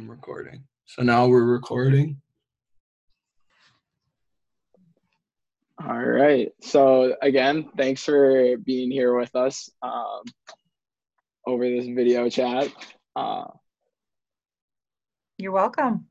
I'm 0.00 0.10
recording. 0.10 0.64
So 0.86 1.02
now 1.02 1.28
we're 1.28 1.44
recording. 1.44 2.22
All 5.86 6.02
right. 6.02 6.48
So 6.62 7.16
again, 7.20 7.68
thanks 7.76 8.02
for 8.02 8.56
being 8.56 8.90
here 8.90 9.14
with 9.14 9.36
us 9.36 9.68
um, 9.82 10.22
over 11.46 11.68
this 11.68 11.84
video 11.84 12.30
chat. 12.30 12.68
Uh, 13.14 13.44
You're 15.36 15.52
welcome. 15.52 16.06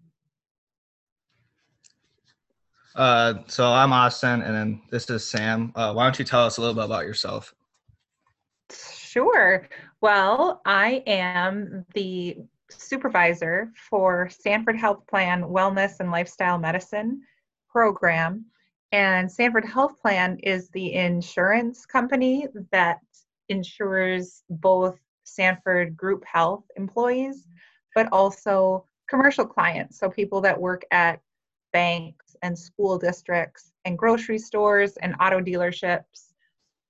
Uh, 2.95 3.39
so 3.47 3.65
I'm 3.73 3.91
Austin, 3.91 4.43
and 4.43 4.55
then 4.55 4.81
this 4.91 5.09
is 5.09 5.27
Sam. 5.27 5.71
Uh, 5.73 5.93
why 5.93 6.03
don't 6.03 6.19
you 6.19 6.25
tell 6.25 6.45
us 6.45 6.57
a 6.57 6.61
little 6.61 6.75
bit 6.75 6.85
about 6.85 7.05
yourself? 7.05 7.55
Sure. 8.71 9.67
Well, 9.99 10.61
I 10.63 11.01
am 11.07 11.87
the 11.95 12.37
supervisor 12.71 13.71
for 13.89 14.29
Sanford 14.29 14.77
Health 14.77 15.05
Plan 15.07 15.43
Wellness 15.43 15.99
and 15.99 16.11
Lifestyle 16.11 16.57
Medicine 16.57 17.21
program. 17.69 18.45
And 18.91 19.31
Sanford 19.31 19.65
Health 19.65 20.01
Plan 20.01 20.37
is 20.39 20.69
the 20.69 20.93
insurance 20.93 21.85
company 21.85 22.47
that 22.71 22.99
insures 23.49 24.43
both 24.49 24.97
Sanford 25.23 25.95
Group 25.95 26.23
Health 26.25 26.63
employees, 26.75 27.47
but 27.95 28.07
also 28.11 28.85
commercial 29.09 29.45
clients. 29.45 29.99
So 29.99 30.09
people 30.09 30.41
that 30.41 30.59
work 30.59 30.83
at 30.91 31.21
banks 31.71 32.35
and 32.41 32.57
school 32.57 32.97
districts 32.97 33.71
and 33.85 33.97
grocery 33.97 34.39
stores 34.39 34.97
and 35.01 35.15
auto 35.19 35.39
dealerships. 35.39 36.33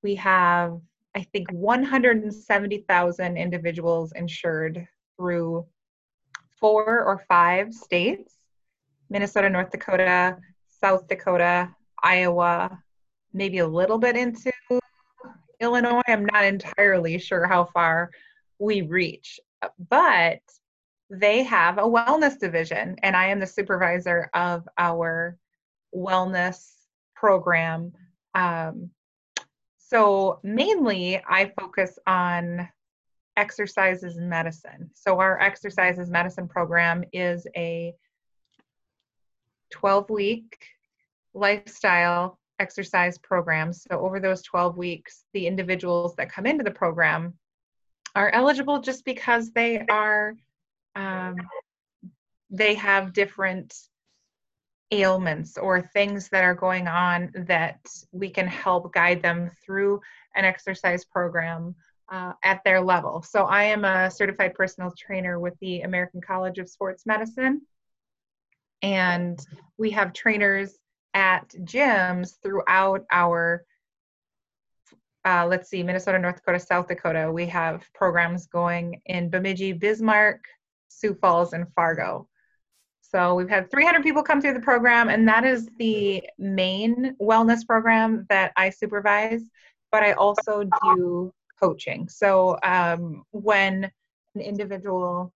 We 0.04 0.16
have, 0.16 0.80
I 1.16 1.24
think, 1.34 1.52
170,000 1.52 3.38
individuals 3.38 4.14
insured 4.16 4.88
through 5.20 5.66
four 6.60 7.04
or 7.04 7.24
five 7.28 7.74
states 7.74 8.36
Minnesota, 9.10 9.50
North 9.50 9.72
Dakota, 9.72 10.38
South 10.68 11.08
Dakota, 11.08 11.76
Iowa, 12.02 12.82
maybe 13.34 13.58
a 13.58 13.68
little 13.68 13.98
bit 13.98 14.16
into 14.16 14.52
Illinois. 15.60 16.02
I'm 16.08 16.26
not 16.26 16.46
entirely 16.46 17.18
sure 17.18 17.48
how 17.48 17.66
far 17.66 18.12
we 18.60 18.82
reach, 18.82 19.40
but 19.90 20.40
they 21.10 21.44
have 21.44 21.80
a 21.80 21.82
wellness 21.82 22.40
division, 22.40 22.98
and 23.02 23.16
I 23.16 23.28
am 23.28 23.40
the 23.40 23.48
supervisor 23.48 24.30
of 24.34 24.68
our 24.78 25.38
wellness 25.96 26.72
program. 27.16 27.94
Um, 28.36 28.92
so, 29.80 30.40
mainly, 30.44 31.20
I 31.28 31.52
focus 31.60 31.98
on 32.06 32.70
exercises 33.38 34.18
in 34.18 34.30
medicine. 34.30 34.90
So, 34.94 35.20
our 35.20 35.40
exercises 35.40 36.10
medicine 36.10 36.48
program 36.48 37.04
is 37.14 37.48
a 37.56 37.94
12 39.72 40.10
week 40.10 40.58
lifestyle 41.34 42.40
exercise 42.60 43.18
program. 43.18 43.74
So, 43.74 44.00
over 44.00 44.20
those 44.20 44.42
12 44.44 44.78
weeks, 44.78 45.26
the 45.34 45.48
individuals 45.48 46.16
that 46.16 46.32
come 46.32 46.46
into 46.46 46.64
the 46.64 46.72
program 46.72 47.34
are 48.16 48.30
eligible 48.32 48.80
just 48.80 49.06
because 49.06 49.52
they 49.52 49.86
are 49.90 50.36
um, 50.96 51.36
they 52.50 52.74
have 52.74 53.14
different 53.14 53.74
ailments 54.92 55.58
or 55.58 55.82
things 55.94 56.30
that 56.30 56.44
are 56.44 56.56
going 56.56 56.88
on 56.88 57.32
that 57.48 57.80
we 58.12 58.30
can 58.30 58.48
help 58.48 58.92
guide 58.92 59.22
them 59.22 59.52
through 59.64 60.02
an 60.36 60.46
exercise 60.46 61.06
program 61.06 61.76
uh, 62.12 62.34
at 62.44 62.64
their 62.64 62.82
level. 62.82 63.22
So, 63.22 63.46
I 63.46 63.64
am 63.66 63.86
a 63.86 64.10
certified 64.10 64.54
personal 64.56 64.94
trainer 64.98 65.40
with 65.40 65.54
the 65.60 65.82
American 65.82 66.22
College 66.22 66.58
of 66.58 66.70
Sports 66.70 67.06
Medicine, 67.06 67.62
and 68.82 69.40
we 69.78 69.92
have 69.92 70.14
trainers 70.14 70.78
at 71.14 71.50
gyms 71.64 72.34
throughout 72.42 73.06
our 73.12 73.66
uh, 75.26 75.46
let's 75.46 75.70
see, 75.70 75.84
Minnesota, 75.84 76.18
North 76.18 76.38
Dakota, 76.38 76.60
South 76.60 76.88
Dakota. 76.88 77.30
We 77.32 77.46
have 77.48 77.84
programs 77.94 78.48
going 78.48 79.02
in 79.06 79.30
Bemidji, 79.30 79.74
Bismarck, 79.74 80.46
Sioux 80.88 81.14
Falls, 81.14 81.54
and 81.54 81.68
Fargo. 81.74 82.28
So 83.02 83.36
we've 83.36 83.50
had 83.50 83.72
300 83.72 84.04
people 84.04 84.24
come 84.24 84.40
through 84.40 84.54
the 84.54 84.60
program, 84.60 85.10
and 85.10 85.28
that 85.28 85.44
is 85.44 85.68
the 85.78 86.24
main 86.38 87.16
wellness 87.22 87.66
program 87.66 88.26
that 88.30 88.54
I 88.56 88.70
supervise. 88.70 89.42
But 89.92 90.04
I 90.04 90.14
also 90.14 90.64
do 90.84 91.34
coaching. 91.60 92.08
So 92.08 92.58
um, 92.64 93.24
when 93.32 93.92
an 94.36 94.42
individual 94.42 95.34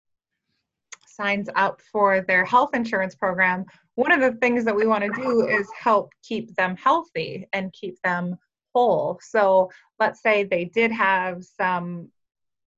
signs 1.06 1.50
up 1.56 1.82
for 1.92 2.22
their 2.22 2.46
health 2.46 2.74
insurance 2.74 3.16
program, 3.16 3.66
one 3.96 4.12
of 4.12 4.22
the 4.22 4.38
things 4.40 4.64
that 4.66 4.76
we 4.76 4.88
want 4.88 5.04
to 5.04 5.22
do 5.22 5.48
is 5.48 5.68
help 5.78 6.12
keep 6.24 6.56
them 6.56 6.76
healthy 6.78 7.48
and 7.54 7.74
keep 7.74 8.02
them 8.04 8.38
whole. 8.74 9.20
So 9.22 9.70
let's 10.00 10.22
say 10.22 10.44
they 10.44 10.66
did 10.66 10.92
have 10.92 11.44
some 11.44 12.10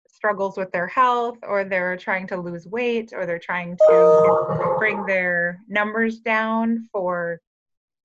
struggles 0.07 0.57
with 0.57 0.71
their 0.71 0.87
health 0.87 1.37
or 1.43 1.63
they're 1.63 1.97
trying 1.97 2.27
to 2.27 2.37
lose 2.37 2.67
weight 2.67 3.11
or 3.13 3.25
they're 3.25 3.39
trying 3.39 3.77
to 3.77 4.75
bring 4.77 5.05
their 5.05 5.59
numbers 5.67 6.19
down 6.19 6.87
for 6.91 7.39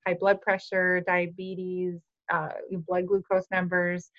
high 0.06 0.14
blood 0.14 0.40
pressure, 0.40 1.02
diabetes, 1.06 2.00
uh, 2.32 2.48
blood 2.86 3.06
glucose 3.06 3.46
numbers, 3.50 4.10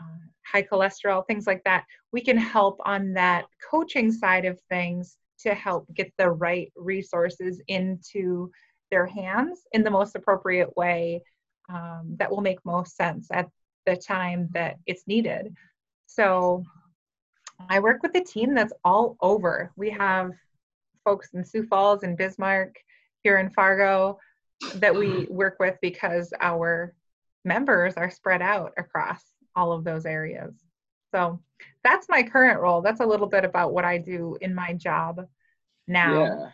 uh, 0.00 0.18
high 0.46 0.62
cholesterol, 0.62 1.26
things 1.26 1.46
like 1.46 1.62
that. 1.64 1.84
We 2.12 2.20
can 2.20 2.36
help 2.36 2.80
on 2.84 3.12
that 3.14 3.46
coaching 3.70 4.10
side 4.10 4.44
of 4.44 4.60
things 4.68 5.16
to 5.40 5.54
help 5.54 5.86
get 5.94 6.12
the 6.18 6.30
right 6.30 6.72
resources 6.76 7.60
into 7.68 8.50
their 8.90 9.06
hands 9.06 9.60
in 9.72 9.84
the 9.84 9.90
most 9.90 10.16
appropriate 10.16 10.76
way 10.76 11.22
um, 11.68 12.16
that 12.18 12.30
will 12.30 12.40
make 12.40 12.58
most 12.64 12.96
sense 12.96 13.28
at 13.32 13.48
the 13.86 13.96
time 13.96 14.48
that 14.52 14.76
it's 14.86 15.06
needed. 15.06 15.54
So 16.06 16.64
I 17.68 17.78
work 17.78 18.02
with 18.02 18.14
a 18.16 18.24
team 18.24 18.54
that's 18.54 18.72
all 18.84 19.16
over. 19.20 19.70
We 19.76 19.90
have 19.90 20.32
folks 21.04 21.28
in 21.34 21.44
Sioux 21.44 21.66
Falls 21.66 22.02
and 22.02 22.16
Bismarck, 22.16 22.74
here 23.22 23.38
in 23.38 23.50
Fargo, 23.50 24.18
that 24.76 24.94
we 24.94 25.26
work 25.26 25.56
with 25.60 25.76
because 25.80 26.32
our 26.40 26.94
members 27.44 27.94
are 27.94 28.10
spread 28.10 28.42
out 28.42 28.72
across 28.76 29.22
all 29.56 29.72
of 29.72 29.84
those 29.84 30.06
areas. 30.06 30.54
So 31.12 31.40
that's 31.82 32.08
my 32.08 32.22
current 32.22 32.60
role. 32.60 32.82
That's 32.82 33.00
a 33.00 33.06
little 33.06 33.26
bit 33.26 33.44
about 33.44 33.72
what 33.72 33.84
I 33.84 33.98
do 33.98 34.36
in 34.40 34.54
my 34.54 34.72
job 34.74 35.26
now. 35.86 36.24
Yeah. 36.24 36.50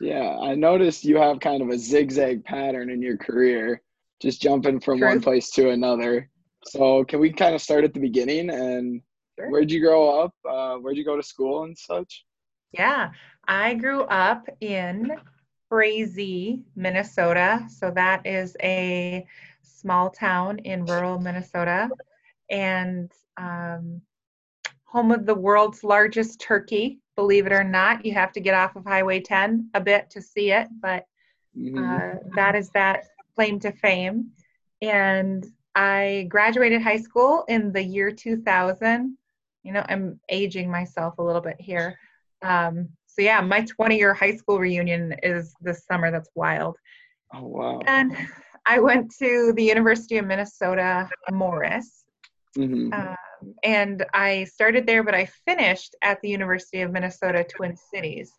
Yeah, 0.00 0.36
I 0.40 0.56
noticed 0.56 1.04
you 1.04 1.18
have 1.18 1.38
kind 1.38 1.62
of 1.62 1.68
a 1.68 1.78
zigzag 1.78 2.44
pattern 2.44 2.90
in 2.90 3.00
your 3.00 3.16
career, 3.16 3.80
just 4.20 4.42
jumping 4.42 4.80
from 4.80 4.98
one 4.98 5.20
place 5.20 5.50
to 5.52 5.70
another. 5.70 6.28
So, 6.64 7.04
can 7.04 7.20
we 7.20 7.32
kind 7.32 7.54
of 7.54 7.62
start 7.62 7.84
at 7.84 7.94
the 7.94 8.00
beginning 8.00 8.50
and 8.50 9.02
Sure. 9.38 9.50
where'd 9.50 9.70
you 9.70 9.80
grow 9.80 10.20
up? 10.20 10.34
Uh, 10.48 10.76
where'd 10.76 10.96
you 10.96 11.04
go 11.04 11.16
to 11.16 11.22
school 11.22 11.64
and 11.64 11.76
such? 11.76 12.24
Yeah, 12.72 13.10
I 13.46 13.74
grew 13.74 14.02
up 14.02 14.48
in 14.60 15.12
Frazee, 15.68 16.62
Minnesota. 16.76 17.66
So 17.68 17.90
that 17.92 18.26
is 18.26 18.56
a 18.62 19.26
small 19.64 20.10
town 20.10 20.58
in 20.60 20.84
rural 20.86 21.18
Minnesota 21.18 21.88
and 22.50 23.10
um, 23.36 24.00
home 24.84 25.10
of 25.10 25.26
the 25.26 25.34
world's 25.34 25.82
largest 25.82 26.40
turkey. 26.40 27.00
Believe 27.16 27.46
it 27.46 27.52
or 27.52 27.64
not, 27.64 28.04
you 28.04 28.12
have 28.14 28.32
to 28.32 28.40
get 28.40 28.54
off 28.54 28.76
of 28.76 28.84
Highway 28.84 29.20
10 29.20 29.70
a 29.74 29.80
bit 29.80 30.10
to 30.10 30.20
see 30.22 30.50
it, 30.52 30.68
but 30.80 31.06
Mhm. 31.56 31.78
uh, 31.78 32.18
that 32.34 32.54
is 32.54 32.70
that 32.70 33.04
claim 33.34 33.58
to 33.60 33.72
fame. 33.72 34.30
And 34.82 35.44
I 35.74 36.26
graduated 36.28 36.82
high 36.82 36.98
school 36.98 37.44
in 37.48 37.72
the 37.72 37.82
year 37.82 38.10
2000. 38.10 39.16
You 39.62 39.72
know, 39.72 39.84
I'm 39.88 40.20
aging 40.28 40.70
myself 40.70 41.18
a 41.18 41.22
little 41.22 41.40
bit 41.40 41.56
here. 41.60 41.98
Um, 42.42 42.88
so, 43.06 43.22
yeah, 43.22 43.40
my 43.40 43.62
20 43.64 43.96
year 43.96 44.12
high 44.12 44.36
school 44.36 44.58
reunion 44.58 45.14
is 45.22 45.54
this 45.60 45.84
summer. 45.86 46.10
That's 46.10 46.30
wild. 46.34 46.76
oh 47.32 47.46
wow. 47.46 47.80
And 47.86 48.16
I 48.66 48.80
went 48.80 49.14
to 49.18 49.52
the 49.54 49.64
University 49.64 50.16
of 50.18 50.26
Minnesota 50.26 51.08
Morris. 51.30 52.04
Mhm. 52.56 52.92
Um, 52.94 53.54
and 53.62 54.04
I 54.14 54.44
started 54.44 54.86
there, 54.86 55.02
but 55.02 55.14
I 55.14 55.26
finished 55.26 55.94
at 56.02 56.20
the 56.20 56.28
University 56.28 56.80
of 56.80 56.92
Minnesota 56.92 57.44
Twin 57.44 57.76
Cities. 57.76 58.32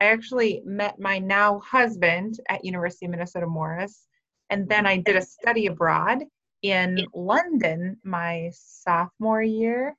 I 0.00 0.06
actually 0.06 0.62
met 0.64 0.98
my 0.98 1.18
now 1.18 1.60
husband 1.60 2.40
at 2.48 2.64
University 2.64 3.06
of 3.06 3.12
Minnesota 3.12 3.46
Morris, 3.46 4.06
and 4.50 4.68
then 4.68 4.84
I 4.84 4.96
did 4.96 5.16
a 5.16 5.22
study 5.22 5.66
abroad 5.66 6.24
in 6.62 7.06
London 7.14 7.98
my 8.02 8.50
sophomore 8.52 9.42
year 9.42 9.96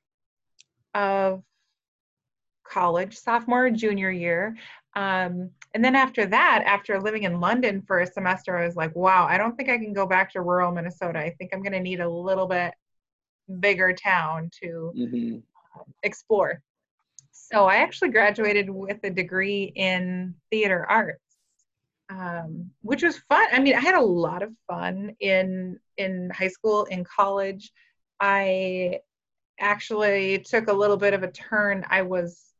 of 0.94 1.42
college, 2.64 3.16
sophomore 3.16 3.70
junior 3.70 4.10
year. 4.10 4.56
Um, 4.96 5.50
and 5.74 5.84
then 5.84 5.96
after 5.96 6.24
that, 6.26 6.62
after 6.66 7.00
living 7.00 7.24
in 7.24 7.40
London 7.40 7.82
for 7.82 8.00
a 8.00 8.06
semester, 8.06 8.56
I 8.56 8.64
was 8.66 8.76
like, 8.76 8.94
wow, 8.94 9.26
I 9.28 9.36
don't 9.38 9.56
think 9.56 9.68
I 9.68 9.78
can 9.78 9.92
go 9.92 10.06
back 10.06 10.30
to 10.32 10.40
rural 10.40 10.70
Minnesota. 10.70 11.18
I 11.18 11.30
think 11.30 11.50
I'm 11.52 11.62
going 11.62 11.72
to 11.72 11.80
need 11.80 12.00
a 12.00 12.08
little 12.08 12.46
bit 12.46 12.74
bigger 13.60 13.92
town 13.92 14.50
to 14.62 14.92
Mhm. 14.96 15.42
explore. 16.02 16.62
So 17.32 17.66
I 17.66 17.76
actually 17.76 18.10
graduated 18.10 18.70
with 18.70 19.02
a 19.04 19.10
degree 19.10 19.72
in 19.74 20.34
theater 20.50 20.86
arts, 20.88 21.36
um, 22.08 22.70
which 22.82 23.02
was 23.02 23.18
fun. 23.18 23.46
I 23.52 23.58
mean, 23.60 23.74
I 23.74 23.80
had 23.80 23.96
a 23.96 24.00
lot 24.00 24.42
of 24.42 24.54
fun 24.68 25.16
in 25.20 25.78
in 25.96 26.30
high 26.30 26.48
school, 26.48 26.84
in 26.84 27.04
college. 27.04 27.72
I 28.20 29.00
actually 29.60 30.38
took 30.40 30.68
a 30.68 30.72
little 30.72 30.96
bit 30.96 31.14
of 31.14 31.22
a 31.22 31.30
turn. 31.30 31.84
I 31.88 32.02
was 32.02 32.54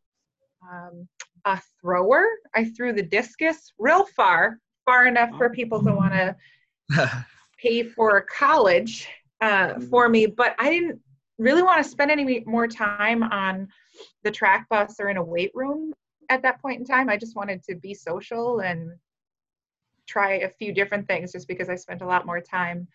um, 0.62 1.08
a 1.44 1.60
thrower. 1.80 2.26
I 2.54 2.64
threw 2.64 2.92
the 2.92 3.02
discus 3.02 3.72
real 3.78 4.06
far, 4.06 4.58
far 4.84 5.06
enough 5.06 5.30
for 5.36 5.50
people 5.50 5.82
to 5.82 5.92
want 5.92 6.12
to 6.12 6.36
pay 7.58 7.82
for 7.82 8.20
college 8.22 9.08
uh, 9.40 9.80
for 9.90 10.08
me, 10.08 10.26
but 10.26 10.54
I 10.58 10.70
didn't 10.70 11.00
really 11.38 11.62
want 11.62 11.82
to 11.82 11.88
spend 11.88 12.10
any 12.10 12.42
more 12.46 12.68
time 12.68 13.22
on 13.22 13.68
the 14.22 14.30
track 14.30 14.68
bus 14.68 14.96
or 15.00 15.08
in 15.08 15.16
a 15.16 15.22
weight 15.22 15.50
room 15.54 15.92
at 16.28 16.42
that 16.42 16.60
point 16.60 16.80
in 16.80 16.86
time. 16.86 17.08
I 17.08 17.16
just 17.16 17.36
wanted 17.36 17.62
to 17.64 17.74
be 17.74 17.94
social 17.94 18.60
and 18.60 18.92
try 20.06 20.34
a 20.38 20.48
few 20.48 20.72
different 20.72 21.06
things 21.06 21.32
just 21.32 21.48
because 21.48 21.68
I 21.68 21.76
spent 21.76 22.02
a 22.02 22.06
lot 22.06 22.26
more 22.26 22.40
time 22.40 22.86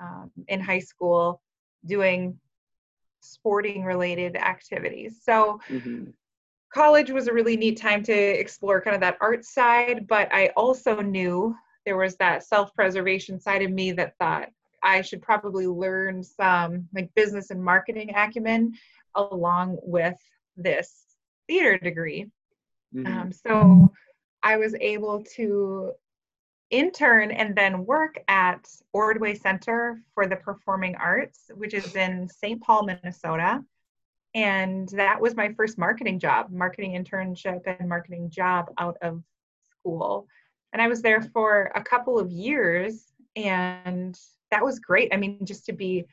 um, 0.00 0.30
in 0.48 0.60
high 0.60 0.78
school 0.78 1.40
doing 1.86 2.38
sporting 3.20 3.84
related 3.84 4.36
activities. 4.36 5.20
So 5.22 5.60
mm-hmm. 5.68 6.10
College 6.72 7.10
was 7.10 7.28
a 7.28 7.32
really 7.32 7.56
neat 7.56 7.80
time 7.80 8.02
to 8.04 8.12
explore 8.12 8.80
kind 8.80 8.94
of 8.94 9.00
that 9.00 9.18
art 9.20 9.44
side, 9.44 10.06
but 10.06 10.28
I 10.32 10.48
also 10.56 11.00
knew 11.00 11.56
there 11.84 11.96
was 11.96 12.16
that 12.16 12.44
self-preservation 12.44 13.40
side 13.40 13.62
of 13.62 13.70
me 13.70 13.92
that 13.92 14.16
thought 14.18 14.50
I 14.82 15.02
should 15.02 15.22
probably 15.22 15.66
learn 15.66 16.22
some 16.22 16.88
like 16.94 17.12
business 17.14 17.50
and 17.50 17.62
marketing 17.62 18.14
acumen 18.14 18.74
along 19.14 19.78
with 19.82 20.18
this 20.56 21.04
theater 21.46 21.78
degree. 21.78 22.26
Mm-hmm. 22.94 23.06
Um, 23.06 23.32
so 23.32 23.92
I 24.42 24.56
was 24.56 24.74
able 24.80 25.24
to 25.36 25.92
intern 26.70 27.30
and 27.30 27.56
then 27.56 27.86
work 27.86 28.22
at 28.28 28.68
Ordway 28.92 29.34
Center 29.34 30.02
for 30.14 30.26
the 30.26 30.36
Performing 30.36 30.96
Arts, 30.96 31.50
which 31.54 31.74
is 31.74 31.96
in 31.96 32.28
St. 32.28 32.60
Paul, 32.60 32.84
Minnesota. 32.84 33.64
And 34.34 34.88
that 34.90 35.20
was 35.20 35.34
my 35.34 35.52
first 35.54 35.78
marketing 35.78 36.18
job, 36.18 36.50
marketing 36.50 36.92
internship 36.92 37.60
and 37.66 37.88
marketing 37.88 38.30
job 38.30 38.66
out 38.78 38.96
of 39.02 39.22
school. 39.70 40.26
And 40.72 40.82
I 40.82 40.88
was 40.88 41.00
there 41.02 41.22
for 41.22 41.72
a 41.74 41.82
couple 41.82 42.18
of 42.18 42.30
years 42.30 43.06
and 43.36 44.18
that 44.50 44.64
was 44.64 44.78
great. 44.78 45.12
I 45.12 45.16
mean, 45.16 45.44
just 45.44 45.64
to 45.66 45.72
be 45.72 46.06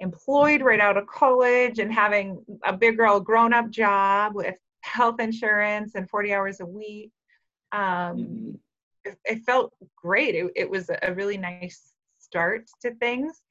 employed 0.00 0.62
right 0.62 0.80
out 0.80 0.96
of 0.96 1.06
college 1.06 1.78
and 1.78 1.92
having 1.92 2.44
a 2.64 2.72
big 2.72 2.96
girl 2.96 3.18
grown 3.18 3.52
up 3.52 3.70
job 3.70 4.34
with 4.34 4.56
health 4.82 5.20
insurance 5.20 5.94
and 5.94 6.08
40 6.08 6.34
hours 6.34 6.60
a 6.60 6.66
week. 6.66 7.10
Um, 7.72 7.80
mm-hmm. 7.82 8.50
it, 9.04 9.18
it, 9.24 9.42
felt 9.44 9.72
great. 9.96 10.34
It, 10.34 10.52
it 10.54 10.70
was 10.70 10.90
a 11.02 11.14
really 11.14 11.38
nice 11.38 11.92
start 12.18 12.68
to 12.82 12.94
things. 12.94 13.42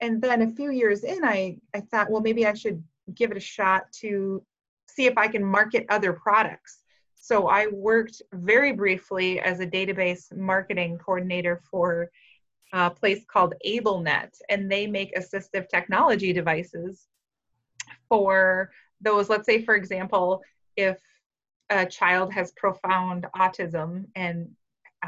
And 0.00 0.20
then 0.20 0.42
a 0.42 0.50
few 0.50 0.70
years 0.70 1.04
in, 1.04 1.24
I, 1.24 1.58
I 1.74 1.80
thought, 1.80 2.10
well, 2.10 2.22
maybe 2.22 2.46
I 2.46 2.54
should 2.54 2.82
give 3.14 3.30
it 3.30 3.36
a 3.36 3.40
shot 3.40 3.90
to 4.00 4.42
see 4.88 5.06
if 5.06 5.16
I 5.16 5.28
can 5.28 5.44
market 5.44 5.86
other 5.88 6.12
products. 6.12 6.78
So 7.14 7.48
I 7.48 7.66
worked 7.68 8.22
very 8.32 8.72
briefly 8.72 9.40
as 9.40 9.60
a 9.60 9.66
database 9.66 10.34
marketing 10.36 10.98
coordinator 10.98 11.60
for 11.70 12.10
a 12.72 12.90
place 12.90 13.24
called 13.26 13.54
AbleNet, 13.66 14.30
and 14.48 14.70
they 14.70 14.86
make 14.86 15.14
assistive 15.14 15.68
technology 15.68 16.32
devices 16.32 17.06
for 18.08 18.70
those. 19.00 19.28
Let's 19.28 19.46
say, 19.46 19.62
for 19.62 19.74
example, 19.74 20.42
if 20.76 20.98
a 21.68 21.86
child 21.86 22.32
has 22.32 22.52
profound 22.52 23.26
autism 23.36 24.06
and 24.14 24.50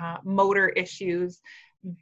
uh, 0.00 0.18
motor 0.24 0.68
issues, 0.70 1.40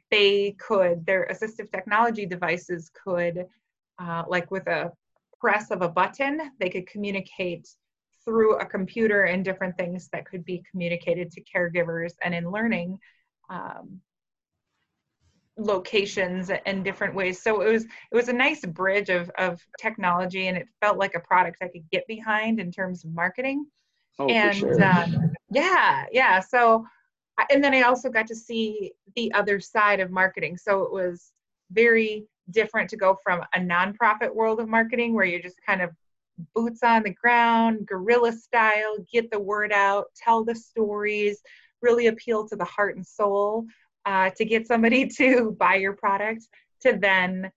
they 0.09 0.55
could, 0.59 1.05
their 1.05 1.27
assistive 1.31 1.71
technology 1.71 2.25
devices 2.25 2.91
could, 3.03 3.45
uh, 3.99 4.23
like 4.27 4.51
with 4.51 4.67
a 4.67 4.91
press 5.41 5.71
of 5.71 5.81
a 5.81 5.89
button, 5.89 6.51
they 6.59 6.69
could 6.69 6.87
communicate 6.87 7.67
through 8.23 8.57
a 8.57 8.65
computer 8.65 9.23
and 9.23 9.43
different 9.43 9.75
things 9.75 10.07
that 10.13 10.25
could 10.25 10.45
be 10.45 10.63
communicated 10.69 11.31
to 11.31 11.43
caregivers 11.43 12.13
and 12.23 12.35
in 12.35 12.51
learning 12.51 12.99
um, 13.49 13.99
locations 15.57 16.51
and 16.65 16.83
different 16.83 17.15
ways. 17.15 17.41
So 17.41 17.61
it 17.61 17.71
was 17.71 17.83
it 17.83 18.15
was 18.15 18.29
a 18.29 18.33
nice 18.33 18.63
bridge 18.65 19.09
of 19.09 19.29
of 19.37 19.59
technology 19.79 20.47
and 20.47 20.55
it 20.55 20.67
felt 20.79 20.97
like 20.97 21.15
a 21.15 21.19
product 21.19 21.57
i 21.61 21.67
could 21.67 21.89
get 21.91 22.05
behind 22.07 22.59
in 22.59 22.71
terms 22.71 23.03
of 23.03 23.11
marketing. 23.13 23.65
Oh, 24.19 24.27
and 24.27 24.55
sure. 24.55 24.83
um, 24.83 25.33
yeah 25.49 26.05
yeah. 26.11 26.39
So 26.39 26.85
and 27.49 27.63
then 27.63 27.73
i 27.73 27.81
also 27.81 28.09
got 28.09 28.27
to 28.27 28.35
see 28.35 28.91
the 29.15 29.33
other 29.33 29.59
side 29.59 29.99
of 29.99 30.11
marketing. 30.11 30.57
So 30.57 30.83
it 30.83 30.93
was 30.93 31.31
very 31.71 32.27
different 32.51 32.89
to 32.89 32.97
go 32.97 33.17
from 33.23 33.41
a 33.55 33.59
nonprofit 33.59 34.33
world 34.33 34.59
of 34.59 34.67
marketing 34.67 35.13
where 35.13 35.25
you're 35.25 35.41
just 35.41 35.59
kind 35.65 35.81
of 35.81 35.89
boots 36.55 36.81
on 36.83 37.03
the 37.03 37.13
ground 37.13 37.85
guerrilla 37.85 38.31
style 38.31 38.97
get 39.11 39.29
the 39.29 39.39
word 39.39 39.71
out 39.71 40.05
tell 40.15 40.43
the 40.43 40.55
stories 40.55 41.41
really 41.81 42.07
appeal 42.07 42.47
to 42.47 42.55
the 42.55 42.65
heart 42.65 42.95
and 42.95 43.05
soul 43.05 43.65
uh, 44.05 44.29
to 44.31 44.45
get 44.45 44.67
somebody 44.67 45.07
to 45.17 45.55
buy 45.59 45.75
your 45.75 45.93
product 45.93 46.47
to 46.81 46.97
then 46.99 47.51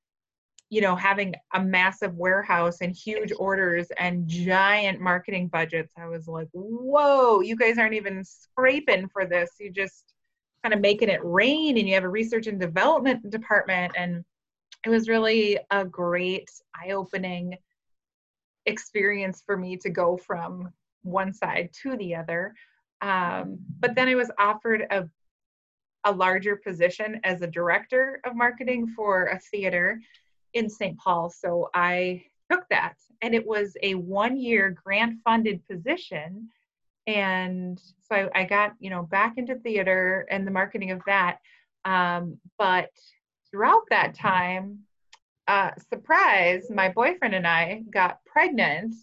you 0.71 0.81
know 0.81 0.97
having 0.97 1.35
a 1.53 1.63
massive 1.63 2.15
warehouse 2.15 2.79
and 2.81 2.95
huge 2.95 3.33
orders 3.39 3.87
and 3.99 4.27
giant 4.27 5.01
marketing 5.01 5.49
budgets. 5.49 5.93
I 5.97 6.07
was 6.07 6.27
like 6.27 6.49
whoa 6.53 7.41
you 7.41 7.57
guys 7.57 7.79
aren't 7.79 7.95
even 7.95 8.25
scraping 8.25 9.09
for 9.09 9.27
this. 9.27 9.51
You 9.61 9.71
just 9.71 10.15
kind 10.63 10.75
of 10.75 10.81
making 10.81 11.11
it 11.11 11.21
rain 11.23 11.77
and 11.77 11.87
you 11.87 11.95
have 11.95 12.05
a 12.05 12.09
research 12.09 12.47
and 12.47 12.59
development 12.59 13.29
department 13.31 13.93
and 13.97 14.25
it 14.85 14.89
was 14.91 15.09
really 15.09 15.59
a 15.71 15.85
great 15.85 16.51
eye-opening 16.75 17.57
experience 18.67 19.43
for 19.45 19.57
me 19.57 19.77
to 19.77 19.91
go 19.91 20.17
from 20.17 20.73
one 21.03 21.33
side 21.33 21.71
to 21.83 21.97
the 21.97 22.15
other 22.15 22.55
um, 23.03 23.59
but 23.81 23.95
then 23.95 24.09
i 24.09 24.15
was 24.15 24.31
offered 24.39 24.87
a 24.91 25.09
a 26.05 26.13
larger 26.13 26.57
position 26.57 27.21
as 27.25 27.43
a 27.43 27.47
director 27.47 28.21
of 28.25 28.37
marketing 28.37 28.87
for 28.95 29.27
a 29.27 29.39
theater 29.39 30.01
in 30.53 30.69
St. 30.69 30.97
Paul. 30.99 31.31
So 31.31 31.71
I 31.75 32.25
took 32.51 32.69
that, 32.71 32.95
and 33.23 33.35
it 33.35 33.47
was 33.47 33.77
a 33.83 33.95
one 33.95 34.37
year 34.37 34.77
grant 34.85 35.19
funded 35.25 35.67
position. 35.67 36.49
And 37.07 37.81
so 38.09 38.31
I, 38.35 38.43
I, 38.43 38.45
got, 38.45 38.73
you 38.79 38.91
know, 38.91 39.03
back 39.03 39.35
into 39.37 39.57
theater 39.57 40.27
and 40.31 40.47
the 40.47 40.51
marketing 40.51 40.91
of 40.91 41.03
that. 41.07 41.39
Um, 41.85 42.39
but 42.59 42.91
throughout 43.55 43.83
that 43.89 44.17
time, 44.17 44.81
uh, 45.47 45.71
surprise, 45.89 46.69
my 46.71 46.89
boyfriend 46.89 47.37
and 47.37 47.47
I 47.47 47.85
got 47.89 48.19
pregnant. 48.25 48.97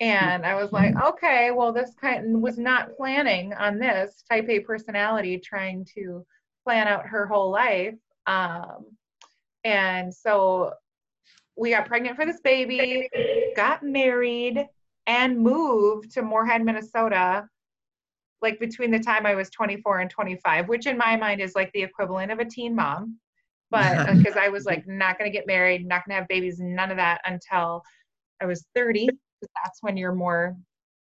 And 0.00 0.44
I 0.44 0.60
was 0.60 0.72
like, 0.72 1.00
okay, 1.00 1.52
well, 1.52 1.72
this 1.72 1.94
kind 2.00 2.42
was 2.42 2.58
not 2.58 2.96
planning 2.96 3.54
on 3.54 3.78
this 3.78 4.24
type 4.28 4.48
A 4.48 4.58
personality 4.58 5.38
trying 5.38 5.86
to 5.94 6.26
plan 6.64 6.88
out 6.88 7.06
her 7.06 7.26
whole 7.26 7.52
life. 7.52 7.94
Um, 8.26 8.86
and 9.62 10.12
so 10.12 10.72
we 11.56 11.70
got 11.70 11.86
pregnant 11.86 12.16
for 12.16 12.26
this 12.26 12.40
baby, 12.40 13.08
got 13.54 13.84
married, 13.84 14.66
and 15.06 15.38
moved 15.38 16.10
to 16.14 16.22
Moorhead, 16.22 16.64
Minnesota, 16.64 17.46
like 18.40 18.58
between 18.58 18.90
the 18.90 18.98
time 18.98 19.26
I 19.26 19.36
was 19.36 19.50
24 19.50 20.00
and 20.00 20.10
25, 20.10 20.68
which 20.68 20.88
in 20.88 20.98
my 20.98 21.16
mind 21.16 21.40
is 21.40 21.54
like 21.54 21.70
the 21.72 21.84
equivalent 21.84 22.32
of 22.32 22.40
a 22.40 22.44
teen 22.44 22.74
mom. 22.74 23.20
But 23.72 24.16
because 24.18 24.36
I 24.36 24.48
was 24.48 24.64
like 24.64 24.86
not 24.86 25.18
going 25.18 25.30
to 25.30 25.36
get 25.36 25.46
married, 25.46 25.86
not 25.86 26.04
going 26.06 26.14
to 26.14 26.20
have 26.20 26.28
babies, 26.28 26.60
none 26.60 26.90
of 26.90 26.98
that 26.98 27.20
until 27.24 27.82
I 28.40 28.46
was 28.46 28.64
30, 28.74 29.08
that's 29.64 29.82
when 29.82 29.96
you're 29.96 30.14
more 30.14 30.56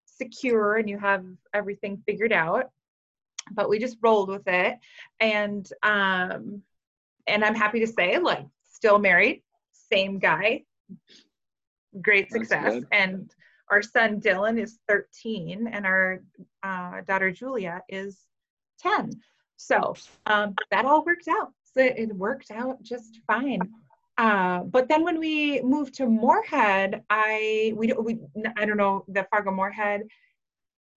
secure 0.07 0.77
and 0.77 0.89
you 0.89 0.99
have 0.99 1.25
everything 1.53 2.03
figured 2.07 2.33
out. 2.33 2.71
But 3.53 3.69
we 3.69 3.79
just 3.79 3.99
rolled 4.01 4.29
with 4.29 4.47
it. 4.47 4.79
And 5.19 5.69
um 5.83 6.63
and 7.27 7.45
i'm 7.45 7.55
happy 7.55 7.81
to 7.81 7.87
say 7.87 8.19
like 8.19 8.47
still 8.71 8.99
married 8.99 9.43
same 9.93 10.19
guy. 10.19 10.63
Great 12.01 12.31
success. 12.31 12.83
and 12.93 13.33
our 13.71 13.83
son 13.83 14.21
dylan 14.21 14.61
is 14.61 14.79
13 14.89 15.69
and 15.73 15.87
our 15.87 16.23
uh, 16.63 17.01
daughter 17.07 17.31
julia 17.31 17.83
is 17.89 18.19
10 18.81 19.11
so 19.57 19.95
um, 20.27 20.55
that 20.71 20.85
all 20.85 21.05
worked 21.05 21.29
out 21.29 21.53
so 21.73 21.83
it 21.83 22.15
worked 22.17 22.51
out 22.51 22.83
just 22.83 23.21
fine 23.27 23.61
uh, 24.21 24.65
but 24.65 24.87
then 24.87 25.03
when 25.03 25.19
we 25.19 25.63
moved 25.63 25.95
to 25.95 26.07
Moorhead, 26.07 27.03
I 27.09 27.73
we, 27.75 27.91
we 27.95 28.19
I 28.59 28.67
don't 28.67 28.77
know 28.77 29.03
the 29.09 29.27
Fargo 29.31 29.51
Moorhead 29.51 30.03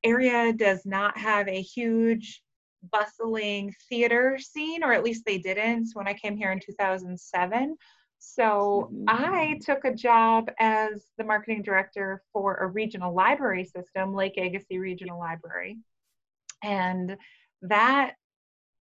area 0.03 0.51
does 0.51 0.85
not 0.85 1.17
have 1.17 1.47
a 1.47 1.61
huge 1.61 2.43
bustling 2.91 3.73
theater 3.87 4.37
scene, 4.37 4.83
or 4.83 4.91
at 4.91 5.05
least 5.05 5.23
they 5.25 5.37
didn't 5.37 5.87
when 5.93 6.05
I 6.05 6.13
came 6.13 6.35
here 6.35 6.51
in 6.51 6.59
2007. 6.59 7.77
So 8.19 8.89
Mhm. 8.91 9.05
I 9.07 9.59
took 9.61 9.85
a 9.85 9.95
job 9.95 10.51
as 10.59 11.05
the 11.17 11.23
marketing 11.23 11.61
director 11.61 12.21
for 12.33 12.55
a 12.57 12.67
regional 12.67 13.13
library 13.13 13.63
system, 13.63 14.13
Lake 14.13 14.35
Agassiz 14.35 14.77
Regional 14.77 15.17
Library. 15.17 15.77
And 16.61 17.15
that 17.61 18.15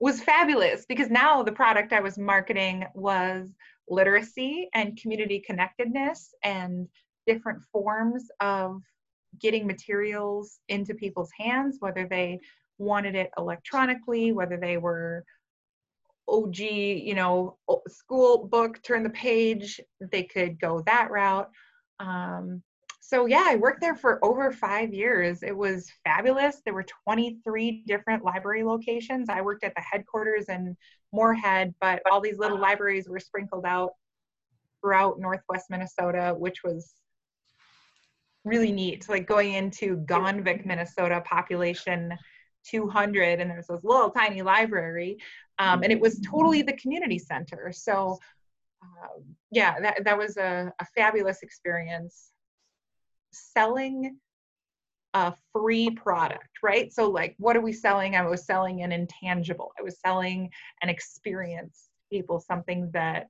was 0.01 0.23
fabulous 0.23 0.87
because 0.87 1.11
now 1.11 1.43
the 1.43 1.53
product 1.53 1.93
I 1.93 2.01
was 2.01 2.19
marketing 2.19 2.87
was 2.95 3.51
literacy 3.89 4.69
and 4.75 4.97
community 4.97 5.41
connectedness 5.41 6.35
and 6.43 6.89
different 7.27 7.63
forms 7.71 8.31
of 8.41 8.81
getting 9.39 9.67
materials 9.67 10.59
into 10.69 10.95
people's 10.95 11.31
hands, 11.39 11.77
whether 11.81 12.07
they 12.09 12.41
wanted 12.79 13.15
it 13.15 13.31
electronically, 13.37 14.33
whether 14.33 14.57
they 14.57 14.79
were 14.79 15.25
OG, 16.29 16.59
you 16.59 17.15
know, 17.15 17.59
school 17.89 18.47
book, 18.47 18.83
turn 18.83 19.03
the 19.03 19.11
page, 19.11 19.81
they 20.01 20.23
could 20.23 20.59
go 20.59 20.83
that 20.87 21.11
route. 21.11 21.51
Um, 21.99 22.63
so 23.11 23.27
yeah, 23.27 23.43
I 23.45 23.57
worked 23.57 23.81
there 23.81 23.97
for 23.97 24.25
over 24.25 24.53
five 24.53 24.95
years. 24.95 25.43
It 25.43 25.57
was 25.57 25.91
fabulous. 26.05 26.63
There 26.65 26.75
were 26.75 26.87
23 27.05 27.83
different 27.85 28.25
library 28.25 28.63
locations. 28.63 29.29
I 29.29 29.41
worked 29.41 29.65
at 29.65 29.75
the 29.75 29.83
headquarters 29.83 30.45
in 30.49 30.77
Moorhead, 31.13 31.75
but 31.81 32.03
all 32.09 32.21
these 32.21 32.39
little 32.39 32.61
libraries 32.61 33.09
were 33.09 33.19
sprinkled 33.19 33.65
out 33.67 33.95
throughout 34.81 35.19
Northwest 35.19 35.67
Minnesota, 35.71 36.37
which 36.39 36.59
was 36.63 36.95
really 38.45 38.71
neat. 38.71 39.09
Like 39.09 39.27
going 39.27 39.55
into 39.55 39.97
Gonvick, 39.97 40.65
Minnesota, 40.65 41.21
population 41.25 42.17
200, 42.69 43.41
and 43.41 43.51
there's 43.51 43.67
this 43.67 43.83
little 43.83 44.11
tiny 44.11 44.43
library, 44.43 45.19
um, 45.59 45.83
and 45.83 45.91
it 45.91 45.99
was 45.99 46.21
totally 46.21 46.63
the 46.63 46.75
community 46.75 47.19
center. 47.19 47.73
So, 47.75 48.21
um, 48.85 49.25
yeah, 49.51 49.81
that 49.81 50.05
that 50.05 50.17
was 50.17 50.37
a, 50.37 50.73
a 50.79 50.87
fabulous 50.95 51.43
experience. 51.43 52.30
Selling 53.33 54.17
a 55.15 55.35
free 55.53 55.91
product, 55.91 56.49
right? 56.63 56.93
So, 56.93 57.11
like, 57.11 57.35
what 57.39 57.57
are 57.57 57.61
we 57.61 57.73
selling? 57.73 58.15
I 58.17 58.27
was 58.27 58.47
selling 58.47 58.83
an 58.83 58.93
intangible. 58.93 59.73
I 59.79 59.83
was 59.83 59.99
selling 60.01 60.51
an 60.83 60.89
experience. 60.89 61.89
People 62.11 62.41
something 62.41 62.91
that, 62.93 63.29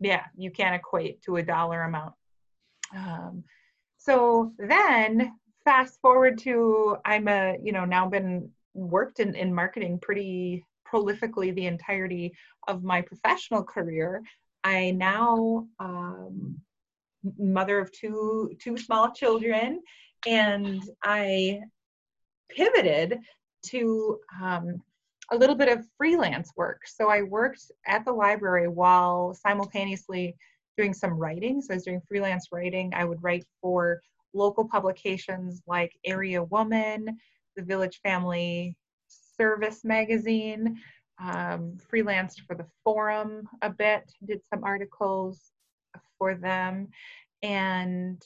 yeah, 0.00 0.24
you 0.36 0.50
can't 0.50 0.74
equate 0.74 1.22
to 1.22 1.36
a 1.36 1.42
dollar 1.42 1.82
amount. 1.82 2.14
Um, 2.94 3.44
so 3.98 4.52
then 4.58 5.32
fast 5.64 6.00
forward 6.00 6.38
to 6.38 6.96
i'm 7.04 7.28
a 7.28 7.56
you 7.62 7.72
know 7.72 7.84
now 7.84 8.08
been 8.08 8.48
worked 8.72 9.20
in, 9.20 9.34
in 9.34 9.52
marketing 9.52 9.98
pretty 10.00 10.64
prolifically 10.90 11.54
the 11.54 11.66
entirety 11.66 12.32
of 12.68 12.82
my 12.82 13.02
professional 13.02 13.62
career 13.62 14.22
i 14.64 14.90
now 14.92 15.66
um, 15.78 16.56
mother 17.38 17.78
of 17.78 17.90
two 17.92 18.50
two 18.60 18.76
small 18.76 19.12
children 19.12 19.80
and 20.26 20.82
i 21.02 21.60
pivoted 22.48 23.18
to 23.62 24.18
um, 24.40 24.80
a 25.32 25.36
little 25.36 25.56
bit 25.56 25.68
of 25.68 25.84
freelance 25.96 26.52
work 26.56 26.82
so 26.86 27.10
i 27.10 27.22
worked 27.22 27.70
at 27.86 28.04
the 28.04 28.12
library 28.12 28.68
while 28.68 29.34
simultaneously 29.34 30.34
doing 30.78 30.94
some 30.94 31.12
writing. 31.12 31.60
So 31.60 31.74
I 31.74 31.76
was 31.76 31.84
doing 31.84 32.00
freelance 32.08 32.48
writing. 32.52 32.92
I 32.94 33.04
would 33.04 33.22
write 33.22 33.44
for 33.60 34.00
local 34.32 34.66
publications 34.66 35.60
like 35.66 35.92
Area 36.06 36.42
Woman, 36.42 37.18
the 37.56 37.62
Village 37.62 38.00
Family 38.02 38.76
Service 39.36 39.84
magazine, 39.84 40.78
um, 41.20 41.76
freelanced 41.92 42.42
for 42.46 42.54
the 42.54 42.66
Forum 42.84 43.48
a 43.60 43.70
bit, 43.70 44.10
did 44.24 44.40
some 44.48 44.62
articles 44.62 45.50
for 46.18 46.34
them, 46.34 46.88
and 47.42 48.22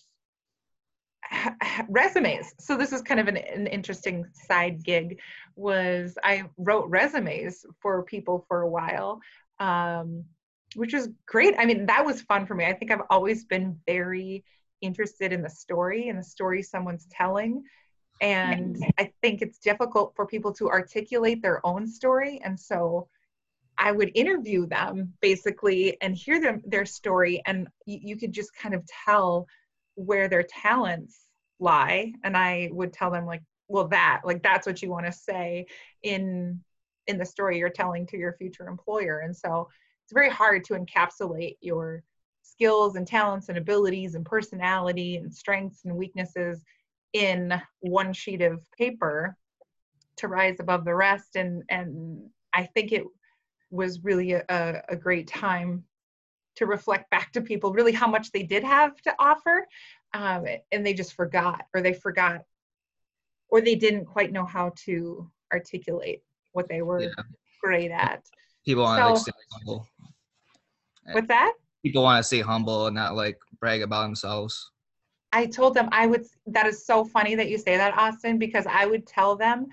resumes. 1.89 2.53
So 2.59 2.77
this 2.77 2.93
is 2.93 3.03
kind 3.03 3.21
of 3.21 3.29
an, 3.29 3.37
an 3.37 3.67
interesting 3.67 4.27
side 4.33 4.85
gig. 4.85 5.21
Was 5.57 6.17
I 6.23 6.45
wrote 6.57 6.89
resumes 6.89 7.65
for 7.81 8.03
people 8.03 8.45
for 8.49 8.63
a 8.63 8.69
while. 8.69 9.21
Um, 9.59 10.25
which 10.75 10.95
was 10.95 11.09
great. 11.27 11.55
I 11.59 11.67
mean, 11.67 11.87
that 11.87 12.05
was 12.05 12.23
fun 12.23 12.47
for 12.47 12.55
me. 12.55 12.65
I 12.65 12.73
think 12.73 12.91
I've 12.91 13.03
always 13.11 13.45
been 13.45 13.79
very 13.87 14.45
interested 14.81 15.33
in 15.33 15.43
the 15.43 15.51
story 15.51 16.09
and 16.09 16.19
the 16.19 16.25
story 16.25 16.63
someone's 16.63 17.07
telling. 17.11 17.63
And 18.21 18.77
I 18.99 19.13
think 19.23 19.43
it's 19.43 19.59
difficult 19.59 20.15
for 20.17 20.27
people 20.27 20.53
to 20.55 20.69
articulate 20.69 21.43
their 21.43 21.65
own 21.67 21.87
story. 21.87 22.41
And 22.45 22.59
so 22.59 23.09
I 23.83 23.91
would 23.91 24.13
interview 24.15 24.67
them 24.67 25.13
basically 25.21 26.01
and 26.01 26.15
hear 26.15 26.41
them 26.41 26.63
their 26.65 26.87
story 26.87 27.43
and 27.47 27.67
you, 27.85 27.99
you 28.01 28.17
could 28.17 28.33
just 28.33 28.55
kind 28.55 28.77
of 28.77 28.87
tell 29.05 29.49
where 29.97 30.29
their 30.29 30.45
talents 30.45 31.27
lie. 31.59 32.13
And 32.23 32.37
I 32.37 32.69
would 32.71 32.93
tell 32.93 33.11
them 33.11 33.27
like, 33.27 33.43
well, 33.67 33.89
that, 33.89 34.21
like 34.25 34.41
that's 34.41 34.69
what 34.69 34.83
you 34.83 34.89
want 34.89 35.07
to 35.07 35.13
say 35.13 35.67
in 36.05 36.61
in 37.09 37.19
the 37.19 37.27
story 37.27 37.59
you're 37.59 37.69
telling 37.69 38.07
to 38.07 38.17
your 38.17 38.35
future 38.35 38.69
employer. 38.69 39.19
And 39.19 39.37
so 39.37 39.69
it's 40.05 40.13
very 40.13 40.31
hard 40.31 40.63
to 40.67 40.75
encapsulate 40.75 41.57
your 41.61 42.05
skills 42.43 42.95
and 42.95 43.05
talents 43.05 43.49
and 43.49 43.59
abilities 43.59 44.15
and 44.15 44.25
personality 44.25 45.17
and 45.17 45.35
strengths 45.35 45.85
and 45.85 45.97
weaknesses 45.97 46.63
in 47.15 47.61
one 47.81 48.13
sheet 48.13 48.43
of 48.43 48.63
paper 48.79 49.37
to 50.19 50.29
rise 50.29 50.61
above 50.61 50.85
the 50.85 50.95
rest 50.95 51.37
and 51.37 51.63
and 51.69 52.23
i 52.55 52.65
think 52.65 52.93
it 52.93 53.05
was 53.73 54.05
really 54.05 54.33
a, 54.33 54.83
a 54.89 54.95
great 54.95 55.27
time 55.27 55.83
to 56.55 56.67
reflect 56.67 57.11
back 57.11 57.33
to 57.33 57.41
people 57.41 57.73
really 57.73 57.93
how 57.93 58.07
much 58.07 58.31
they 58.31 58.43
did 58.43 58.63
have 58.63 59.01
to 59.01 59.15
offer 59.19 59.67
um, 60.13 60.45
and 60.71 60.85
they 60.87 60.93
just 60.93 61.15
forgot 61.15 61.65
or 61.75 61.81
they 61.81 61.95
forgot 61.95 62.43
or 63.49 63.61
they 63.61 63.75
didn't 63.75 64.05
quite 64.05 64.31
know 64.31 64.45
how 64.45 64.73
to 64.77 65.29
articulate 65.53 66.23
what 66.53 66.69
they 66.69 66.83
were 66.83 67.01
Yeah. 67.01 67.09
great 67.61 67.91
at 67.91 68.29
People 68.65 68.85
want 68.85 69.03
to 69.03 69.09
like 69.09 69.17
stay 69.17 69.33
humble. 69.51 69.89
with 71.15 71.27
that 71.29 71.55
People 71.83 72.03
want 72.03 72.21
to 72.21 72.27
stay 72.27 72.41
humble 72.41 72.87
and 72.87 72.95
not 72.95 73.17
like 73.17 73.39
brag 73.59 73.83
about 73.83 74.03
themselves. 74.03 74.71
I 75.33 75.47
told 75.47 75.75
them 75.75 75.89
I 75.93 76.07
would, 76.07 76.27
that 76.47 76.67
is 76.67 76.85
so 76.85 77.05
funny 77.05 77.35
that 77.35 77.49
you 77.49 77.57
say 77.57 77.77
that, 77.79 77.97
Austin, 77.97 78.39
because 78.39 78.67
I 78.69 78.85
would 78.85 79.07
tell 79.07 79.35
them, 79.35 79.67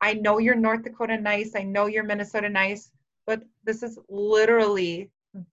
I 0.00 0.14
know 0.14 0.38
you're 0.38 0.54
North 0.54 0.82
Dakota 0.82 1.16
nice, 1.18 1.52
I 1.54 1.62
know 1.62 1.86
you're 1.86 2.04
Minnesota 2.04 2.48
nice, 2.48 2.90
but 3.26 3.42
this 3.64 3.82
is 3.82 3.98
literally 4.08 5.10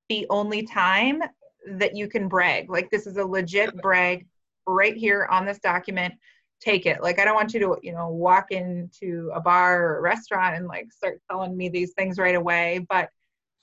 the 0.10 0.26
only 0.30 0.64
time 0.64 1.22
that 1.68 1.96
you 1.96 2.08
can 2.08 2.28
brag. 2.28 2.70
Like, 2.70 2.90
this 2.90 3.08
is 3.08 3.18
a 3.18 3.26
legit 3.26 3.76
brag 3.82 4.28
right 4.68 4.96
here 4.96 5.28
on 5.32 5.46
this 5.46 5.60
document. 5.60 6.14
Take 6.62 6.86
it. 6.86 7.02
Like, 7.02 7.20
I 7.20 7.26
don't 7.26 7.36
want 7.36 7.54
you 7.54 7.60
to, 7.62 7.78
you 7.82 7.94
know, 7.94 8.10
walk 8.10 8.52
into 8.52 9.32
a 9.34 9.42
bar 9.42 9.84
or 9.84 9.98
a 9.98 10.02
restaurant 10.02 10.56
and 10.56 10.68
like 10.68 10.92
start 10.92 11.22
telling 11.30 11.58
me 11.58 11.70
these 11.70 11.94
things 11.94 12.18
right 12.18 12.36
away, 12.36 12.86
but 12.90 13.10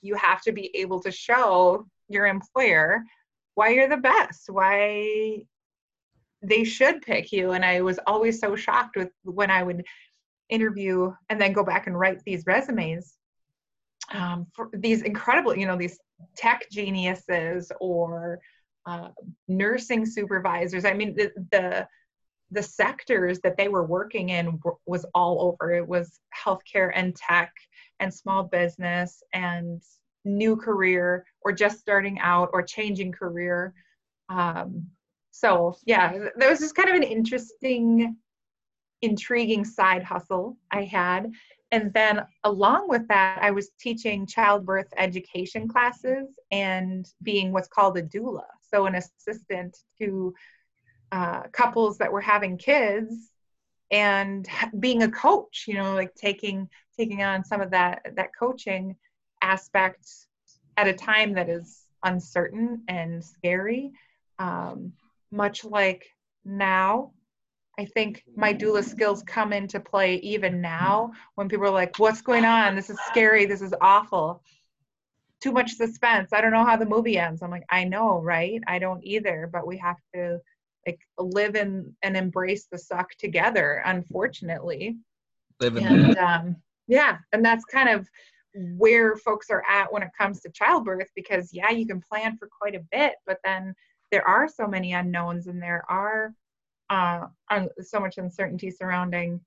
you 0.01 0.15
have 0.15 0.41
to 0.43 0.51
be 0.51 0.75
able 0.75 0.99
to 1.01 1.11
show 1.11 1.85
your 2.09 2.27
employer 2.27 3.03
why 3.55 3.69
you're 3.69 3.89
the 3.89 3.97
best, 3.97 4.49
why 4.49 5.43
they 6.41 6.63
should 6.63 7.01
pick 7.01 7.31
you. 7.31 7.51
And 7.51 7.63
I 7.63 7.81
was 7.81 7.99
always 8.05 8.39
so 8.39 8.55
shocked 8.55 8.95
with 8.95 9.09
when 9.23 9.51
I 9.51 9.63
would 9.63 9.83
interview 10.51 11.11
and 11.29 11.41
then 11.41 11.53
go 11.53 11.63
back 11.63 11.87
and 11.87 11.99
write 11.99 12.21
these 12.23 12.45
resumes 12.45 13.17
um, 14.13 14.45
for 14.53 14.69
these 14.73 15.01
incredible, 15.01 15.57
you 15.57 15.65
know, 15.65 15.77
these 15.77 15.97
tech 16.35 16.69
geniuses 16.71 17.71
or 17.79 18.39
uh, 18.85 19.09
nursing 19.47 20.05
supervisors. 20.05 20.85
I 20.85 20.93
mean, 20.93 21.15
the, 21.15 21.31
the 21.51 21.87
the 22.53 22.61
sectors 22.61 23.39
that 23.39 23.55
they 23.55 23.69
were 23.69 23.85
working 23.85 24.29
in 24.29 24.59
was 24.85 25.05
all 25.15 25.41
over. 25.41 25.73
It 25.73 25.87
was 25.87 26.19
healthcare 26.37 26.91
and 26.93 27.15
tech 27.15 27.51
and 28.01 28.13
small 28.13 28.43
business 28.43 29.23
and 29.33 29.81
new 30.25 30.57
career 30.57 31.25
or 31.41 31.53
just 31.53 31.79
starting 31.79 32.19
out 32.19 32.49
or 32.51 32.61
changing 32.61 33.13
career. 33.13 33.73
Um, 34.27 34.87
so 35.31 35.77
yeah, 35.85 36.11
th- 36.11 36.31
that 36.35 36.49
was 36.49 36.59
just 36.59 36.75
kind 36.75 36.89
of 36.89 36.95
an 36.95 37.03
interesting, 37.03 38.17
intriguing 39.01 39.65
side 39.65 40.03
hustle 40.03 40.57
I 40.71 40.83
had. 40.83 41.31
And 41.71 41.93
then 41.93 42.21
along 42.43 42.89
with 42.89 43.07
that, 43.07 43.39
I 43.41 43.51
was 43.51 43.71
teaching 43.79 44.25
childbirth 44.25 44.87
education 44.97 45.67
classes 45.67 46.27
and 46.51 47.07
being 47.23 47.51
what's 47.53 47.69
called 47.69 47.97
a 47.97 48.03
doula. 48.03 48.45
So 48.69 48.85
an 48.85 48.95
assistant 48.95 49.77
to 49.99 50.33
uh, 51.11 51.43
couples 51.51 51.97
that 51.97 52.11
were 52.11 52.21
having 52.21 52.57
kids 52.57 53.31
and 53.91 54.47
being 54.79 55.03
a 55.03 55.11
coach, 55.11 55.65
you 55.67 55.75
know, 55.75 55.93
like 55.93 56.15
taking 56.15 56.69
taking 56.97 57.23
on 57.23 57.43
some 57.43 57.61
of 57.61 57.71
that 57.71 58.01
that 58.15 58.29
coaching 58.37 58.95
aspect 59.41 60.07
at 60.77 60.87
a 60.87 60.93
time 60.93 61.33
that 61.33 61.49
is 61.49 61.85
uncertain 62.03 62.83
and 62.87 63.23
scary. 63.23 63.91
Um, 64.39 64.93
much 65.31 65.63
like 65.63 66.09
now, 66.43 67.11
I 67.79 67.85
think 67.85 68.23
my 68.35 68.53
doula 68.53 68.83
skills 68.83 69.23
come 69.23 69.53
into 69.53 69.79
play 69.79 70.15
even 70.17 70.61
now 70.61 71.11
when 71.35 71.49
people 71.49 71.65
are 71.65 71.71
like, 71.71 71.97
"What's 71.97 72.21
going 72.21 72.45
on? 72.45 72.75
This 72.75 72.89
is 72.89 72.99
scary. 73.07 73.45
This 73.45 73.61
is 73.61 73.73
awful." 73.81 74.43
too 75.41 75.51
much 75.51 75.71
suspense. 75.71 76.31
I 76.31 76.39
don't 76.39 76.51
know 76.51 76.63
how 76.63 76.77
the 76.77 76.85
movie 76.85 77.17
ends. 77.17 77.41
I'm 77.41 77.49
like, 77.49 77.65
I 77.69 77.83
know, 77.83 78.21
right? 78.21 78.61
I 78.67 78.79
don't 78.79 79.03
either, 79.03 79.49
but 79.51 79.67
we 79.67 79.77
have 79.79 79.97
to 80.13 80.39
like 80.87 80.99
live 81.17 81.55
in 81.55 81.93
and 82.03 82.15
embrace 82.15 82.67
the 82.71 82.77
suck 82.77 83.09
together, 83.19 83.81
unfortunately. 83.85 84.97
Live 85.59 85.77
in 85.77 85.85
And 85.85 86.17
um, 86.17 86.55
yeah, 86.87 87.17
and 87.33 87.43
that's 87.43 87.65
kind 87.65 87.89
of 87.89 88.07
where 88.77 89.15
folks 89.15 89.49
are 89.49 89.63
at 89.67 89.91
when 89.91 90.03
it 90.03 90.09
comes 90.17 90.41
to 90.41 90.51
childbirth 90.51 91.09
because 91.15 91.49
yeah, 91.51 91.69
you 91.69 91.87
can 91.87 92.01
plan 92.01 92.37
for 92.37 92.47
quite 92.47 92.75
a 92.75 92.85
bit, 92.91 93.15
but 93.25 93.37
then 93.43 93.73
there 94.11 94.27
are 94.27 94.47
so 94.47 94.67
many 94.67 94.93
unknowns 94.93 95.47
and 95.47 95.61
there 95.61 95.83
are 95.89 96.33
uh, 96.91 97.25
so 97.81 97.99
much 97.99 98.19
uncertainty 98.19 98.69
surrounding 98.69 99.41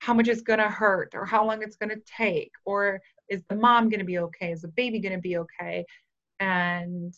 how 0.00 0.12
much 0.12 0.28
it's 0.28 0.42
going 0.42 0.58
to 0.58 0.68
hurt 0.68 1.14
or 1.14 1.24
how 1.24 1.44
long 1.44 1.62
it's 1.62 1.76
going 1.76 1.88
to 1.88 2.02
take 2.06 2.52
or 2.66 3.00
is 3.30 3.42
the 3.48 3.56
mom 3.56 3.88
going 3.88 3.98
to 4.00 4.04
be 4.04 4.18
okay? 4.18 4.52
Is 4.52 4.62
the 4.62 4.68
baby 4.68 5.00
going 5.00 5.14
to 5.14 5.20
be 5.20 5.38
okay? 5.38 5.84
And 6.40 7.14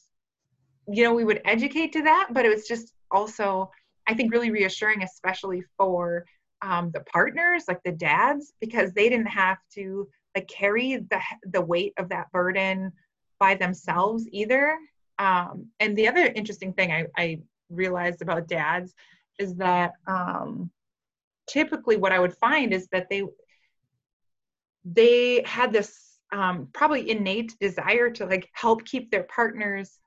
you 0.89 1.03
know 1.03 1.13
we 1.13 1.25
would 1.25 1.43
educate 1.45 1.93
to 1.93 2.03
that 2.03 2.29
but 2.33 2.45
it 2.45 2.49
was 2.49 2.67
just 2.67 2.95
also 3.11 3.71
i 4.09 4.15
think 4.15 4.33
really 4.33 4.51
reassuring 4.51 5.03
especially 5.03 5.63
for 5.77 6.25
um, 6.63 6.91
the 6.93 7.01
partners 7.01 7.65
like 7.69 7.83
the 7.85 7.93
dads 7.93 8.55
because 8.61 8.93
they 8.93 9.09
didn't 9.09 9.27
have 9.27 9.59
to 9.75 10.09
like 10.35 10.49
carry 10.49 10.97
the 10.97 11.21
the 11.45 11.61
weight 11.61 11.93
of 11.99 12.09
that 12.11 12.31
burden 12.33 12.93
by 13.39 13.55
themselves 13.55 14.27
either. 14.31 14.79
Um, 15.19 15.69
and 15.81 15.97
the 15.97 16.09
other 16.09 16.27
interesting 16.27 16.73
thing 16.73 16.93
I, 16.93 17.07
I 17.17 17.41
realized 17.71 18.23
about 18.23 18.49
dads 18.49 18.95
is 19.39 19.57
that 19.57 19.93
um, 20.07 20.71
typically 21.47 21.97
what 21.97 22.13
I 22.13 22.19
would 22.19 22.35
find 22.35 22.73
is 22.73 22.89
that 22.93 23.09
they 23.09 23.25
they 24.85 25.43
had 25.45 25.73
this 25.73 26.19
um, 26.33 26.69
probably 26.73 27.11
innate 27.11 27.55
desire 27.61 28.11
to 28.11 28.27
like 28.27 28.49
help 28.53 28.85
keep 28.85 29.11
their 29.11 29.25
partners 29.25 29.99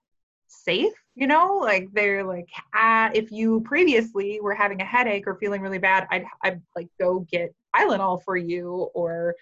safe 0.47 0.93
you 1.15 1.27
know? 1.27 1.59
Like 1.61 1.89
they're 1.93 2.23
like 2.23 2.49
ah, 2.73 3.11
if 3.13 3.31
you 3.31 3.61
previously 3.61 4.39
were 4.41 4.55
having 4.55 4.81
a 4.81 4.85
headache 4.85 5.27
or 5.27 5.35
feeling 5.35 5.61
really 5.61 5.77
bad 5.77 6.07
i'd 6.11 6.25
i'd 6.43 6.61
like 6.75 6.87
go 6.99 7.19
get 7.31 7.53
tylenol 7.75 8.21
for 8.23 8.37
you 8.37 8.89
or 8.93 9.35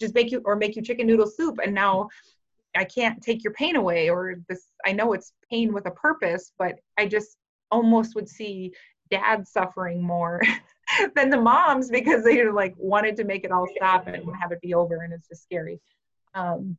just 0.00 0.14
make 0.14 0.30
you 0.30 0.42
or 0.44 0.56
make 0.56 0.76
you 0.76 0.82
chicken 0.82 1.06
noodle 1.06 1.26
soup 1.26 1.58
and 1.62 1.74
now 1.74 2.08
i 2.76 2.84
can't 2.84 3.22
take 3.22 3.44
your 3.44 3.52
pain 3.52 3.76
away 3.76 4.10
or 4.10 4.36
this 4.48 4.66
i 4.84 4.92
know 4.92 5.12
it's 5.12 5.32
pain 5.50 5.72
with 5.72 5.86
a 5.86 5.90
purpose 5.92 6.52
but 6.58 6.76
i 6.98 7.06
just 7.06 7.36
almost 7.70 8.14
would 8.14 8.28
see 8.28 8.72
dads 9.10 9.50
suffering 9.50 10.02
more 10.02 10.40
than 11.14 11.30
the 11.30 11.40
moms 11.40 11.90
because 11.90 12.24
they 12.24 12.48
like 12.48 12.74
wanted 12.78 13.16
to 13.16 13.24
make 13.24 13.44
it 13.44 13.52
all 13.52 13.66
stop 13.76 14.06
and 14.06 14.24
have 14.40 14.52
it 14.52 14.60
be 14.60 14.74
over 14.74 15.02
and 15.02 15.12
it's 15.12 15.28
just 15.28 15.42
scary 15.42 15.80
um, 16.34 16.76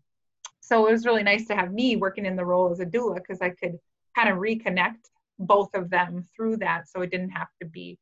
so 0.67 0.85
it 0.85 0.91
was 0.91 1.05
really 1.05 1.23
nice 1.23 1.47
to 1.47 1.55
have 1.55 1.71
me 1.71 1.95
working 1.95 2.25
in 2.25 2.35
the 2.35 2.43
role 2.43 2.69
as 2.71 2.81
a 2.81 2.85
doula 2.85 3.15
because 3.15 3.41
I 3.41 3.49
could 3.49 3.79
kind 4.15 4.29
of 4.29 4.37
reconnect 4.37 5.09
both 5.39 5.73
of 5.73 5.89
them 5.89 6.27
through 6.35 6.57
that, 6.57 6.89
so 6.89 7.01
it 7.01 7.11
didn't 7.11 7.29
have 7.29 7.47
to 7.61 7.67
be, 7.67 7.97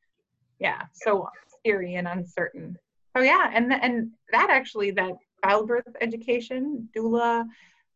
yeah, 0.60 0.82
so 0.91 1.29
scary 1.60 1.96
and 1.96 2.08
uncertain. 2.08 2.77
So 3.15 3.22
yeah, 3.22 3.51
and 3.53 3.72
and 3.72 4.12
that 4.32 4.50
actually 4.50 4.91
that 4.91 5.13
childbirth 5.44 5.96
education 6.01 6.89
doula 6.96 7.46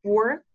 work 0.04 0.46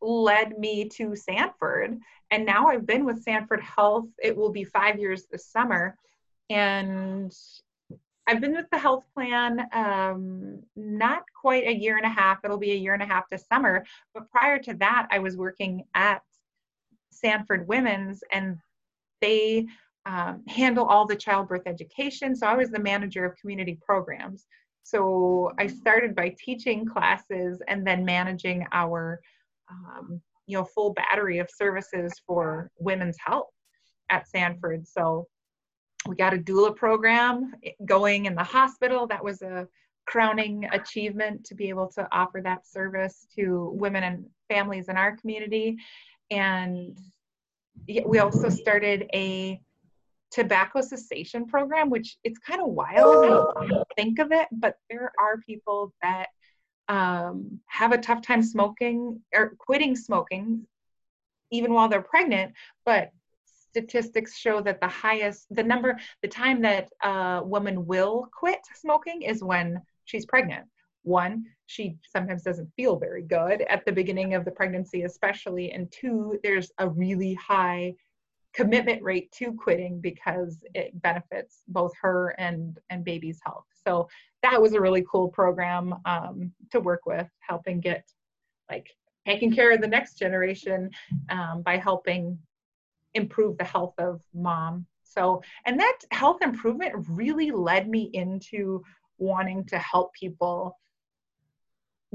led 0.00 0.58
me 0.58 0.88
to 0.90 1.14
Sanford, 1.14 1.98
and 2.30 2.46
now 2.46 2.68
I've 2.68 2.86
been 2.86 3.04
with 3.04 3.22
Sanford 3.22 3.60
Health. 3.60 4.06
It 4.22 4.36
will 4.36 4.50
be 4.50 4.64
five 4.64 4.98
years 4.98 5.26
this 5.30 5.46
summer, 5.46 5.96
and 6.48 7.32
I've 8.26 8.40
been 8.40 8.54
with 8.54 8.70
the 8.70 8.78
health 8.78 9.04
plan 9.12 9.66
um, 9.72 10.62
not 10.76 11.22
quite 11.40 11.66
a 11.66 11.74
year 11.74 11.96
and 11.96 12.06
a 12.06 12.10
half. 12.10 12.38
It'll 12.44 12.58
be 12.58 12.72
a 12.72 12.76
year 12.76 12.94
and 12.94 13.02
a 13.02 13.06
half 13.06 13.28
this 13.28 13.44
summer. 13.52 13.84
But 14.14 14.30
prior 14.30 14.58
to 14.60 14.74
that, 14.74 15.08
I 15.10 15.18
was 15.18 15.36
working 15.36 15.84
at 15.94 16.22
Sanford 17.10 17.66
Women's, 17.66 18.22
and 18.32 18.58
they 19.20 19.66
um, 20.06 20.44
handle 20.46 20.86
all 20.86 21.06
the 21.06 21.16
childbirth 21.16 21.66
education. 21.66 22.36
So 22.36 22.46
I 22.46 22.54
was 22.54 22.70
the 22.70 22.78
manager 22.78 23.24
of 23.24 23.36
community 23.36 23.78
programs. 23.84 24.46
So 24.82 25.52
I 25.58 25.66
started 25.66 26.14
by 26.14 26.34
teaching 26.38 26.86
classes 26.86 27.60
and 27.68 27.86
then 27.86 28.04
managing 28.04 28.66
our, 28.72 29.20
um, 29.70 30.20
you 30.46 30.58
know, 30.58 30.64
full 30.64 30.92
battery 30.92 31.38
of 31.38 31.48
services 31.50 32.12
for 32.26 32.70
women's 32.78 33.16
health 33.24 33.50
at 34.10 34.28
Sanford. 34.28 34.86
So 34.86 35.26
we 36.06 36.16
got 36.16 36.34
a 36.34 36.38
doula 36.38 36.74
program 36.74 37.52
going 37.84 38.26
in 38.26 38.34
the 38.34 38.42
hospital. 38.42 39.06
That 39.06 39.22
was 39.22 39.42
a 39.42 39.68
crowning 40.06 40.68
achievement 40.72 41.44
to 41.44 41.54
be 41.54 41.68
able 41.68 41.88
to 41.88 42.08
offer 42.10 42.40
that 42.42 42.66
service 42.66 43.26
to 43.36 43.70
women 43.74 44.02
and 44.02 44.24
families 44.48 44.88
in 44.88 44.96
our 44.96 45.16
community. 45.16 45.76
And 46.30 46.98
we 48.04 48.18
also 48.18 48.48
started 48.48 49.08
a 49.14 49.60
tobacco 50.32 50.80
cessation 50.80 51.46
program, 51.46 51.90
which 51.90 52.16
it's 52.24 52.38
kind 52.38 52.60
of 52.60 52.68
wild 52.68 53.24
you 53.68 53.84
think 53.96 54.18
of 54.18 54.32
it, 54.32 54.48
but 54.52 54.76
there 54.88 55.12
are 55.18 55.38
people 55.46 55.92
that 56.02 56.28
um, 56.90 57.60
have 57.66 57.92
a 57.92 57.98
tough 57.98 58.20
time 58.20 58.42
smoking 58.42 59.20
or 59.32 59.54
quitting 59.58 59.94
smoking 59.94 60.66
even 61.52 61.72
while 61.72 61.88
they're 61.88 62.02
pregnant, 62.02 62.52
but 62.84 63.12
statistics 63.44 64.36
show 64.36 64.60
that 64.60 64.80
the 64.80 64.88
highest, 64.88 65.46
the 65.50 65.62
number, 65.62 65.96
the 66.22 66.28
time 66.28 66.60
that 66.62 66.88
a 67.04 67.42
woman 67.44 67.86
will 67.86 68.28
quit 68.36 68.58
smoking 68.74 69.22
is 69.22 69.42
when 69.42 69.80
she's 70.04 70.26
pregnant. 70.26 70.66
One, 71.02 71.44
she 71.66 71.96
sometimes 72.04 72.42
doesn't 72.42 72.72
feel 72.76 72.96
very 72.96 73.22
good 73.22 73.62
at 73.62 73.84
the 73.84 73.92
beginning 73.92 74.34
of 74.34 74.44
the 74.44 74.50
pregnancy, 74.50 75.02
especially. 75.02 75.70
And 75.70 75.90
two, 75.92 76.40
there's 76.42 76.72
a 76.78 76.88
really 76.88 77.34
high 77.34 77.94
commitment 78.52 79.02
rate 79.02 79.30
to 79.32 79.52
quitting 79.52 80.00
because 80.00 80.64
it 80.74 81.00
benefits 81.02 81.62
both 81.68 81.92
her 82.00 82.34
and 82.38 82.78
and 82.90 83.04
baby's 83.04 83.40
health. 83.44 83.66
So 83.86 84.08
that 84.42 84.60
was 84.60 84.72
a 84.72 84.80
really 84.80 85.04
cool 85.10 85.28
program 85.28 85.94
um, 86.04 86.52
to 86.72 86.80
work 86.80 87.06
with, 87.06 87.28
helping 87.40 87.80
get 87.80 88.04
like 88.70 88.88
taking 89.26 89.54
care 89.54 89.72
of 89.72 89.80
the 89.80 89.86
next 89.86 90.14
generation 90.18 90.90
um, 91.28 91.62
by 91.62 91.76
helping 91.76 92.38
improve 93.14 93.58
the 93.58 93.64
health 93.64 93.94
of 93.98 94.20
mom. 94.34 94.86
So, 95.02 95.42
and 95.66 95.78
that 95.80 95.98
health 96.12 96.42
improvement 96.42 96.92
really 97.08 97.50
led 97.50 97.88
me 97.88 98.10
into 98.14 98.82
wanting 99.18 99.64
to 99.66 99.78
help 99.78 100.12
people 100.14 100.78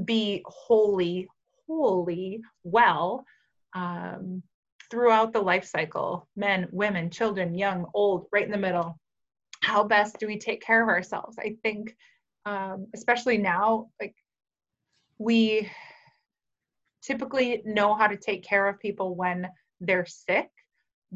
be 0.03 0.43
wholly, 0.45 1.27
wholly 1.67 2.41
well 2.63 3.25
um, 3.73 4.41
throughout 4.95 5.33
the 5.33 5.41
life 5.41 5.65
cycle 5.65 6.27
men, 6.37 6.67
women, 6.71 7.09
children, 7.09 7.53
young, 7.53 7.85
old, 7.93 8.27
right 8.31 8.45
in 8.45 8.51
the 8.51 8.57
middle. 8.57 8.97
How 9.61 9.83
best 9.83 10.19
do 10.19 10.27
we 10.27 10.37
take 10.37 10.61
care 10.61 10.81
of 10.81 10.89
ourselves? 10.89 11.37
I 11.39 11.57
think, 11.63 11.95
um, 12.45 12.87
especially 12.93 13.37
now, 13.37 13.89
like 13.99 14.15
we 15.17 15.69
typically 17.01 17.61
know 17.65 17.93
how 17.93 18.07
to 18.07 18.17
take 18.17 18.43
care 18.43 18.67
of 18.67 18.79
people 18.79 19.15
when 19.15 19.49
they're 19.81 20.05
sick 20.05 20.49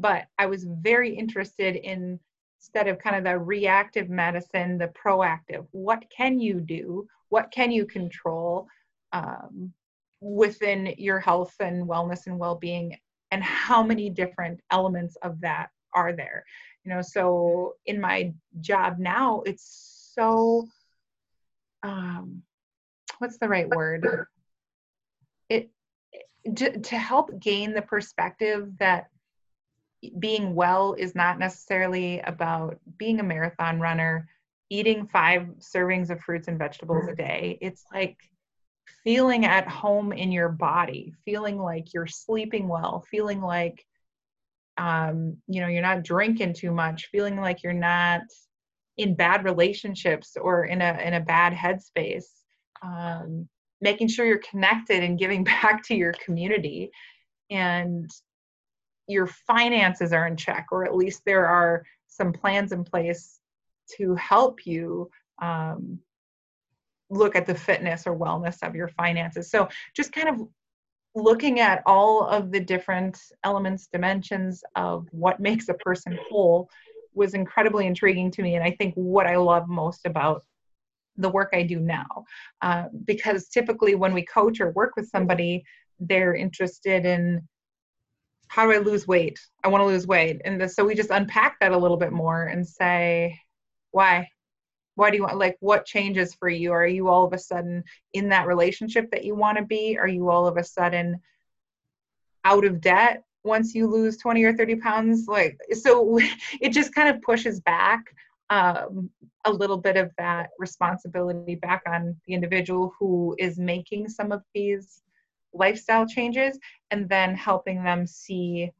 but 0.00 0.26
I 0.38 0.46
was 0.46 0.64
very 0.64 1.14
interested 1.14 1.76
in 1.76 2.18
instead 2.58 2.88
of 2.88 2.98
kind 2.98 3.16
of 3.16 3.24
the 3.24 3.38
reactive 3.38 4.10
medicine, 4.10 4.76
the 4.76 4.88
proactive. 4.88 5.66
What 5.70 6.04
can 6.14 6.38
you 6.38 6.60
do? 6.60 7.06
What 7.30 7.50
can 7.50 7.70
you 7.70 7.86
control 7.86 8.66
um, 9.14 9.72
within 10.20 10.94
your 10.98 11.20
health 11.20 11.54
and 11.60 11.88
wellness 11.88 12.26
and 12.26 12.38
well-being? 12.38 12.98
And 13.30 13.42
how 13.42 13.82
many 13.82 14.10
different 14.10 14.60
elements 14.70 15.16
of 15.22 15.40
that 15.40 15.68
are 15.94 16.12
there? 16.12 16.44
You 16.84 16.94
know, 16.94 17.02
so 17.02 17.74
in 17.86 18.00
my 18.00 18.32
job 18.60 18.98
now, 18.98 19.42
it's 19.46 20.10
so 20.14 20.66
um, 21.82 22.42
what's 23.18 23.38
the 23.38 23.48
right 23.48 23.68
word? 23.68 24.06
It 25.48 25.70
to, 26.56 26.78
to 26.78 26.96
help 26.96 27.38
gain 27.38 27.74
the 27.74 27.82
perspective 27.82 28.70
that 28.78 29.08
being 30.18 30.54
well 30.54 30.94
is 30.94 31.14
not 31.14 31.38
necessarily 31.38 32.20
about 32.20 32.78
being 32.96 33.20
a 33.20 33.22
marathon 33.24 33.78
runner, 33.78 34.28
eating 34.70 35.06
five 35.06 35.46
servings 35.58 36.10
of 36.10 36.20
fruits 36.20 36.48
and 36.48 36.58
vegetables 36.58 37.06
a 37.08 37.14
day. 37.14 37.58
It's 37.60 37.84
like 37.92 38.16
feeling 39.04 39.44
at 39.44 39.68
home 39.68 40.12
in 40.12 40.32
your 40.32 40.48
body, 40.48 41.14
feeling 41.24 41.58
like 41.58 41.92
you're 41.92 42.06
sleeping 42.06 42.68
well, 42.68 43.04
feeling 43.10 43.40
like 43.40 43.84
um, 44.78 45.36
you 45.46 45.60
know 45.60 45.68
you're 45.68 45.82
not 45.82 46.04
drinking 46.04 46.54
too 46.54 46.72
much, 46.72 47.06
feeling 47.06 47.36
like 47.36 47.62
you're 47.62 47.72
not 47.72 48.22
in 48.96 49.14
bad 49.14 49.44
relationships 49.44 50.36
or 50.40 50.64
in 50.64 50.80
a 50.82 50.98
in 51.02 51.14
a 51.14 51.20
bad 51.20 51.52
headspace. 51.52 52.26
Um, 52.82 53.48
making 53.80 54.08
sure 54.08 54.26
you're 54.26 54.38
connected 54.38 55.02
and 55.02 55.18
giving 55.18 55.44
back 55.62 55.82
to 55.84 55.94
your 55.94 56.12
community 56.24 56.90
and 57.50 58.10
your 59.06 59.26
finances 59.26 60.12
are 60.12 60.26
in 60.26 60.36
check, 60.36 60.66
or 60.70 60.84
at 60.84 60.94
least 60.94 61.22
there 61.24 61.46
are 61.46 61.84
some 62.06 62.32
plans 62.32 62.72
in 62.72 62.84
place 62.84 63.40
to 63.96 64.14
help 64.14 64.66
you 64.66 65.10
um, 65.42 65.98
look 67.10 67.36
at 67.36 67.46
the 67.46 67.54
fitness 67.54 68.06
or 68.06 68.16
wellness 68.16 68.66
of 68.66 68.74
your 68.74 68.88
finances. 68.88 69.50
So 69.50 69.68
just 69.94 70.12
kind 70.12 70.28
of 70.28 70.48
looking 71.14 71.60
at 71.60 71.82
all 71.86 72.26
of 72.26 72.52
the 72.52 72.60
different 72.60 73.18
elements, 73.44 73.88
dimensions 73.92 74.62
of 74.76 75.08
what 75.10 75.40
makes 75.40 75.68
a 75.68 75.74
person 75.74 76.18
whole 76.28 76.70
was 77.14 77.34
incredibly 77.34 77.86
intriguing 77.86 78.30
to 78.30 78.42
me. 78.42 78.54
And 78.54 78.64
I 78.64 78.70
think 78.70 78.94
what 78.94 79.26
I 79.26 79.36
love 79.36 79.68
most 79.68 80.06
about 80.06 80.44
the 81.16 81.28
work 81.28 81.50
I 81.52 81.64
do 81.64 81.80
now. 81.80 82.24
Uh, 82.62 82.84
because 83.04 83.48
typically, 83.48 83.94
when 83.94 84.14
we 84.14 84.24
coach 84.24 84.60
or 84.60 84.70
work 84.70 84.94
with 84.96 85.08
somebody, 85.08 85.64
they're 85.98 86.34
interested 86.34 87.04
in 87.04 87.46
how 88.48 88.66
do 88.66 88.72
I 88.72 88.78
lose 88.78 89.06
weight? 89.06 89.38
I 89.62 89.68
want 89.68 89.82
to 89.82 89.86
lose 89.86 90.06
weight. 90.06 90.40
And 90.44 90.60
the, 90.60 90.68
so 90.68 90.84
we 90.84 90.94
just 90.94 91.10
unpack 91.10 91.60
that 91.60 91.72
a 91.72 91.78
little 91.78 91.96
bit 91.96 92.12
more 92.12 92.46
and 92.46 92.66
say, 92.66 93.38
why? 93.92 94.28
Why 95.00 95.10
do 95.10 95.16
you 95.16 95.22
want, 95.22 95.38
like, 95.38 95.56
what 95.60 95.86
changes 95.86 96.34
for 96.34 96.50
you? 96.50 96.72
Are 96.72 96.86
you 96.86 97.08
all 97.08 97.24
of 97.24 97.32
a 97.32 97.38
sudden 97.38 97.84
in 98.12 98.28
that 98.28 98.46
relationship 98.46 99.10
that 99.12 99.24
you 99.24 99.34
want 99.34 99.56
to 99.56 99.64
be? 99.64 99.96
Are 99.96 100.06
you 100.06 100.28
all 100.28 100.46
of 100.46 100.58
a 100.58 100.62
sudden 100.62 101.22
out 102.44 102.66
of 102.66 102.82
debt 102.82 103.24
once 103.42 103.74
you 103.74 103.86
lose 103.86 104.18
20 104.18 104.44
or 104.44 104.54
30 104.54 104.76
pounds? 104.76 105.26
Like, 105.26 105.56
so 105.72 106.18
it 106.60 106.72
just 106.72 106.94
kind 106.94 107.08
of 107.08 107.22
pushes 107.22 107.60
back 107.60 108.14
um, 108.50 109.08
a 109.46 109.50
little 109.50 109.78
bit 109.78 109.96
of 109.96 110.10
that 110.18 110.50
responsibility 110.58 111.54
back 111.54 111.80
on 111.86 112.14
the 112.26 112.34
individual 112.34 112.92
who 112.98 113.34
is 113.38 113.58
making 113.58 114.10
some 114.10 114.32
of 114.32 114.42
these 114.54 115.00
lifestyle 115.54 116.06
changes 116.06 116.58
and 116.90 117.08
then 117.08 117.34
helping 117.34 117.82
them 117.82 118.06
see 118.06 118.70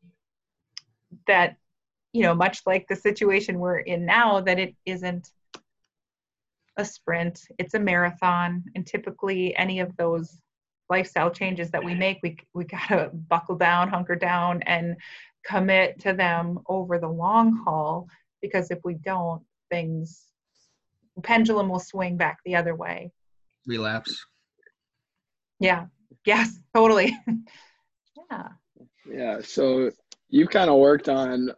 that 1.26 1.56
you 2.12 2.22
know 2.22 2.35
much 2.35 2.61
like 2.66 2.87
the 2.88 2.96
situation 2.96 3.59
we're 3.59 3.78
in 3.78 4.04
now 4.04 4.40
that 4.42 4.59
it 4.59 4.74
isn't 4.85 5.30
a 6.76 6.85
sprint 6.85 7.40
it's 7.59 7.74
a 7.74 7.78
marathon 7.78 8.62
and 8.74 8.87
typically 8.87 9.56
any 9.56 9.80
of 9.80 9.94
those 9.96 10.38
lifestyle 10.88 11.30
changes 11.30 11.70
that 11.70 11.85
we 11.85 11.94
make 11.94 12.18
we 12.22 12.37
we 12.54 12.64
got 12.64 12.88
to 12.88 13.11
buckle 13.28 13.56
down 13.56 13.88
hunker 13.88 14.16
down 14.16 14.62
and 14.62 14.96
commit 15.44 15.98
to 16.00 16.12
them 16.12 16.59
over 16.68 16.98
the 16.98 17.09
long 17.09 17.56
haul 17.64 18.06
because 18.42 18.70
if 18.70 18.78
we 18.85 18.94
don't 18.94 19.42
things 19.70 20.30
pendulum 21.22 21.68
will 21.68 21.80
swing 21.80 22.16
back 22.16 22.38
the 22.44 22.56
other 22.56 22.74
way. 22.74 23.12
Relapse. 23.66 24.24
Yeah. 25.59 25.87
Yes 26.24 26.59
totally. 26.74 27.16
Yeah. 28.30 28.48
Yeah. 29.12 29.40
So 29.42 29.90
you've 30.28 30.50
kind 30.50 30.70
of 30.70 30.78
worked 30.78 31.09
on 31.09 31.50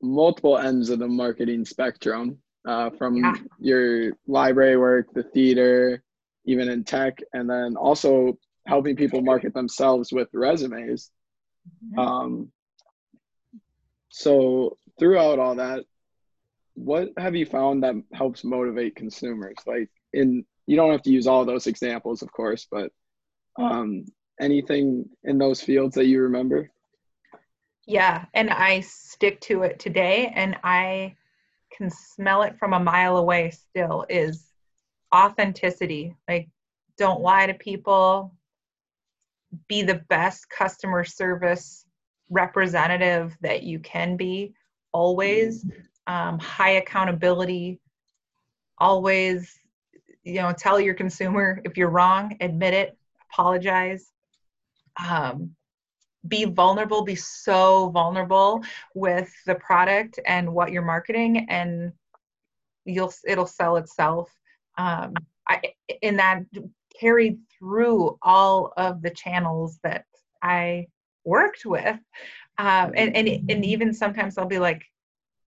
multiple 0.00 0.58
ends 0.58 0.90
of 0.90 1.00
the 1.00 1.08
marketing 1.08 1.64
spectrum, 1.64 2.38
uh, 2.66 2.90
from 2.90 3.16
Yeah. 3.16 3.36
your 3.58 4.12
library 4.26 4.76
work, 4.76 5.12
the 5.12 5.22
theater, 5.22 6.02
even 6.44 6.68
in 6.68 6.84
tech, 6.84 7.18
and 7.32 7.48
then 7.48 7.76
also 7.76 8.38
helping 8.66 8.96
people 8.96 9.22
market 9.22 9.54
themselves 9.54 10.12
with 10.12 10.28
resumes. 10.34 11.10
Mhm. 11.84 11.98
Um, 11.98 12.52
so 14.10 14.78
throughout 14.98 15.38
all 15.38 15.54
that, 15.56 15.84
what 16.74 17.12
have 17.16 17.34
you 17.34 17.46
found 17.46 17.82
that 17.82 17.94
helps 18.12 18.44
motivate 18.44 18.96
consumers? 18.96 19.56
Like 19.66 19.90
in 20.12 20.44
you 20.66 20.76
don't 20.76 20.92
have 20.92 21.02
to 21.02 21.10
use 21.10 21.26
all 21.26 21.44
those 21.44 21.66
examples, 21.66 22.22
of 22.22 22.32
course, 22.32 22.66
but 22.70 22.92
um, 23.56 24.04
anything 24.40 25.08
in 25.24 25.36
those 25.36 25.60
fields 25.60 25.96
that 25.96 26.06
you 26.06 26.22
remember? 26.22 26.70
Yeah, 27.86 28.26
and 28.34 28.50
I 28.50 28.80
stick 28.80 29.40
to 29.42 29.62
it 29.62 29.80
today, 29.80 30.32
and 30.34 30.56
I 30.62 31.16
can 31.76 31.90
smell 31.90 32.42
it 32.42 32.58
from 32.58 32.72
a 32.72 32.80
mile 32.80 33.16
away 33.16 33.50
still 33.50 34.04
is 34.08 34.46
authenticity. 35.14 36.14
Like, 36.28 36.48
don't 36.98 37.20
lie 37.20 37.46
to 37.46 37.54
people, 37.54 38.34
be 39.68 39.82
the 39.82 40.02
best 40.08 40.48
customer 40.50 41.04
service 41.04 41.84
representative 42.28 43.36
that 43.40 43.62
you 43.62 43.78
can 43.78 44.16
be, 44.16 44.54
always. 44.92 45.64
Um, 46.06 46.38
high 46.40 46.72
accountability, 46.72 47.80
always, 48.78 49.56
you 50.24 50.40
know, 50.40 50.52
tell 50.52 50.80
your 50.80 50.94
consumer 50.94 51.60
if 51.64 51.76
you're 51.76 51.90
wrong, 51.90 52.36
admit 52.40 52.74
it, 52.74 52.98
apologize. 53.30 54.10
Um, 55.08 55.54
be 56.26 56.44
vulnerable 56.44 57.02
be 57.02 57.14
so 57.14 57.88
vulnerable 57.90 58.62
with 58.94 59.32
the 59.46 59.54
product 59.54 60.18
and 60.26 60.52
what 60.52 60.70
you're 60.70 60.82
marketing 60.82 61.46
and 61.48 61.92
you'll 62.84 63.12
it'll 63.26 63.46
sell 63.46 63.76
itself. 63.76 64.30
Um 64.76 65.14
i 65.48 65.60
in 66.02 66.16
that 66.16 66.42
carried 66.98 67.38
through 67.58 68.18
all 68.22 68.72
of 68.76 69.00
the 69.02 69.10
channels 69.10 69.78
that 69.82 70.04
i 70.42 70.86
worked 71.24 71.64
with. 71.64 71.98
Um 72.58 72.92
and 72.94 73.16
and, 73.16 73.50
and 73.50 73.64
even 73.64 73.94
sometimes 73.94 74.36
i'll 74.36 74.46
be 74.46 74.58
like 74.58 74.84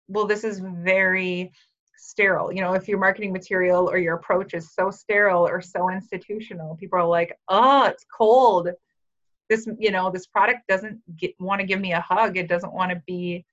well 0.08 0.26
this 0.26 0.44
is 0.44 0.60
very 0.60 1.52
sterile. 1.98 2.52
You 2.52 2.62
know 2.62 2.72
if 2.72 2.88
your 2.88 2.98
marketing 2.98 3.32
material 3.32 3.88
or 3.88 3.98
your 3.98 4.16
approach 4.16 4.54
is 4.54 4.74
so 4.74 4.90
sterile 4.90 5.46
or 5.46 5.60
so 5.60 5.90
institutional 5.90 6.76
people 6.76 6.98
are 6.98 7.06
like 7.06 7.38
oh 7.48 7.84
it's 7.84 8.04
cold 8.16 8.70
this 9.52 9.68
you 9.78 9.90
know 9.90 10.10
this 10.10 10.26
product 10.26 10.66
doesn't 10.66 10.98
want 11.38 11.60
to 11.60 11.66
give 11.66 11.80
me 11.80 11.92
a 11.92 12.00
hug. 12.00 12.36
It 12.38 12.48
doesn't 12.48 12.72
want 12.72 12.90
to 12.90 13.02
be 13.06 13.44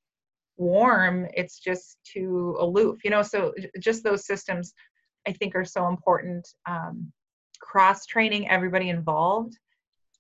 warm. 0.56 1.28
It's 1.34 1.60
just 1.60 1.98
too 2.06 2.56
aloof 2.60 3.04
you 3.04 3.10
know? 3.10 3.22
So 3.22 3.54
just 3.80 4.04
those 4.04 4.26
systems 4.26 4.74
i 5.28 5.34
think 5.34 5.56
are 5.56 5.66
so 5.66 5.88
important. 5.88 6.48
Um, 6.66 7.12
cross 7.60 8.06
training 8.06 8.50
everybody 8.50 8.90
involved. 8.90 9.54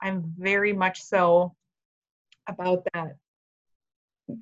I'm 0.01 0.33
very 0.37 0.73
much 0.73 1.01
so 1.01 1.55
about 2.47 2.83
that 2.93 3.15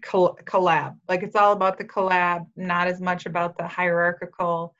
collab. 0.02 0.96
Like 1.08 1.22
it's 1.24 1.36
all 1.36 1.54
about 1.54 1.78
the 1.78 1.86
collab 1.86 2.48
not 2.56 2.88
as 2.88 3.00
much 3.00 3.28
about 3.28 3.58
the 3.58 3.68
hierarchical 3.68 4.76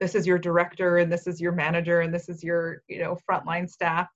this 0.00 0.14
is 0.14 0.26
your 0.26 0.38
director 0.38 0.98
and 0.98 1.10
this 1.10 1.26
is 1.26 1.40
your 1.40 1.52
manager 1.52 2.00
and 2.02 2.12
this 2.12 2.28
is 2.28 2.44
your 2.44 2.82
you 2.88 2.98
know 2.98 3.18
frontline 3.28 3.68
staff 3.68 4.08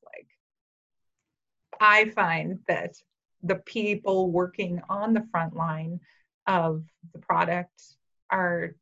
I 1.80 2.10
find 2.10 2.60
that 2.68 2.94
the 3.42 3.56
people 3.56 4.30
working 4.30 4.82
on 4.88 5.14
the 5.14 5.26
front 5.30 5.56
line 5.56 6.00
of 6.46 6.84
the 7.12 7.18
product 7.18 7.82
are 8.30 8.74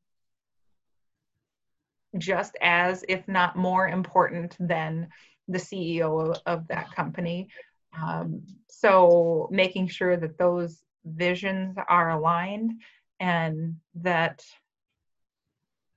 just 2.16 2.56
as, 2.60 3.04
if 3.08 3.26
not 3.28 3.56
more 3.56 3.86
important 3.86 4.56
than 4.58 5.08
the 5.46 5.58
CEO 5.58 6.36
of, 6.44 6.68
that 6.68 6.92
company. 6.94 7.48
Um, 7.96 8.42
so 8.68 9.48
making 9.50 9.88
sure 9.88 10.16
that 10.16 10.36
those 10.36 10.82
visions 11.04 11.76
are 11.88 12.10
aligned 12.10 12.72
and 13.20 13.76
that 13.96 14.44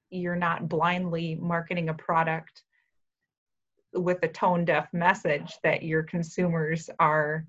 you're 0.10 0.36
not 0.36 0.70
blindly 0.70 1.36
marketing 1.36 1.90
a 1.90 1.94
product 1.94 2.64
with 3.94 4.20
a 4.24 4.28
tone 4.28 4.66
deaf 4.66 4.88
message 4.94 5.58
that 5.64 5.84
your 5.84 6.04
consumers 6.04 6.90
are 7.00 7.46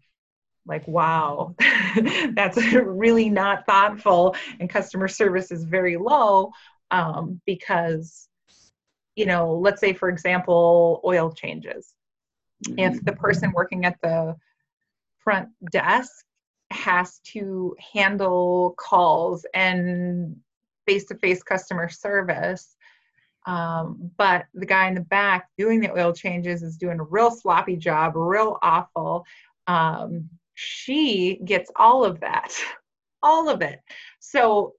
like 0.67 0.87
wow 0.87 1.55
that's 2.35 2.57
really 2.75 3.29
not 3.29 3.67
thoughtful 3.67 4.37
and 4.61 4.71
customer 4.71 5.09
service 5.09 5.51
is 5.51 5.65
very 5.65 5.97
low 5.97 6.51
um, 6.93 7.41
because 7.47 8.29
you 9.17 9.27
know 9.27 9.55
let's 9.55 9.81
say 9.81 9.93
for 9.93 10.09
example 10.09 11.01
oil 11.05 11.33
changes. 11.33 11.95
If 12.79 13.05
the 13.05 13.13
person 13.13 13.51
working 13.53 13.85
at 13.87 14.01
the 14.03 14.37
front 15.19 15.49
desk 15.73 16.13
has 16.71 17.19
to 17.33 17.75
handle 17.93 18.75
calls 18.79 19.45
and 19.53 20.37
face-to-face 20.87 21.43
customer 21.43 21.89
service 21.89 22.77
um, 23.47 24.11
but 24.17 24.47
the 24.55 24.67
guy 24.67 24.89
in 24.89 24.95
the 24.95 25.01
back 25.01 25.49
doing 25.59 25.81
the 25.81 25.93
oil 25.93 26.13
changes 26.13 26.63
is 26.63 26.77
doing 26.77 27.01
a 27.01 27.05
real 27.05 27.31
sloppy 27.31 27.77
job, 27.77 28.13
real 28.15 28.59
awful. 28.63 29.25
Um, 29.67 30.29
she 30.55 31.41
gets 31.45 31.71
all 31.77 32.05
of 32.05 32.21
that, 32.21 32.55
all 33.23 33.49
of 33.49 33.63
it. 33.63 33.81
So 34.21 34.75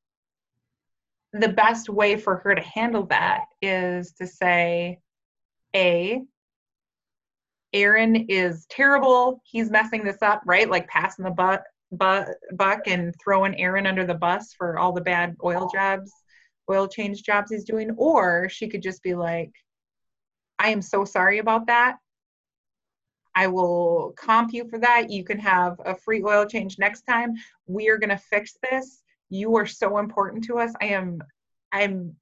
the 1.34 1.49
best 1.49 1.89
way 1.89 2.15
for 2.15 2.38
her 2.38 2.56
to 2.56 2.62
handle 2.62 3.06
that 3.08 3.45
is 3.62 4.13
to 4.13 4.28
say, 4.28 4.99
A, 5.76 6.21
Aaron 7.73 8.28
is 8.30 8.67
terrible. 8.69 9.41
He's 9.43 9.71
messing 9.71 10.04
this 10.04 10.21
up, 10.21 10.43
right? 10.45 10.69
Like 10.69 10.88
passing 10.88 11.26
the 11.26 11.32
butt, 11.32 11.63
buck 11.91 12.82
and 12.88 13.13
throwing 13.23 13.60
Aaron 13.60 13.88
under 13.88 14.06
the 14.06 14.13
bus 14.13 14.54
for 14.54 14.78
all 14.78 14.93
the 14.93 15.02
bad 15.02 15.36
oil 15.43 15.69
jobs 15.73 16.12
oil 16.69 16.88
change 16.88 17.23
jobs 17.23 17.52
he's 17.52 17.63
doing 17.63 17.91
or 17.97 18.47
she 18.49 18.67
could 18.67 18.82
just 18.82 19.04
be 19.04 19.15
like 19.15 19.52
i 20.60 20.69
am 20.69 20.82
so 20.82 21.04
sorry 21.06 21.39
about 21.39 21.67
that. 21.67 21.97
I 23.36 23.47
will 23.47 24.13
comp 24.15 24.54
you 24.54 24.69
for 24.69 24.78
that. 24.80 25.10
You 25.10 25.23
can 25.23 25.39
have 25.39 25.78
a 25.84 25.95
free 25.95 26.21
oil 26.23 26.45
change 26.45 26.78
next 26.78 27.02
time. 27.02 27.34
We 27.65 27.89
are 27.89 27.97
going 27.97 28.12
to 28.12 28.17
fix 28.17 28.58
this. 28.62 29.02
You 29.32 29.56
are 29.56 29.65
so 29.65 29.97
important 29.97 30.43
to 30.45 30.60
us. 30.60 30.71
I 30.82 30.86
am 30.86 31.19
i'm 31.71 32.15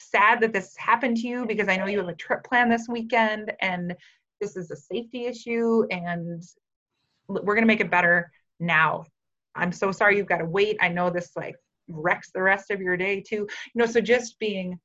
sad 0.00 0.40
that 0.40 0.52
this 0.52 0.74
happened 0.76 1.16
to 1.18 1.28
you 1.28 1.46
because 1.46 1.68
i 1.68 1.76
know 1.76 1.86
you 1.86 1.98
have 1.98 2.08
a 2.08 2.14
trip 2.14 2.42
planned 2.42 2.72
this 2.72 2.88
weekend 2.88 3.52
and 3.60 3.94
this 4.40 4.56
is 4.56 4.70
a 4.70 4.76
safety 4.76 5.26
issue 5.26 5.86
and 5.90 6.42
we're 7.28 7.54
gonna 7.54 7.66
make 7.66 7.80
it 7.80 7.90
better 7.90 8.30
now. 8.60 9.04
I'm 9.54 9.72
so 9.72 9.92
sorry 9.92 10.16
you've 10.16 10.26
got 10.26 10.38
to 10.38 10.44
wait. 10.44 10.76
I 10.80 10.88
know 10.88 11.10
this 11.10 11.30
like 11.36 11.56
wrecks 11.88 12.30
the 12.32 12.42
rest 12.42 12.70
of 12.70 12.80
your 12.80 12.96
day 12.96 13.20
too. 13.20 13.46
You 13.46 13.48
know, 13.74 13.86
so 13.86 14.00
just 14.00 14.38
being 14.38 14.78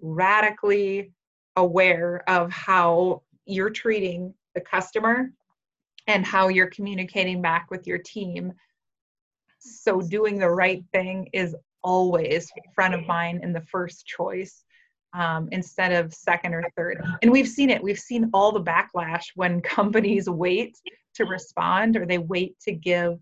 radically 0.00 1.12
aware 1.56 2.22
of 2.28 2.50
how 2.50 3.22
you're 3.46 3.70
treating 3.70 4.34
the 4.54 4.60
customer 4.60 5.32
and 6.06 6.24
how 6.24 6.48
you're 6.48 6.70
communicating 6.70 7.42
back 7.42 7.70
with 7.70 7.86
your 7.86 7.98
team. 7.98 8.52
So 9.58 10.00
doing 10.00 10.38
the 10.38 10.48
right 10.48 10.82
thing 10.92 11.28
is 11.32 11.54
always 11.82 12.50
front 12.74 12.94
of 12.94 13.06
mind 13.06 13.40
and 13.42 13.54
the 13.54 13.60
first 13.62 14.06
choice 14.06 14.64
um, 15.12 15.48
instead 15.52 15.92
of 15.92 16.14
second 16.14 16.54
or 16.54 16.64
third. 16.76 17.02
And 17.22 17.30
we've 17.30 17.48
seen 17.48 17.70
it. 17.70 17.82
We've 17.82 17.98
seen 17.98 18.30
all 18.32 18.52
the 18.52 18.62
backlash 18.62 19.26
when 19.34 19.60
companies 19.76 20.28
wait 20.28 20.78
to 21.14 21.24
respond 21.24 21.96
or 21.96 22.06
they 22.06 22.18
wait 22.18 22.58
to 22.60 22.72
give 22.72 23.18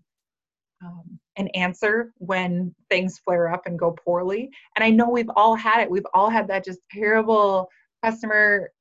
um, 0.83 1.19
an 1.37 1.47
answer 1.49 2.13
when 2.17 2.73
things 2.89 3.19
flare 3.19 3.51
up 3.51 3.65
and 3.65 3.77
go 3.77 3.91
poorly. 3.91 4.49
And 4.75 4.83
I 4.83 4.89
know 4.89 5.09
we've 5.09 5.29
all 5.35 5.55
had 5.55 5.81
it. 5.81 5.89
We've 5.89 6.07
all 6.13 6.29
had 6.29 6.47
that 6.47 6.65
just 6.65 6.79
terrible 6.91 7.69
customer 8.03 8.71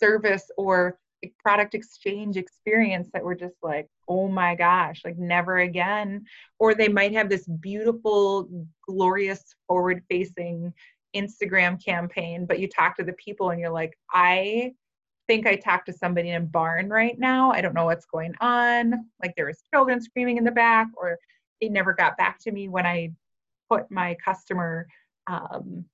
service 0.00 0.50
or 0.56 0.98
product 1.40 1.74
exchange 1.74 2.36
experience 2.36 3.08
that 3.12 3.24
we're 3.24 3.34
just 3.34 3.56
like, 3.62 3.88
oh 4.08 4.28
my 4.28 4.54
gosh, 4.54 5.02
like 5.04 5.18
never 5.18 5.58
again. 5.58 6.24
Or 6.58 6.74
they 6.74 6.88
might 6.88 7.12
have 7.12 7.28
this 7.28 7.46
beautiful, 7.60 8.48
glorious, 8.86 9.54
forward 9.66 10.02
facing 10.08 10.72
Instagram 11.16 11.82
campaign, 11.82 12.46
but 12.46 12.60
you 12.60 12.68
talk 12.68 12.96
to 12.96 13.04
the 13.04 13.14
people 13.14 13.50
and 13.50 13.60
you're 13.60 13.70
like, 13.70 13.98
I 14.12 14.74
think 15.28 15.46
I 15.46 15.54
talked 15.54 15.86
to 15.86 15.92
somebody 15.92 16.30
in 16.30 16.42
a 16.42 16.44
barn 16.44 16.88
right 16.88 17.16
now. 17.18 17.52
I 17.52 17.60
don't 17.60 17.74
know 17.74 17.84
what's 17.84 18.06
going 18.06 18.34
on. 18.40 19.06
Like 19.22 19.34
there 19.36 19.46
was 19.46 19.62
children 19.72 20.00
screaming 20.00 20.38
in 20.38 20.44
the 20.44 20.50
back, 20.50 20.88
or 20.96 21.18
it 21.60 21.70
never 21.70 21.92
got 21.92 22.16
back 22.16 22.40
to 22.40 22.50
me 22.50 22.68
when 22.68 22.86
I 22.86 23.12
put 23.70 23.90
my 23.90 24.16
customer 24.24 24.88
um, 25.26 25.84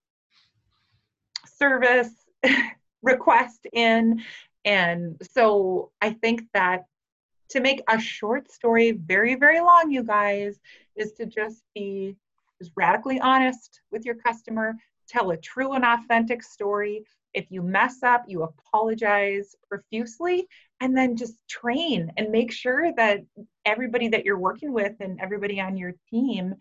service 1.59 2.13
request 3.03 3.67
in. 3.73 4.23
And 4.65 5.21
so 5.35 5.91
I 6.01 6.11
think 6.11 6.45
that 6.55 6.85
to 7.51 7.61
make 7.61 7.83
a 7.89 8.01
short 8.01 8.51
story 8.51 8.93
very, 8.93 9.35
very 9.35 9.61
long, 9.61 9.91
you 9.91 10.03
guys, 10.03 10.59
is 10.97 11.13
to 11.13 11.27
just 11.27 11.63
be 11.75 12.17
just 12.59 12.73
radically 12.77 13.21
honest 13.21 13.81
with 13.91 14.05
your 14.05 14.15
customer, 14.15 14.75
tell 15.09 15.31
a 15.33 15.37
true 15.37 15.73
and 15.73 15.85
authentic 15.85 16.43
story. 16.43 17.05
If 17.35 17.47
you 17.51 17.63
mess 17.63 18.03
up, 18.03 18.25
you 18.29 18.45
apologize 18.45 19.55
profusely 19.69 20.47
and 20.81 20.97
then 20.97 21.17
just 21.17 21.35
train 21.49 22.13
and 22.17 22.31
make 22.31 22.53
sure 22.53 22.93
that 22.97 23.21
everybody 23.65 24.09
that 24.09 24.25
you're 24.25 24.39
working 24.39 24.73
with 24.73 24.95
and 25.01 25.21
everybody 25.21 25.61
on 25.61 25.77
your 25.77 25.95
team 26.11 26.55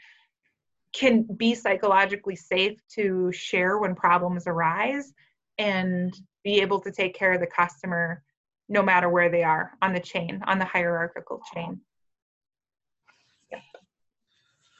can 0.93 1.23
be 1.23 1.55
psychologically 1.55 2.35
safe 2.35 2.79
to 2.95 3.31
share 3.31 3.77
when 3.77 3.95
problems 3.95 4.43
arise 4.47 5.13
and 5.57 6.13
be 6.43 6.61
able 6.61 6.79
to 6.81 6.91
take 6.91 7.15
care 7.15 7.33
of 7.33 7.39
the 7.39 7.47
customer 7.47 8.23
no 8.69 8.81
matter 8.81 9.09
where 9.09 9.29
they 9.29 9.43
are 9.43 9.71
on 9.81 9.93
the 9.93 9.99
chain, 9.99 10.41
on 10.47 10.59
the 10.59 10.65
hierarchical 10.65 11.41
chain. 11.53 11.81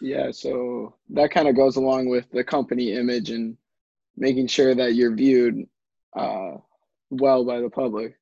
Yeah, 0.01 0.31
so 0.31 0.95
that 1.11 1.31
kind 1.31 1.47
of 1.47 1.55
goes 1.55 1.77
along 1.77 2.09
with 2.09 2.29
the 2.31 2.43
company 2.43 2.93
image 2.93 3.29
and 3.29 3.55
making 4.17 4.47
sure 4.47 4.75
that 4.75 4.95
you're 4.95 5.15
viewed 5.15 5.65
uh, 6.15 6.57
well 7.09 7.45
by 7.45 7.59
the 7.59 7.69
public. 7.69 8.15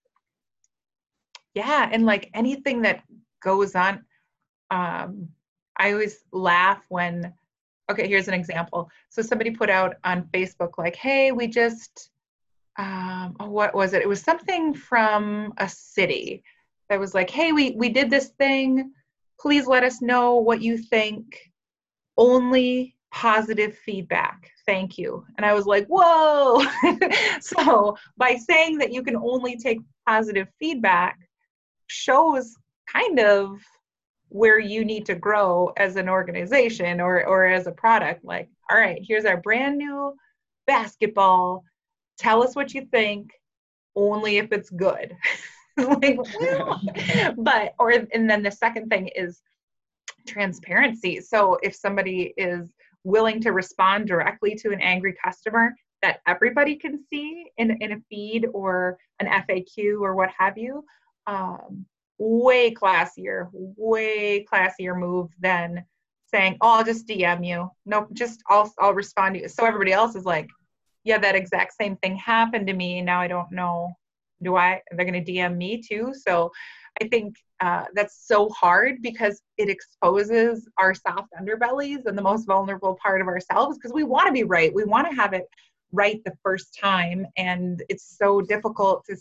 Yeah, 1.54 1.90
and 1.92 2.06
like 2.06 2.30
anything 2.34 2.84
that 2.84 3.04
goes 3.42 3.76
on, 3.76 4.06
um, 4.70 5.30
I 5.78 5.92
always 5.92 6.24
laugh 6.32 6.82
when, 6.90 7.34
okay, 7.90 8.08
here's 8.08 8.28
an 8.28 8.34
example. 8.34 8.90
So 9.10 9.22
somebody 9.22 9.52
put 9.52 9.70
out 9.70 9.96
on 10.04 10.30
Facebook, 10.34 10.78
like, 10.78 10.96
hey, 10.96 11.32
we 11.32 11.48
just, 11.48 12.10
um, 12.78 13.36
oh, 13.40 13.50
what 13.50 13.76
was 13.76 13.94
it? 13.94 14.02
It 14.02 14.08
was 14.08 14.22
something 14.22 14.74
from 14.74 15.54
a 15.58 15.68
city 15.68 16.44
that 16.90 17.00
was 17.00 17.14
like, 17.14 17.30
hey, 17.30 17.52
we, 17.52 17.72
we 17.72 17.90
did 17.90 18.10
this 18.10 18.30
thing. 18.38 18.94
Please 19.40 19.68
let 19.68 19.84
us 19.84 20.02
know 20.02 20.36
what 20.36 20.62
you 20.62 20.78
think. 20.78 21.52
Only 22.18 22.96
positive 23.12 23.78
feedback. 23.78 24.52
Thank 24.66 24.98
you. 24.98 25.26
And 25.38 25.46
I 25.46 25.54
was 25.54 25.66
like, 25.66 25.86
whoa. 25.88 26.66
so 27.42 27.98
by 28.18 28.36
saying 28.36 28.78
that 28.80 28.94
you 28.94 29.04
can 29.04 29.16
only 29.16 29.58
take 29.58 29.80
positive 30.08 30.48
feedback 30.60 31.20
shows 31.88 32.56
kind 32.88 33.20
of 33.20 33.60
where 34.30 34.60
you 34.60 34.86
need 34.86 35.06
to 35.06 35.16
grow 35.16 35.74
as 35.76 35.98
an 35.98 36.08
organization 36.08 37.02
or, 37.02 37.26
or 37.26 37.46
as 37.46 37.68
a 37.68 37.72
product. 37.72 38.24
Like, 38.24 38.50
all 38.70 38.78
right, 38.78 39.02
here's 39.06 39.26
our 39.26 39.38
brand 39.38 39.78
new 39.78 40.16
basketball. 40.68 41.66
Tell 42.18 42.42
us 42.42 42.56
what 42.56 42.74
you 42.74 42.86
think, 42.92 43.32
only 43.96 44.38
if 44.38 44.54
it's 44.54 44.70
good. 44.70 45.18
like, 45.78 46.18
but, 47.38 47.74
or, 47.78 47.92
and 47.92 48.30
then 48.30 48.42
the 48.42 48.52
second 48.52 48.88
thing 48.90 49.10
is 49.10 49.42
transparency. 50.26 51.20
So 51.20 51.58
if 51.62 51.76
somebody 51.76 52.34
is 52.38 52.70
willing 53.04 53.42
to 53.42 53.52
respond 53.52 54.08
directly 54.08 54.56
to 54.56 54.72
an 54.72 54.82
angry 54.82 55.16
customer 55.24 55.74
that 56.02 56.20
everybody 56.28 56.76
can 56.76 57.00
see 57.10 57.46
in, 57.58 57.72
in 57.82 57.94
a 57.94 58.02
feed 58.10 58.48
or 58.54 58.98
an 59.20 59.28
FAQ 59.28 60.02
or 60.02 60.16
what 60.16 60.30
have 60.38 60.58
you, 60.58 60.84
um, 61.28 61.86
way 62.18 62.74
classier, 62.74 63.50
way 63.54 64.46
classier 64.52 64.98
move 64.98 65.30
than 65.40 65.84
saying, 66.26 66.58
"Oh, 66.62 66.78
I'll 66.78 66.84
just 66.84 67.08
DM 67.08 67.46
you." 67.46 67.70
Nope, 67.86 68.10
just 68.14 68.42
I'll 68.48 68.72
I'll 68.80 68.94
respond 68.94 69.36
to 69.36 69.42
you. 69.42 69.48
So 69.48 69.66
everybody 69.66 69.92
else 69.92 70.16
is 70.16 70.26
like, 70.26 70.50
"Yeah, 71.04 71.18
that 71.20 71.36
exact 71.36 71.74
same 71.74 71.96
thing 71.98 72.16
happened 72.16 72.68
to 72.68 72.74
me. 72.74 73.02
Now 73.02 73.22
I 73.22 73.28
don't 73.28 73.52
know. 73.52 73.94
Do 74.42 74.56
I? 74.56 74.82
They're 74.92 75.06
going 75.06 75.24
to 75.24 75.32
DM 75.32 75.58
me 75.58 75.82
too." 75.82 76.14
So 76.14 76.52
I 77.00 77.08
think 77.08 77.36
uh, 77.60 77.86
that's 77.94 78.28
so 78.28 78.50
hard 78.50 79.02
because 79.02 79.42
it 79.58 79.70
exposes 79.70 80.68
our 80.78 80.94
soft 80.94 81.30
underbellies 81.40 82.06
and 82.06 82.18
the 82.18 82.22
most 82.22 82.46
vulnerable 82.46 82.98
part 83.02 83.22
of 83.22 83.28
ourselves 83.28 83.78
because 83.78 83.94
we 83.94 84.04
want 84.04 84.28
to 84.28 84.34
be 84.34 84.44
right. 84.44 84.74
We 84.74 84.84
want 84.84 85.10
to 85.10 85.16
have 85.16 85.34
it 85.34 85.46
right 85.92 86.22
the 86.26 86.34
first 86.44 86.78
time. 86.80 87.26
And 87.38 87.84
it's 87.90 88.18
so 88.18 88.42
difficult 88.42 89.06
to, 89.06 89.18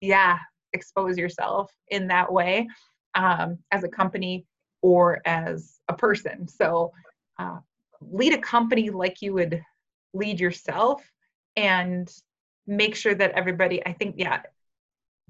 yeah, 0.00 0.38
expose 0.72 1.16
yourself 1.16 1.72
in 1.88 2.08
that 2.08 2.32
way 2.32 2.68
um, 3.14 3.58
as 3.70 3.84
a 3.84 3.88
company 3.88 4.44
or 4.82 5.22
as 5.24 5.78
a 5.88 5.94
person. 5.94 6.46
So 6.46 6.92
uh, 7.38 7.58
lead 8.00 8.34
a 8.34 8.38
company 8.38 8.90
like 8.90 9.22
you 9.22 9.32
would 9.34 9.62
lead 10.12 10.38
yourself 10.40 11.02
and 11.56 12.10
make 12.66 12.94
sure 12.96 13.14
that 13.14 13.32
everybody, 13.32 13.84
I 13.86 13.92
think, 13.92 14.16
yeah, 14.18 14.42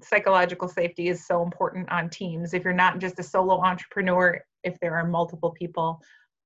psychological 0.01 0.67
safety 0.67 1.07
is 1.07 1.25
so 1.25 1.43
important 1.43 1.91
on 1.91 2.09
teams. 2.09 2.53
If 2.53 2.63
you're 2.63 2.73
not 2.73 2.99
just 2.99 3.19
a 3.19 3.23
solo 3.23 3.61
entrepreneur, 3.61 4.41
if 4.63 4.79
there 4.79 4.95
are 4.95 5.07
multiple 5.07 5.51
people 5.51 6.01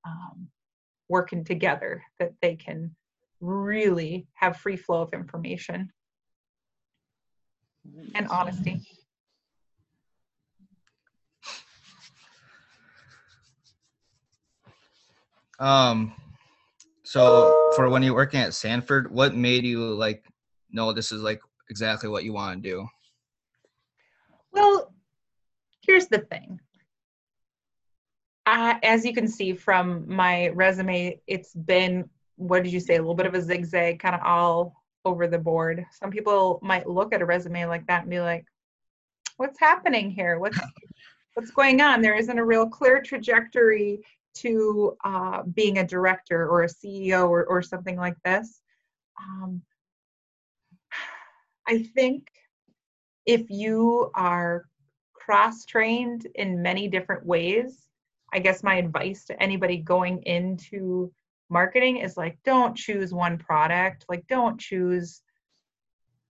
um, 0.06 0.48
working 1.08 1.44
together, 1.44 2.04
that 2.20 2.34
they 2.42 2.56
can 2.56 2.96
really 3.42 4.28
have 4.34 4.58
free 4.58 4.76
flow 4.76 5.02
of 5.02 5.14
information 5.14 5.92
and 8.14 8.28
honesty. 8.28 8.82
Um, 15.60 16.14
so 17.04 17.50
for 17.72 17.90
when 17.90 18.02
you're 18.04 18.14
working 18.14 18.40
at 18.40 18.54
Sanford, 18.54 19.12
what 19.12 19.36
made 19.36 19.66
you 19.66 19.94
like, 19.94 20.24
know 20.72 20.94
this 20.94 21.12
is 21.12 21.22
like 21.22 21.42
exactly 21.70 22.08
what 22.08 22.24
you 22.24 22.34
want 22.34 22.62
to 22.62 22.70
do? 22.70 22.88
Well, 24.52 24.94
here's 25.82 26.08
the 26.08 26.20
thing. 26.20 26.60
I, 28.46 28.80
as 28.82 29.06
you 29.06 29.14
can 29.14 29.28
see 29.28 29.54
from 29.54 30.06
my 30.08 30.50
resume, 30.50 31.22
it's 31.28 31.54
been, 31.54 32.10
what 32.36 32.64
did 32.64 32.74
you 32.74 32.80
say, 32.80 32.96
a 32.96 33.00
little 33.00 33.16
bit 33.16 33.28
of 33.28 33.36
a 33.36 33.42
zigzag, 33.42 34.00
kind 34.00 34.16
of 34.16 34.22
all 34.22 34.84
over 35.06 35.28
the 35.28 35.38
board. 35.38 35.86
Some 35.92 36.10
people 36.10 36.60
might 36.64 36.90
look 36.90 37.14
at 37.14 37.22
a 37.22 37.26
resume 37.26 37.66
like 37.66 37.86
that 37.88 38.02
and 38.02 38.10
be 38.10 38.20
like, 38.20 38.46
what's 39.38 39.60
happening 39.60 40.10
here? 40.10 40.40
What's, 40.40 40.60
what's 41.36 41.52
going 41.52 41.80
on? 41.82 42.02
There 42.02 42.16
isn't 42.16 42.40
a 42.40 42.46
real 42.46 42.68
clear 42.68 43.02
trajectory 43.02 44.00
to 44.36 44.98
uh, 45.04 45.44
being 45.44 45.78
a 45.78 45.88
director 45.88 46.48
or 46.48 46.64
a 46.64 46.70
CEO 46.70 47.30
or, 47.30 47.46
or 47.46 47.62
something 47.62 47.98
like 47.98 48.16
this. 48.24 48.62
Um, 49.20 49.62
I 51.68 51.84
think 51.84 52.28
if 53.30 53.48
you 53.52 54.10
are 54.16 54.66
cross 55.14 55.64
trained 55.64 56.26
in 56.34 56.64
many 56.64 56.88
different 56.88 57.24
ways, 57.24 57.88
I 58.34 58.40
guess 58.40 58.64
my 58.64 58.78
advice 58.78 59.26
to 59.26 59.40
anybody 59.40 59.78
going 59.78 60.24
into 60.24 61.12
marketing 61.48 61.98
is 61.98 62.18
like, 62.18 62.40
don't 62.44 62.76
choose 62.76 63.14
one 63.14 63.38
product, 63.38 64.06
like, 64.10 64.26
don't 64.28 64.60
choose 64.60 65.22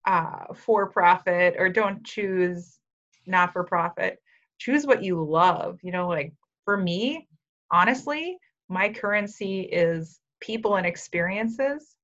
uh, 0.05 0.53
for 0.53 0.87
profit 0.87 1.55
or 1.57 1.69
don't 1.69 2.03
choose 2.03 2.77
not 3.25 3.53
for 3.53 3.63
profit. 3.63 4.19
choose 4.57 4.85
what 4.85 5.03
you 5.03 5.23
love 5.23 5.79
you 5.83 5.91
know 5.91 6.07
like 6.07 6.33
for 6.65 6.75
me 6.75 7.27
honestly 7.71 8.37
my 8.67 8.89
currency 8.89 9.61
is 9.61 10.19
people 10.39 10.75
and 10.75 10.87
experiences 10.87 11.95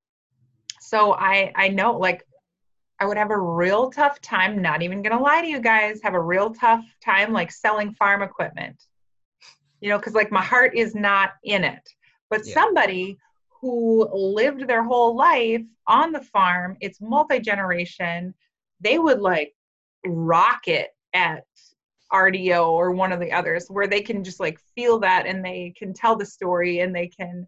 so 0.79 1.13
i 1.13 1.51
i 1.55 1.67
know 1.67 1.97
like 1.97 2.26
i 2.99 3.05
would 3.05 3.17
have 3.17 3.31
a 3.31 3.37
real 3.37 3.89
tough 3.89 4.19
time 4.21 4.61
not 4.61 4.81
even 4.81 5.01
gonna 5.01 5.21
lie 5.21 5.41
to 5.41 5.47
you 5.47 5.59
guys 5.59 5.99
have 6.01 6.13
a 6.13 6.19
real 6.19 6.53
tough 6.53 6.83
time 7.03 7.31
like 7.33 7.51
selling 7.51 7.93
farm 7.93 8.21
equipment. 8.21 8.83
You 9.81 9.89
know 9.89 9.97
because 9.97 10.13
like 10.13 10.31
my 10.31 10.43
heart 10.43 10.75
is 10.75 10.95
not 10.95 11.33
in 11.43 11.63
it. 11.63 11.87
But 12.29 12.45
Yeah. 12.45 12.53
somebody 12.55 13.17
who 13.61 14.09
lived 14.13 14.67
their 14.67 14.83
whole 14.83 15.15
life 15.15 15.63
on 15.87 16.11
the 16.11 16.21
farm 16.21 16.77
it's 16.79 17.01
multi-generation 17.01 18.33
they 18.79 18.99
would 18.99 19.19
like 19.19 19.53
rock 20.05 20.67
it 20.67 20.89
at 21.13 21.43
RDO 22.13 22.69
or 22.69 22.91
one 22.91 23.11
of 23.11 23.19
the 23.19 23.31
others 23.31 23.67
where 23.69 23.87
they 23.87 24.01
can 24.01 24.23
just 24.23 24.39
like 24.39 24.59
feel 24.75 24.99
that 24.99 25.25
and 25.25 25.43
they 25.43 25.73
can 25.77 25.93
tell 25.93 26.15
the 26.15 26.25
story 26.25 26.79
and 26.79 26.95
they 26.95 27.07
can 27.07 27.47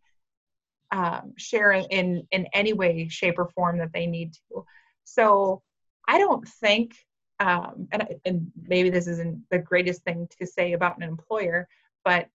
um, 0.92 1.34
share 1.38 1.72
in 1.72 2.28
in 2.32 2.48
any 2.54 2.74
way 2.74 3.08
shape 3.08 3.38
or 3.38 3.50
form 3.50 3.78
that 3.78 3.94
they 3.94 4.08
need 4.08 4.34
to 4.34 4.66
so 5.14 5.62
i 6.08 6.18
don't 6.18 6.48
think 6.48 6.96
um, 7.42 7.88
and, 7.94 8.06
and 8.26 8.52
maybe 8.68 8.90
this 8.90 9.08
isn't 9.08 9.42
the 9.50 9.60
greatest 9.60 10.04
thing 10.04 10.28
to 10.38 10.46
say 10.46 10.74
about 10.74 10.98
an 10.98 11.04
employer 11.04 11.68
but 12.04 12.28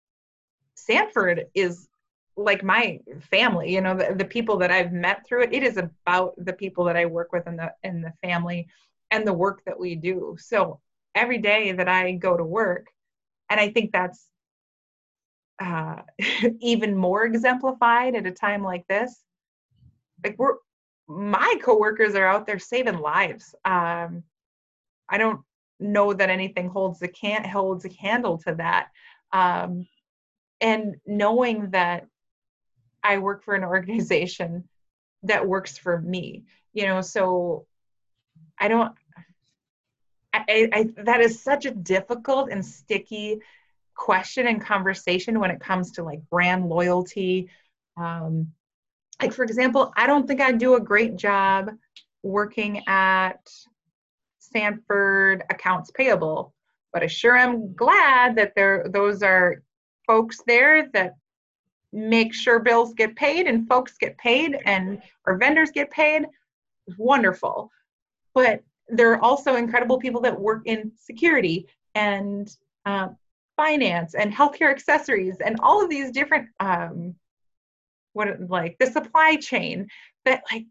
sanford 0.75 1.47
is 1.55 1.89
like 2.37 2.65
my 2.65 2.99
family 3.21 3.73
you 3.73 3.81
know 3.81 3.95
the, 3.95 4.15
the 4.17 4.25
people 4.25 4.57
that 4.57 4.71
i've 4.71 4.93
met 4.93 5.25
through 5.27 5.43
it 5.43 5.53
it 5.53 5.63
is 5.63 5.77
about 5.77 6.35
the 6.39 6.53
people 6.53 6.85
that 6.85 6.97
i 6.97 7.07
work 7.07 7.33
with 7.33 7.47
in 7.47 7.57
the 7.57 7.73
in 7.85 8.01
the 8.01 8.13
family 8.23 8.67
and 9.15 9.27
the 9.27 9.33
work 9.33 9.63
that 9.65 9.79
we 9.79 9.95
do. 9.95 10.37
So 10.41 10.81
every 11.15 11.39
day 11.39 11.71
that 11.71 11.89
i 11.89 12.11
go 12.13 12.37
to 12.37 12.43
work 12.43 12.89
and 13.49 13.61
i 13.61 13.71
think 13.71 13.93
that's 13.93 14.27
uh, 15.63 16.03
even 16.61 16.97
more 16.97 17.25
exemplified 17.25 18.17
at 18.17 18.27
a 18.27 18.33
time 18.33 18.65
like 18.65 18.85
this 18.89 19.23
like 20.25 20.35
we're 20.39 20.57
my 21.07 21.57
coworkers 21.63 22.15
are 22.15 22.27
out 22.27 22.47
there 22.47 22.59
saving 22.59 22.99
lives. 22.99 23.55
Um, 23.65 24.25
i 25.09 25.19
don't 25.19 25.43
know 25.79 26.15
that 26.15 26.31
anything 26.31 26.69
holds 26.69 27.03
a 27.03 27.09
can't 27.09 27.47
holds 27.47 27.85
a 27.85 27.91
candle 27.91 28.39
to 28.39 28.55
that. 28.55 28.89
Um, 29.33 29.87
and 30.61 30.97
knowing 31.07 31.71
that 31.71 32.07
i 33.03 33.19
work 33.19 33.45
for 33.45 33.55
an 33.55 33.65
organization 33.65 34.69
that 35.25 35.47
works 35.47 35.77
for 35.77 36.01
me 36.01 36.45
you 36.73 36.87
know 36.87 37.01
so 37.01 37.67
i 38.59 38.69
don't 38.69 38.95
I, 40.37 40.69
I, 40.73 40.89
that 41.05 41.21
is 41.21 41.41
such 41.43 41.65
a 41.65 41.71
difficult 41.71 42.51
and 42.51 42.65
sticky 42.67 43.39
question 43.95 44.49
and 44.49 44.61
conversation 44.61 45.39
when 45.39 45.53
it 45.53 45.61
comes 45.61 45.93
to 45.93 46.03
like 46.03 46.29
brand 46.29 46.69
loyalty 46.69 47.51
um, 47.97 48.53
like 49.21 49.33
for 49.33 49.45
example 49.45 49.93
i 49.97 50.07
don't 50.07 50.27
think 50.27 50.41
i 50.41 50.53
do 50.53 50.75
a 50.75 50.81
great 50.81 51.17
job 51.17 51.71
working 52.23 52.83
at 52.87 53.51
sanford 54.39 55.45
accounts 55.51 55.91
payable 55.93 56.55
but 56.93 57.03
i 57.03 57.07
sure 57.07 57.37
am 57.37 57.75
glad 57.75 58.37
that 58.37 58.53
there 58.55 58.87
those 58.91 59.23
are 59.23 59.63
folks 60.07 60.41
there 60.47 60.89
that 60.93 61.15
make 61.95 62.35
sure 62.35 62.59
bills 62.59 62.93
get 62.93 63.15
paid 63.15 63.47
and 63.47 63.69
folks 63.69 63.97
get 63.97 64.19
paid 64.19 64.59
and 64.67 65.01
our 65.27 65.37
vendors 65.37 65.71
get 65.71 65.91
paid. 65.91 66.27
Wonderful. 66.99 67.71
But 68.35 68.63
there 68.89 69.13
are 69.13 69.23
also 69.23 69.55
incredible 69.55 69.99
people 69.99 70.21
that 70.23 70.39
work 70.39 70.63
in 70.67 70.91
security 70.97 71.69
and 71.95 72.55
uh, 72.85 73.09
finance 73.57 74.15
and 74.15 74.35
healthcare 74.35 74.71
accessories 74.71 75.37
and 75.45 75.59
all 75.61 75.83
of 75.83 75.89
these 75.89 76.11
different 76.11 76.49
um, 76.59 77.15
what 78.15 78.29
like 78.49 78.77
the 78.79 78.87
supply 78.87 79.37
chain 79.37 79.87
that 80.25 80.43
like 80.51 80.65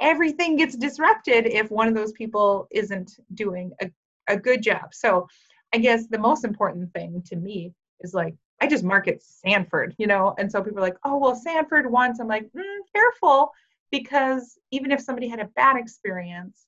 everything 0.00 0.56
gets 0.56 0.76
disrupted 0.76 1.46
if 1.46 1.70
one 1.70 1.88
of 1.88 1.94
those 1.94 2.12
people 2.12 2.68
isn't 2.70 3.18
doing 3.34 3.72
a, 3.80 3.90
a 4.28 4.36
good 4.36 4.62
job. 4.62 4.92
So 4.92 5.26
i 5.74 5.78
guess 5.78 6.06
the 6.06 6.18
most 6.18 6.44
important 6.44 6.92
thing 6.92 7.22
to 7.26 7.36
me 7.36 7.72
is 8.00 8.14
like 8.14 8.34
i 8.60 8.66
just 8.66 8.84
market 8.84 9.22
sanford 9.22 9.94
you 9.98 10.06
know? 10.06 10.34
And 10.38 10.50
so 10.50 10.62
people 10.62 10.78
are 10.78 10.82
like 10.82 10.98
oh 11.04 11.18
well 11.18 11.34
sanford 11.34 11.90
wants 11.90 12.20
i'm 12.20 12.28
like 12.28 12.48
mm, 12.56 12.78
careful 12.94 13.52
because 13.90 14.58
even 14.70 14.92
if 14.92 15.00
somebody 15.00 15.28
had 15.28 15.40
a 15.40 15.50
bad 15.56 15.76
experience 15.76 16.66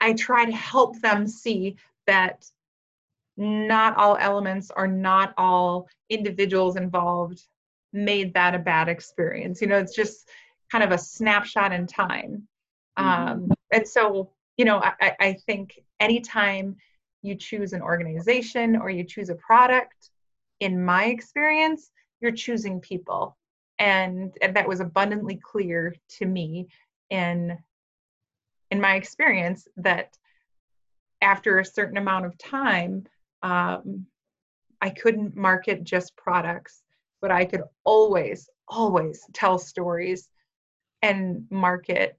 I 0.00 0.14
try 0.14 0.44
to 0.46 0.52
help 0.52 0.98
them 1.00 1.26
see 1.26 1.76
that 2.06 2.44
not 3.40 3.96
all 3.96 4.16
elements 4.20 4.70
or 4.76 4.86
not 4.86 5.32
all 5.38 5.88
individuals 6.10 6.76
involved 6.76 7.42
made 7.92 8.34
that 8.34 8.54
a 8.54 8.58
bad 8.58 8.88
experience. 8.88 9.60
You 9.60 9.68
know, 9.68 9.78
it's 9.78 9.96
just 9.96 10.28
kind 10.70 10.84
of 10.84 10.92
a 10.92 10.98
snapshot 10.98 11.72
in 11.72 11.86
time. 11.86 12.46
Um, 12.96 13.50
and 13.72 13.88
so, 13.88 14.30
you 14.58 14.66
know, 14.66 14.78
I, 14.82 15.16
I 15.18 15.32
think 15.46 15.80
anytime 15.98 16.76
you 17.22 17.34
choose 17.34 17.72
an 17.72 17.80
organization 17.80 18.76
or 18.76 18.90
you 18.90 19.04
choose 19.04 19.30
a 19.30 19.34
product, 19.36 20.10
in 20.60 20.84
my 20.84 21.06
experience, 21.06 21.90
you're 22.20 22.32
choosing 22.32 22.80
people. 22.80 23.38
And, 23.78 24.36
and 24.42 24.54
that 24.54 24.68
was 24.68 24.80
abundantly 24.80 25.40
clear 25.42 25.96
to 26.18 26.26
me 26.26 26.68
in 27.08 27.58
in 28.70 28.80
my 28.80 28.94
experience 28.94 29.66
that 29.78 30.16
after 31.20 31.58
a 31.58 31.64
certain 31.64 31.96
amount 31.96 32.24
of 32.24 32.38
time 32.38 33.04
um, 33.42 34.06
i 34.80 34.90
couldn't 34.90 35.36
market 35.36 35.84
just 35.84 36.16
products 36.16 36.82
but 37.20 37.30
i 37.30 37.44
could 37.44 37.62
always 37.84 38.48
always 38.68 39.24
tell 39.32 39.58
stories 39.58 40.28
and 41.02 41.44
market 41.50 42.18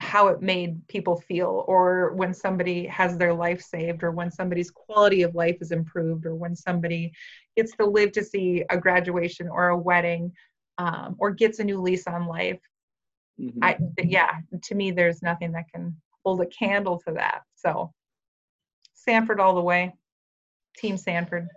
how 0.00 0.28
it 0.28 0.42
made 0.42 0.86
people 0.88 1.20
feel 1.20 1.64
or 1.68 2.12
when 2.14 2.34
somebody 2.34 2.84
has 2.86 3.16
their 3.16 3.32
life 3.32 3.62
saved 3.62 4.02
or 4.02 4.10
when 4.10 4.30
somebody's 4.30 4.70
quality 4.70 5.22
of 5.22 5.34
life 5.34 5.56
is 5.60 5.70
improved 5.70 6.26
or 6.26 6.34
when 6.34 6.54
somebody 6.54 7.12
gets 7.56 7.74
to 7.76 7.86
live 7.86 8.12
to 8.12 8.22
see 8.22 8.64
a 8.70 8.76
graduation 8.76 9.48
or 9.48 9.68
a 9.68 9.78
wedding 9.78 10.30
um, 10.78 11.14
or 11.18 11.30
gets 11.30 11.60
a 11.60 11.64
new 11.64 11.80
lease 11.80 12.06
on 12.06 12.26
life 12.26 12.60
Mhm. 13.38 13.58
I 13.62 13.78
yeah, 13.98 14.30
to 14.62 14.74
me 14.74 14.90
there's 14.90 15.22
nothing 15.22 15.52
that 15.52 15.68
can 15.72 16.00
hold 16.24 16.40
a 16.40 16.46
candle 16.46 17.00
to 17.06 17.14
that. 17.14 17.42
So 17.56 17.92
Sanford 18.94 19.40
all 19.40 19.54
the 19.54 19.60
way. 19.60 19.92
Team 20.76 20.96
Sanford. 20.96 21.48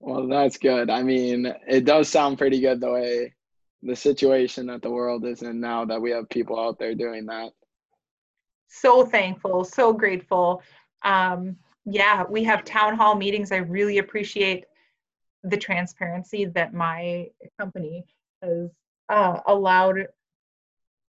Well, 0.00 0.28
that's 0.28 0.58
good. 0.58 0.90
I 0.90 1.02
mean, 1.02 1.52
it 1.66 1.84
does 1.84 2.08
sound 2.08 2.38
pretty 2.38 2.60
good 2.60 2.80
the 2.80 2.92
way 2.92 3.34
the 3.82 3.96
situation 3.96 4.66
that 4.66 4.82
the 4.82 4.90
world 4.90 5.24
is 5.24 5.42
in 5.42 5.60
now 5.60 5.84
that 5.84 6.00
we 6.00 6.10
have 6.10 6.28
people 6.28 6.58
out 6.58 6.78
there 6.78 6.94
doing 6.94 7.26
that. 7.26 7.50
So 8.68 9.04
thankful, 9.04 9.64
so 9.64 9.92
grateful. 9.92 10.62
Um, 11.02 11.56
yeah, 11.84 12.24
we 12.28 12.44
have 12.44 12.64
town 12.64 12.96
hall 12.96 13.14
meetings. 13.14 13.50
I 13.50 13.58
really 13.58 13.98
appreciate 13.98 14.64
the 15.42 15.56
transparency 15.56 16.44
that 16.44 16.74
my 16.74 17.28
company 17.58 18.04
has 18.42 18.70
uh, 19.08 19.40
allowed 19.46 20.06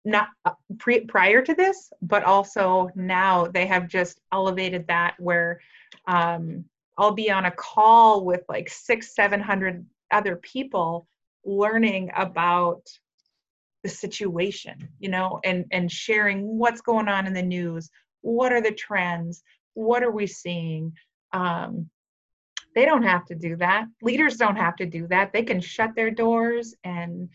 not 0.07 0.29
uh, 0.45 0.53
pre- 0.79 1.05
prior 1.05 1.43
to 1.43 1.55
this, 1.55 1.93
but 2.01 2.23
also 2.23 2.89
now 2.95 3.47
they 3.47 3.67
have 3.67 3.89
just 3.89 4.21
elevated 4.33 4.87
that 4.87 5.15
where 5.19 5.61
um, 6.07 6.65
I'll 6.97 7.13
be 7.13 7.31
on 7.31 7.45
a 7.45 7.51
call 7.51 8.25
with 8.25 8.43
like 8.49 8.71
six, 8.71 9.15
seven 9.15 9.41
hundred 9.41 9.85
other 10.13 10.37
people 10.37 11.07
learning 11.45 12.11
about 12.17 12.83
the 13.83 13.89
situation, 13.89 14.89
you 14.99 15.09
know, 15.09 15.41
and 15.45 15.67
and 15.73 15.91
sharing 15.91 16.57
what's 16.57 16.81
going 16.81 17.09
on 17.09 17.27
in 17.27 17.35
the 17.35 17.43
news, 17.43 17.91
what 18.23 18.53
are 18.53 18.63
the 18.63 18.73
trends, 18.73 19.43
what 19.75 20.03
are 20.03 20.13
we 20.13 20.27
seeing. 20.27 20.93
Um, 21.33 21.91
they 22.75 22.85
don't 22.85 23.03
have 23.03 23.25
to 23.27 23.35
do 23.35 23.57
that. 23.57 23.87
Leaders 24.03 24.37
don't 24.37 24.57
have 24.57 24.77
to 24.77 24.87
do 24.87 25.07
that. 25.09 25.33
They 25.33 25.43
can 25.43 25.61
shut 25.61 25.95
their 25.97 26.11
doors 26.11 26.75
and 26.85 27.29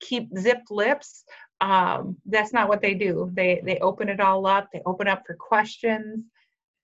keep 0.00 0.28
zipped 0.36 0.70
lips. 0.70 1.24
Um, 1.60 2.16
that's 2.26 2.52
not 2.52 2.68
what 2.68 2.80
they 2.80 2.94
do. 2.94 3.30
They 3.34 3.60
they 3.64 3.78
open 3.78 4.08
it 4.08 4.20
all 4.20 4.46
up. 4.46 4.68
They 4.72 4.82
open 4.86 5.08
up 5.08 5.24
for 5.26 5.34
questions, 5.34 6.24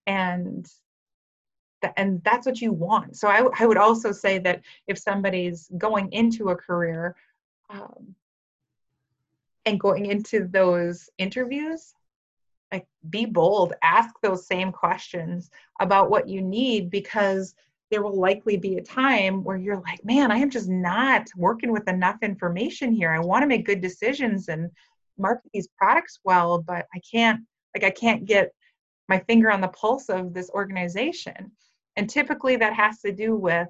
and 0.07 0.69
th- 1.81 1.95
and 1.97 2.23
that's 2.25 2.47
what 2.47 2.61
you 2.61 2.73
want. 2.73 3.17
So 3.17 3.29
I 3.29 3.47
I 3.59 3.67
would 3.67 3.77
also 3.77 4.11
say 4.13 4.39
that 4.39 4.63
if 4.89 4.99
somebody's 4.99 5.71
going 5.79 6.13
into 6.13 6.49
a 6.49 6.57
career, 6.57 7.15
um, 7.71 8.15
and 9.67 9.81
going 9.81 10.07
into 10.07 10.47
those 10.47 11.09
interviews, 11.19 11.95
like 12.73 12.87
be 13.09 13.25
bold, 13.25 13.75
ask 13.83 14.15
those 14.21 14.47
same 14.47 14.73
questions 14.73 15.51
about 15.81 16.11
what 16.11 16.29
you 16.29 16.43
need 16.43 16.91
because 16.91 17.55
there 17.91 18.03
will 18.03 18.19
likely 18.19 18.57
be 18.57 18.77
a 18.77 18.83
time 18.83 19.45
where 19.45 19.57
you're 19.57 19.81
like, 19.81 20.05
man, 20.05 20.33
I 20.33 20.39
am 20.39 20.51
just 20.51 20.69
not 20.69 21.27
working 21.37 21.71
with 21.71 21.89
enough 21.89 22.17
information 22.23 22.93
here. 22.93 23.13
I 23.13 23.21
want 23.21 23.43
to 23.43 23.47
make 23.47 23.67
good 23.67 23.81
decisions 23.81 24.49
and 24.49 24.71
market 25.19 25.51
these 25.53 25.69
products 25.79 26.19
well, 26.25 26.61
but 26.61 26.87
I 26.95 27.01
can't 27.11 27.41
like 27.75 27.85
i 27.85 27.91
can't 27.91 28.25
get 28.25 28.53
my 29.09 29.19
finger 29.21 29.51
on 29.51 29.61
the 29.61 29.69
pulse 29.69 30.09
of 30.09 30.33
this 30.33 30.51
organization 30.51 31.51
and 31.97 32.09
typically 32.09 32.57
that 32.57 32.75
has 32.75 33.01
to 33.01 33.13
do 33.13 33.37
with 33.37 33.69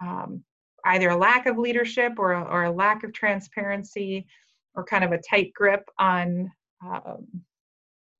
um, 0.00 0.42
either 0.86 1.10
a 1.10 1.16
lack 1.16 1.46
of 1.46 1.58
leadership 1.58 2.14
or 2.18 2.32
a, 2.32 2.42
or 2.42 2.64
a 2.64 2.70
lack 2.70 3.04
of 3.04 3.12
transparency 3.12 4.26
or 4.74 4.84
kind 4.84 5.04
of 5.04 5.12
a 5.12 5.18
tight 5.18 5.52
grip 5.54 5.88
on 5.98 6.50
um, 6.84 7.26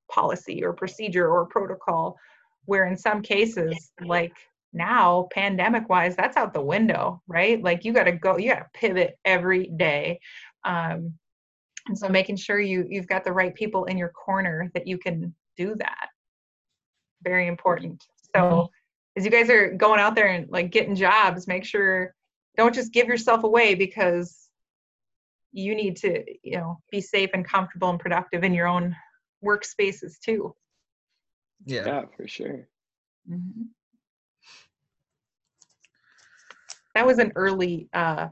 policy 0.09 0.63
or 0.63 0.73
procedure 0.73 1.27
or 1.27 1.45
protocol 1.45 2.17
where 2.65 2.85
in 2.85 2.97
some 2.97 3.21
cases 3.21 3.91
like 4.05 4.33
now 4.75 5.27
pandemic 5.31 5.89
wise 5.89 6.15
that's 6.15 6.37
out 6.37 6.53
the 6.53 6.61
window 6.61 7.21
right? 7.27 7.61
Like 7.63 7.83
you 7.83 7.93
got 7.93 8.03
to 8.05 8.11
go 8.11 8.37
you 8.37 8.53
got 8.53 8.59
to 8.59 8.69
pivot 8.73 9.17
every 9.25 9.67
day. 9.77 10.19
Um, 10.63 11.13
and 11.87 11.97
so 11.97 12.09
making 12.09 12.37
sure 12.37 12.59
you 12.59 12.85
you've 12.89 13.07
got 13.07 13.23
the 13.23 13.31
right 13.31 13.53
people 13.53 13.85
in 13.85 13.97
your 13.97 14.09
corner 14.09 14.71
that 14.73 14.87
you 14.87 14.97
can 14.97 15.33
do 15.57 15.75
that. 15.75 16.07
Very 17.23 17.47
important. 17.47 18.03
So 18.35 18.41
mm-hmm. 18.41 18.65
as 19.17 19.25
you 19.25 19.31
guys 19.31 19.49
are 19.49 19.71
going 19.71 19.99
out 19.99 20.15
there 20.15 20.27
and 20.27 20.49
like 20.49 20.71
getting 20.71 20.95
jobs 20.95 21.47
make 21.47 21.65
sure 21.65 22.13
don't 22.57 22.73
just 22.73 22.93
give 22.93 23.07
yourself 23.07 23.43
away 23.43 23.75
because 23.75 24.49
you 25.51 25.75
need 25.75 25.95
to 25.97 26.23
you 26.43 26.57
know 26.57 26.79
be 26.91 27.01
safe 27.01 27.29
and 27.33 27.47
comfortable 27.47 27.89
and 27.89 27.99
productive 27.99 28.43
in 28.43 28.53
your 28.53 28.67
own 28.67 28.95
workspaces 29.43 30.19
too. 30.23 30.53
Yeah. 31.65 31.85
Yeah 31.85 32.01
for 32.15 32.27
sure. 32.27 32.67
Mm-hmm. 33.29 33.63
That 36.95 37.05
was 37.05 37.19
an 37.19 37.31
early 37.35 37.87
uh 37.93 38.27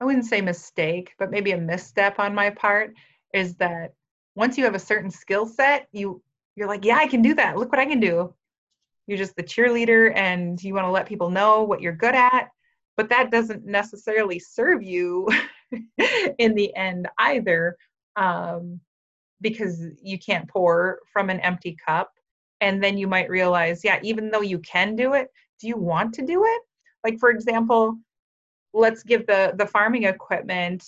i 0.00 0.04
wouldn't 0.04 0.26
say 0.26 0.40
mistake 0.40 1.14
but 1.18 1.30
maybe 1.30 1.52
a 1.52 1.58
misstep 1.58 2.18
on 2.18 2.34
my 2.34 2.50
part 2.50 2.92
is 3.32 3.54
that 3.56 3.94
once 4.34 4.58
you 4.58 4.64
have 4.64 4.74
a 4.74 4.78
certain 4.78 5.10
skill 5.10 5.46
set 5.46 5.88
you 5.92 6.22
you're 6.56 6.68
like 6.68 6.84
yeah 6.84 6.96
i 6.96 7.06
can 7.06 7.22
do 7.22 7.34
that. 7.34 7.56
Look 7.56 7.72
what 7.72 7.80
i 7.80 7.86
can 7.86 8.00
do. 8.00 8.34
You're 9.06 9.18
just 9.18 9.36
the 9.36 9.42
cheerleader 9.42 10.14
and 10.14 10.62
you 10.62 10.74
want 10.74 10.84
to 10.84 10.90
let 10.90 11.06
people 11.06 11.30
know 11.30 11.62
what 11.62 11.80
you're 11.80 11.94
good 11.94 12.14
at 12.14 12.48
but 12.96 13.08
that 13.08 13.30
doesn't 13.30 13.64
necessarily 13.64 14.40
serve 14.40 14.82
you 14.82 15.28
in 16.38 16.54
the 16.54 16.74
end 16.74 17.08
either 17.18 17.76
um, 18.16 18.80
because 19.40 19.86
you 20.02 20.18
can't 20.18 20.48
pour 20.48 20.98
from 21.12 21.30
an 21.30 21.38
empty 21.40 21.76
cup. 21.86 22.10
And 22.60 22.82
then 22.82 22.98
you 22.98 23.06
might 23.06 23.30
realize 23.30 23.84
yeah 23.84 24.00
even 24.02 24.30
though 24.30 24.40
you 24.40 24.58
can 24.58 24.96
do 24.96 25.14
it 25.14 25.28
do 25.60 25.68
you 25.68 25.76
want 25.76 26.12
to 26.14 26.26
do 26.26 26.44
it 26.44 26.62
like 27.08 27.18
for 27.18 27.30
example 27.30 27.98
let's 28.74 29.02
give 29.02 29.26
the 29.26 29.54
the 29.56 29.66
farming 29.66 30.04
equipment 30.04 30.84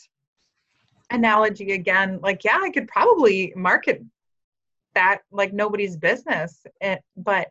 analogy 1.10 1.72
again 1.72 2.18
like 2.22 2.44
yeah 2.44 2.58
i 2.62 2.70
could 2.70 2.86
probably 2.88 3.52
market 3.56 4.02
that 4.94 5.20
like 5.30 5.52
nobody's 5.52 5.96
business 5.96 6.66
eh, 6.80 6.96
but 7.16 7.48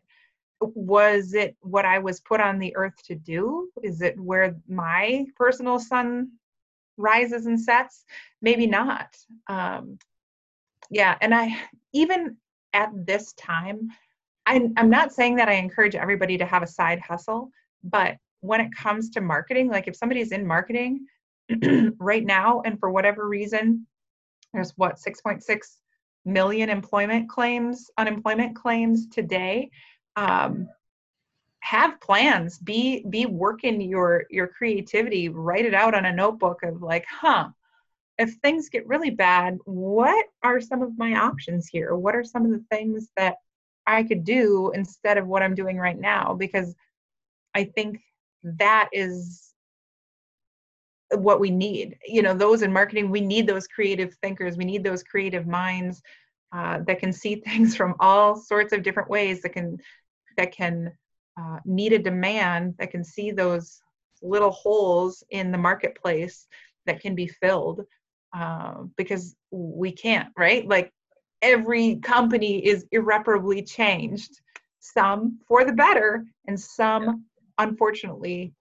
was 0.60 1.34
it 1.34 1.56
what 1.60 1.84
I 1.84 1.98
was 1.98 2.20
put 2.20 2.40
on 2.40 2.58
the 2.58 2.74
earth 2.76 3.02
to 3.04 3.14
do? 3.14 3.70
Is 3.82 4.02
it 4.02 4.18
where 4.18 4.56
my 4.68 5.24
personal 5.36 5.78
sun 5.78 6.32
rises 6.96 7.46
and 7.46 7.58
sets? 7.58 8.04
Maybe 8.42 8.66
not. 8.66 9.16
Um, 9.46 9.98
yeah, 10.90 11.16
and 11.20 11.34
I 11.34 11.56
even 11.92 12.36
at 12.72 12.90
this 13.06 13.32
time, 13.34 13.88
I'm, 14.46 14.72
I'm 14.76 14.90
not 14.90 15.12
saying 15.12 15.36
that 15.36 15.48
I 15.48 15.54
encourage 15.54 15.94
everybody 15.94 16.38
to 16.38 16.44
have 16.44 16.62
a 16.62 16.66
side 16.66 17.00
hustle, 17.00 17.50
but 17.82 18.16
when 18.40 18.60
it 18.60 18.74
comes 18.74 19.10
to 19.10 19.20
marketing, 19.20 19.68
like 19.68 19.88
if 19.88 19.96
somebody's 19.96 20.32
in 20.32 20.46
marketing 20.46 21.06
right 21.98 22.24
now 22.24 22.62
and 22.64 22.78
for 22.78 22.90
whatever 22.90 23.28
reason, 23.28 23.86
there's 24.52 24.72
what 24.76 24.96
6.6 24.96 25.42
million 26.24 26.68
employment 26.68 27.28
claims, 27.28 27.90
unemployment 27.98 28.56
claims 28.56 29.06
today 29.08 29.70
um, 30.16 30.68
have 31.60 32.00
plans. 32.00 32.58
Be 32.58 33.04
be 33.08 33.26
working 33.26 33.80
your 33.80 34.24
your 34.30 34.48
creativity. 34.48 35.28
Write 35.28 35.66
it 35.66 35.74
out 35.74 35.94
on 35.94 36.06
a 36.06 36.12
notebook 36.12 36.62
of 36.62 36.82
like 36.82 37.06
huh 37.08 37.48
if 38.18 38.34
things 38.42 38.68
get 38.68 38.86
really 38.86 39.08
bad 39.08 39.56
what 39.64 40.26
are 40.42 40.60
some 40.60 40.82
of 40.82 40.98
my 40.98 41.14
options 41.14 41.66
here? 41.66 41.96
What 41.96 42.14
are 42.14 42.22
some 42.22 42.44
of 42.44 42.50
the 42.50 42.64
things 42.70 43.08
that 43.16 43.36
i 43.86 44.02
could 44.02 44.24
do 44.24 44.70
instead 44.74 45.16
of 45.16 45.26
what 45.26 45.42
i'm 45.42 45.54
doing 45.54 45.78
right 45.78 45.98
now? 45.98 46.34
Because 46.34 46.74
i 47.54 47.64
think 47.64 48.00
that 48.42 48.88
is 48.92 49.52
what 51.12 51.40
we 51.40 51.50
need. 51.50 51.98
You 52.06 52.22
know 52.22 52.34
those 52.34 52.62
in 52.62 52.72
marketing 52.72 53.10
we 53.10 53.20
need 53.20 53.46
those 53.46 53.66
creative 53.66 54.14
thinkers. 54.22 54.56
We 54.56 54.64
need 54.64 54.84
those 54.84 55.02
creative 55.02 55.46
minds 55.46 56.02
uh, 56.52 56.80
that 56.86 57.00
can 57.00 57.12
see 57.12 57.36
things 57.46 57.76
from 57.76 57.94
all 58.00 58.36
sorts 58.36 58.72
of 58.72 58.82
different 58.82 59.10
ways 59.10 59.42
that 59.42 59.52
can 59.52 59.78
that 60.36 60.52
can 60.52 60.92
uh, 61.38 61.58
meet 61.64 61.92
a 61.92 61.98
demand 61.98 62.74
that 62.78 62.90
can 62.90 63.04
see 63.04 63.30
those 63.30 63.80
little 64.22 64.50
holes 64.50 65.24
in 65.30 65.50
the 65.50 65.58
marketplace 65.58 66.46
that 66.86 67.00
can 67.00 67.14
be 67.14 67.26
filled 67.26 67.84
uh, 68.36 68.74
because 68.96 69.34
we 69.50 69.90
can't 69.90 70.28
right? 70.36 70.66
Like 70.68 70.92
every 71.42 71.96
company 71.96 72.64
is 72.64 72.86
irreparably 72.92 73.62
changed 73.62 74.40
some 74.80 75.38
for 75.46 75.64
the 75.64 75.72
better 75.72 76.24
and 76.46 76.58
some. 76.58 77.24
Unfortunately 77.60 78.52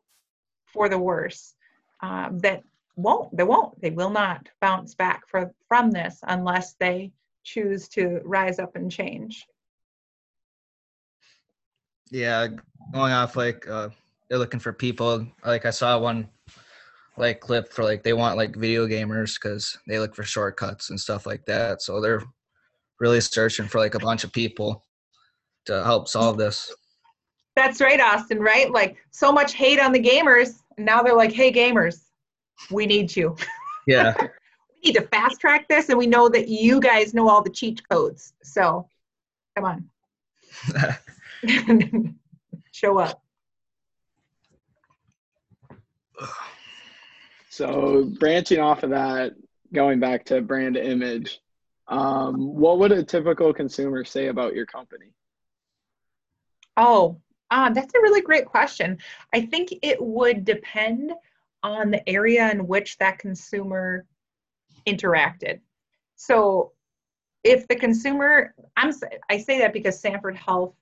for 0.66 0.88
the 0.89 0.97
worse 0.97 1.56
um, 2.02 2.38
that 2.39 2.64
won't 2.95 3.36
they 3.36 3.43
won't 3.43 3.80
they 3.82 3.91
will 3.91 4.10
not 4.10 4.47
bounce 4.62 4.95
back 4.95 5.28
for, 5.28 5.52
from 5.68 5.91
this 5.91 6.20
unless 6.24 6.74
they 6.74 7.12
choose 7.43 7.88
to 7.88 8.20
rise 8.24 8.60
up 8.60 8.76
and 8.76 8.91
change 8.91 9.45
yeah, 12.12 12.47
going 12.93 13.14
off 13.14 13.36
like 13.36 13.68
uh, 13.68 13.89
they're 14.28 14.39
looking 14.39 14.60
for 14.60 14.74
people. 14.74 15.26
Like 15.45 15.66
I 15.66 15.70
saw 15.70 16.00
one 16.00 16.28
like 17.18 17.39
clip 17.39 17.72
for 17.72 17.84
like 17.84 18.04
they 18.04 18.14
want 18.14 18.38
like 18.38 18.56
video 18.56 18.88
gamers 18.88 19.36
because 19.36 19.78
they 19.88 20.00
look 20.00 20.16
for 20.16 20.24
shortcuts 20.24 20.89
and 20.89 21.00
stuff 21.00 21.26
like 21.26 21.45
that. 21.45 21.82
So 21.82 22.02
they're 22.02 22.24
really 23.00 23.22
searching 23.22 23.68
for 23.68 23.80
like 23.80 23.95
a 23.95 24.00
bunch 24.00 24.24
of 24.24 24.34
people 24.34 24.86
to 25.66 25.84
help 25.84 26.08
solve 26.08 26.38
this. 26.38 26.74
That's 27.60 27.82
right, 27.82 27.99
Austin. 27.99 28.39
Right? 28.39 28.72
Like 28.72 28.95
so 29.12 29.34
much 29.34 29.53
hate 29.53 29.82
on 29.82 29.91
the 29.91 30.01
gamers. 30.01 30.62
And 30.78 30.86
now 30.86 31.03
they're 31.03 31.14
like, 31.14 31.34
"Hey, 31.34 31.51
gamers, 31.51 32.05
we 32.72 32.86
need 32.86 33.14
you." 33.16 33.36
Yeah. 33.88 34.14
we 34.20 34.28
need 34.86 34.93
to 34.97 35.07
fast 35.07 35.39
track 35.41 35.68
this, 35.68 35.89
and 35.89 35.97
we 35.97 36.05
know 36.05 36.30
that 36.30 36.47
you 36.47 36.80
guys 36.80 37.16
know 37.16 37.28
all 37.28 37.41
the 37.41 37.49
cheat 37.49 37.82
codes. 37.89 38.34
So, 38.43 38.88
come 39.55 39.66
on. 39.66 39.89
show 42.72 42.99
up. 42.99 43.24
So 47.49 48.12
branching 48.20 48.60
off 48.60 48.84
of 48.84 48.91
that, 48.91 49.34
going 49.74 49.99
back 49.99 50.26
to 50.26 50.39
brand 50.41 50.78
image, 50.78 51.39
um, 51.88 52.53
what 52.53 52.78
would 52.78 52.91
a 52.91 53.03
typical 53.03 53.53
consumer 53.55 54.03
say 54.03 54.28
about 54.28 54.53
your 54.53 54.68
company? 54.68 55.14
Oh, 56.78 57.20
uh, 57.52 57.70
that's 57.72 57.93
a 57.95 58.02
really 58.02 58.22
great 58.22 58.45
question. 58.45 58.97
I 59.34 59.45
think 59.45 59.74
it 59.82 60.02
would 60.02 60.45
depend 60.45 61.14
on 61.64 61.91
the 61.91 62.08
area 62.08 62.50
in 62.52 62.68
which 62.68 62.97
that 62.97 63.20
consumer 63.20 64.06
interacted. 64.88 65.60
So 66.16 66.74
if 67.43 67.68
the 67.68 67.76
consumer, 67.76 68.54
I'm 68.78 68.93
I 69.30 69.38
say 69.38 69.60
that 69.60 69.74
because 69.74 70.00
Sanford 70.00 70.36
Health 70.36 70.76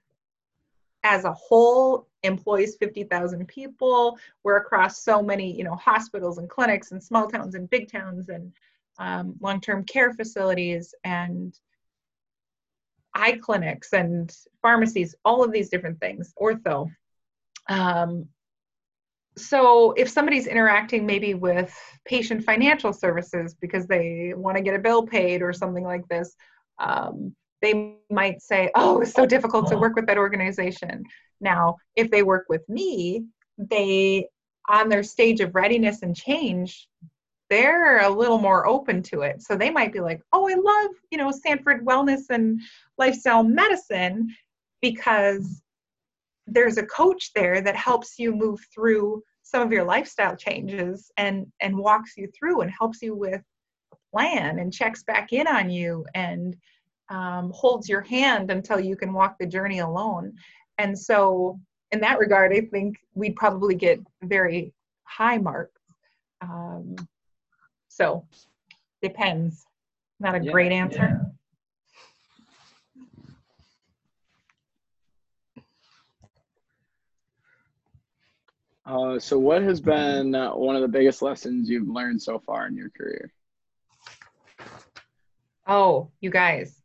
as 1.04 1.24
a 1.24 1.34
whole 1.34 2.08
employs 2.24 2.76
50,000 2.76 3.48
people. 3.48 4.18
We're 4.44 4.58
across 4.58 5.02
so 5.04 5.22
many, 5.22 5.56
you 5.56 5.64
know, 5.64 5.76
hospitals 5.76 6.38
and 6.38 6.50
clinics 6.50 6.92
and 6.92 7.02
small 7.02 7.28
towns 7.28 7.56
and 7.56 7.70
big 7.70 7.90
towns 7.90 8.30
and 8.30 8.52
um, 9.00 9.36
long-term 9.40 9.86
care 9.86 10.14
facilities 10.14 10.94
and 11.04 11.58
eye 13.18 13.40
clinics 13.42 13.94
and 13.94 14.34
pharmacies, 14.62 15.16
all 15.26 15.44
of 15.44 15.52
these 15.52 15.70
different 15.70 16.00
things, 16.00 16.34
ortho. 16.40 16.90
Um, 17.68 18.28
so 19.38 19.92
if 19.94 20.10
somebody's 20.10 20.48
interacting 20.48 21.06
maybe 21.06 21.34
with 21.34 21.74
patient 22.06 22.44
financial 22.44 22.94
services 22.94 23.56
because 23.60 23.86
they 23.88 24.34
want 24.36 24.58
to 24.58 24.64
get 24.64 24.76
a 24.76 24.80
bill 24.80 25.06
paid 25.06 25.42
or 25.42 25.54
something 25.54 25.84
like 25.84 26.08
this, 26.08 26.36
um, 26.80 27.36
they 27.62 27.96
might 28.10 28.42
say, 28.42 28.72
oh, 28.76 29.02
it's 29.02 29.14
so 29.14 29.26
difficult 29.26 29.68
to 29.68 29.78
work 29.78 29.96
with 29.96 30.08
that 30.08 30.18
organization. 30.18 31.04
Now, 31.42 31.78
if 31.96 32.10
they 32.12 32.24
work 32.24 32.46
with 32.50 32.68
me, 32.70 33.26
they, 33.58 34.28
on 34.70 34.90
their 34.90 35.04
stage 35.04 35.40
of 35.40 35.56
readiness 35.56 36.04
and 36.04 36.16
change, 36.16 36.88
they're 37.50 38.02
a 38.02 38.10
little 38.10 38.38
more 38.38 38.68
open 38.68 39.02
to 39.04 39.22
it. 39.22 39.42
So 39.42 39.56
they 39.56 39.70
might 39.70 39.94
be 39.94 40.00
like, 40.00 40.22
oh, 40.34 40.50
I 40.50 40.56
love, 40.56 40.92
you 41.12 41.18
know, 41.18 41.32
Sanford 41.32 41.86
Wellness 41.86 42.24
and 42.30 42.62
Lifestyle 42.98 43.44
Medicine 43.44 44.30
because 44.82 45.62
there's 46.46 46.78
a 46.78 46.86
coach 46.86 47.32
there 47.34 47.62
that 47.62 47.76
helps 47.76 48.18
you 48.18 48.36
move 48.36 48.60
through 48.74 49.22
some 49.44 49.62
of 49.62 49.72
your 49.72 49.84
lifestyle 49.84 50.36
changes 50.36 51.10
and 51.18 51.48
and 51.62 51.78
walks 51.78 52.18
you 52.18 52.30
through 52.38 52.62
and 52.62 52.72
helps 52.72 53.02
you 53.02 53.16
with 53.16 53.42
a 53.94 53.96
plan 54.12 54.60
and 54.60 54.74
checks 54.74 55.04
back 55.04 55.32
in 55.32 55.48
on 55.48 55.70
you 55.70 56.06
and 56.16 56.56
um, 57.10 57.52
holds 57.56 57.88
your 57.88 58.02
hand 58.02 58.52
until 58.52 58.80
you 58.80 58.96
can 58.96 59.14
walk 59.14 59.38
the 59.40 59.46
journey 59.46 59.80
alone. 59.80 60.34
And 60.78 60.98
so, 60.98 61.60
in 61.92 62.02
that 62.02 62.20
regard, 62.20 62.52
I 62.52 62.62
think 62.62 62.98
we'd 63.14 63.36
probably 63.36 63.76
get 63.76 64.00
very 64.24 64.74
high 65.06 65.38
marks. 65.38 65.82
Um, 66.42 66.96
so, 67.98 68.24
depends. 69.02 69.66
Not 70.20 70.36
a 70.36 70.44
Yeah, 70.44 70.52
great 70.52 70.72
answer. 70.72 71.32
Uh, 78.86 79.18
so, 79.20 79.40
what 79.40 79.64
has 79.64 79.82
been 79.82 80.36
uh, 80.36 80.52
one 80.52 80.76
of 80.76 80.84
the 80.84 80.88
biggest 80.88 81.24
lessons 81.24 81.70
you've 81.70 81.90
learned 81.90 82.22
so 82.22 82.38
far 82.38 82.68
in 82.68 82.76
your 82.76 82.92
career? 82.92 83.32
Oh, 85.66 86.12
you 86.22 86.30
guys, 86.30 86.82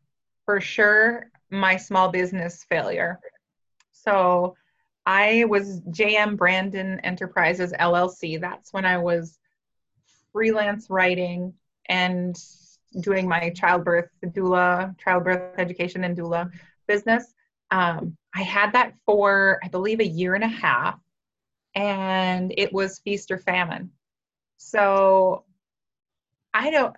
for 0.46 0.60
sure, 0.60 1.30
my 1.50 1.76
small 1.76 2.08
business 2.08 2.64
failure. 2.68 3.20
So 3.92 4.56
I 5.06 5.44
was 5.44 5.80
JM 5.82 6.36
Brandon 6.36 6.98
Enterprises 7.00 7.72
LLC. 7.78 8.40
That's 8.40 8.72
when 8.72 8.84
I 8.84 8.98
was 8.98 9.38
freelance 10.32 10.88
writing 10.90 11.54
and 11.88 12.36
doing 13.00 13.28
my 13.28 13.50
childbirth 13.50 14.08
doula, 14.24 14.98
childbirth 14.98 15.58
education 15.58 16.04
and 16.04 16.16
doula 16.16 16.50
business. 16.86 17.32
Um, 17.70 18.16
I 18.34 18.42
had 18.42 18.72
that 18.72 18.94
for, 19.06 19.60
I 19.64 19.68
believe, 19.68 20.00
a 20.00 20.06
year 20.06 20.34
and 20.34 20.44
a 20.44 20.48
half, 20.48 20.98
and 21.74 22.52
it 22.56 22.72
was 22.72 22.98
feast 22.98 23.30
or 23.30 23.38
famine. 23.38 23.90
So 24.58 25.44
I 26.54 26.70
don't, 26.70 26.94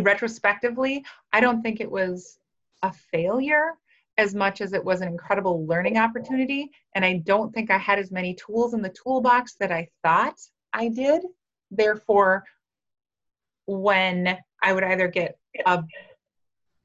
retrospectively, 0.00 1.04
I 1.32 1.40
don't 1.40 1.62
think 1.62 1.80
it 1.80 1.90
was 1.90 2.38
a 2.82 2.92
failure 2.92 3.72
as 4.16 4.34
much 4.34 4.60
as 4.60 4.72
it 4.72 4.84
was 4.84 5.00
an 5.00 5.08
incredible 5.08 5.66
learning 5.66 5.98
opportunity. 5.98 6.70
And 6.94 7.04
I 7.04 7.14
don't 7.24 7.52
think 7.52 7.70
I 7.70 7.78
had 7.78 7.98
as 7.98 8.10
many 8.10 8.34
tools 8.34 8.74
in 8.74 8.82
the 8.82 8.94
toolbox 9.02 9.54
that 9.54 9.72
I 9.72 9.88
thought 10.02 10.38
I 10.72 10.88
did. 10.88 11.22
Therefore, 11.76 12.44
when 13.66 14.38
I 14.62 14.72
would 14.72 14.84
either 14.84 15.08
get 15.08 15.38
a 15.66 15.82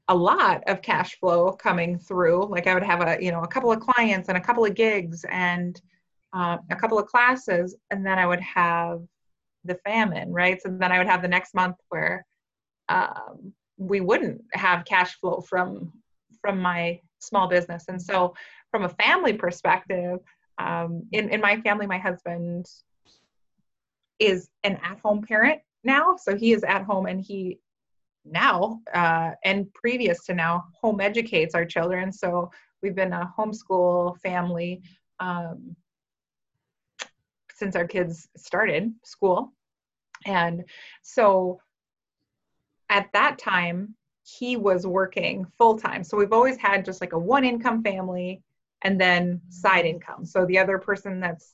a 0.08 0.14
lot 0.14 0.64
of 0.66 0.82
cash 0.82 1.16
flow 1.20 1.52
coming 1.52 1.96
through, 1.96 2.46
like 2.46 2.66
I 2.66 2.74
would 2.74 2.82
have 2.82 3.00
a 3.00 3.22
you 3.22 3.30
know 3.30 3.42
a 3.42 3.48
couple 3.48 3.70
of 3.72 3.80
clients 3.80 4.28
and 4.28 4.36
a 4.36 4.40
couple 4.40 4.64
of 4.64 4.74
gigs 4.74 5.24
and 5.30 5.80
uh, 6.32 6.58
a 6.70 6.76
couple 6.76 6.98
of 6.98 7.06
classes, 7.06 7.76
and 7.90 8.04
then 8.04 8.18
I 8.18 8.26
would 8.26 8.40
have 8.40 9.02
the 9.64 9.76
famine, 9.86 10.32
right? 10.32 10.60
So 10.60 10.68
then 10.68 10.92
I 10.92 10.98
would 10.98 11.06
have 11.06 11.22
the 11.22 11.28
next 11.28 11.54
month 11.54 11.76
where 11.90 12.24
um, 12.88 13.52
we 13.76 14.00
wouldn't 14.00 14.42
have 14.54 14.84
cash 14.84 15.18
flow 15.20 15.40
from 15.48 15.92
from 16.40 16.60
my 16.60 17.00
small 17.18 17.48
business. 17.48 17.84
And 17.88 18.00
so, 18.00 18.34
from 18.70 18.84
a 18.84 18.88
family 18.88 19.32
perspective, 19.32 20.18
um, 20.58 21.04
in 21.12 21.28
in 21.30 21.40
my 21.40 21.60
family, 21.60 21.86
my 21.86 21.98
husband 21.98 22.66
is 24.20 24.48
an 24.62 24.78
at-home 24.82 25.22
parent 25.22 25.60
now, 25.82 26.16
so 26.16 26.36
he 26.36 26.52
is 26.52 26.62
at 26.62 26.84
home 26.84 27.06
and 27.06 27.20
he 27.20 27.58
now 28.24 28.80
uh, 28.94 29.32
and 29.44 29.72
previous 29.72 30.24
to 30.26 30.34
now 30.34 30.64
home 30.80 31.00
educates 31.00 31.54
our 31.54 31.64
children. 31.64 32.12
So 32.12 32.50
we've 32.82 32.94
been 32.94 33.14
a 33.14 33.32
homeschool 33.36 34.20
family. 34.20 34.82
Um, 35.18 35.74
since 37.60 37.76
our 37.76 37.86
kids 37.86 38.26
started 38.36 38.92
school. 39.04 39.52
And 40.24 40.64
so 41.02 41.60
at 42.88 43.12
that 43.12 43.38
time, 43.38 43.94
he 44.24 44.56
was 44.56 44.86
working 44.86 45.46
full 45.58 45.78
time. 45.78 46.02
So 46.02 46.16
we've 46.16 46.32
always 46.32 46.56
had 46.56 46.84
just 46.84 47.00
like 47.00 47.12
a 47.12 47.18
one 47.18 47.44
income 47.44 47.82
family 47.82 48.42
and 48.82 48.98
then 48.98 49.40
side 49.50 49.84
income. 49.84 50.24
So 50.24 50.46
the 50.46 50.58
other 50.58 50.78
person 50.78 51.20
that's 51.20 51.52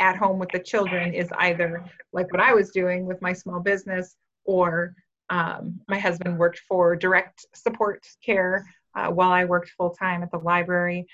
at 0.00 0.16
home 0.16 0.38
with 0.38 0.50
the 0.50 0.58
children 0.58 1.14
is 1.14 1.28
either 1.38 1.84
like 2.12 2.30
what 2.32 2.40
I 2.40 2.52
was 2.52 2.70
doing 2.70 3.06
with 3.06 3.20
my 3.22 3.32
small 3.32 3.60
business 3.60 4.16
or 4.44 4.94
um, 5.30 5.80
my 5.88 5.98
husband 5.98 6.38
worked 6.38 6.60
for 6.68 6.96
direct 6.96 7.46
support 7.54 8.04
care 8.24 8.66
uh, 8.94 9.08
while 9.08 9.30
I 9.30 9.44
worked 9.44 9.70
full 9.70 9.90
time 9.90 10.22
at 10.22 10.30
the 10.30 10.38
library. 10.38 11.06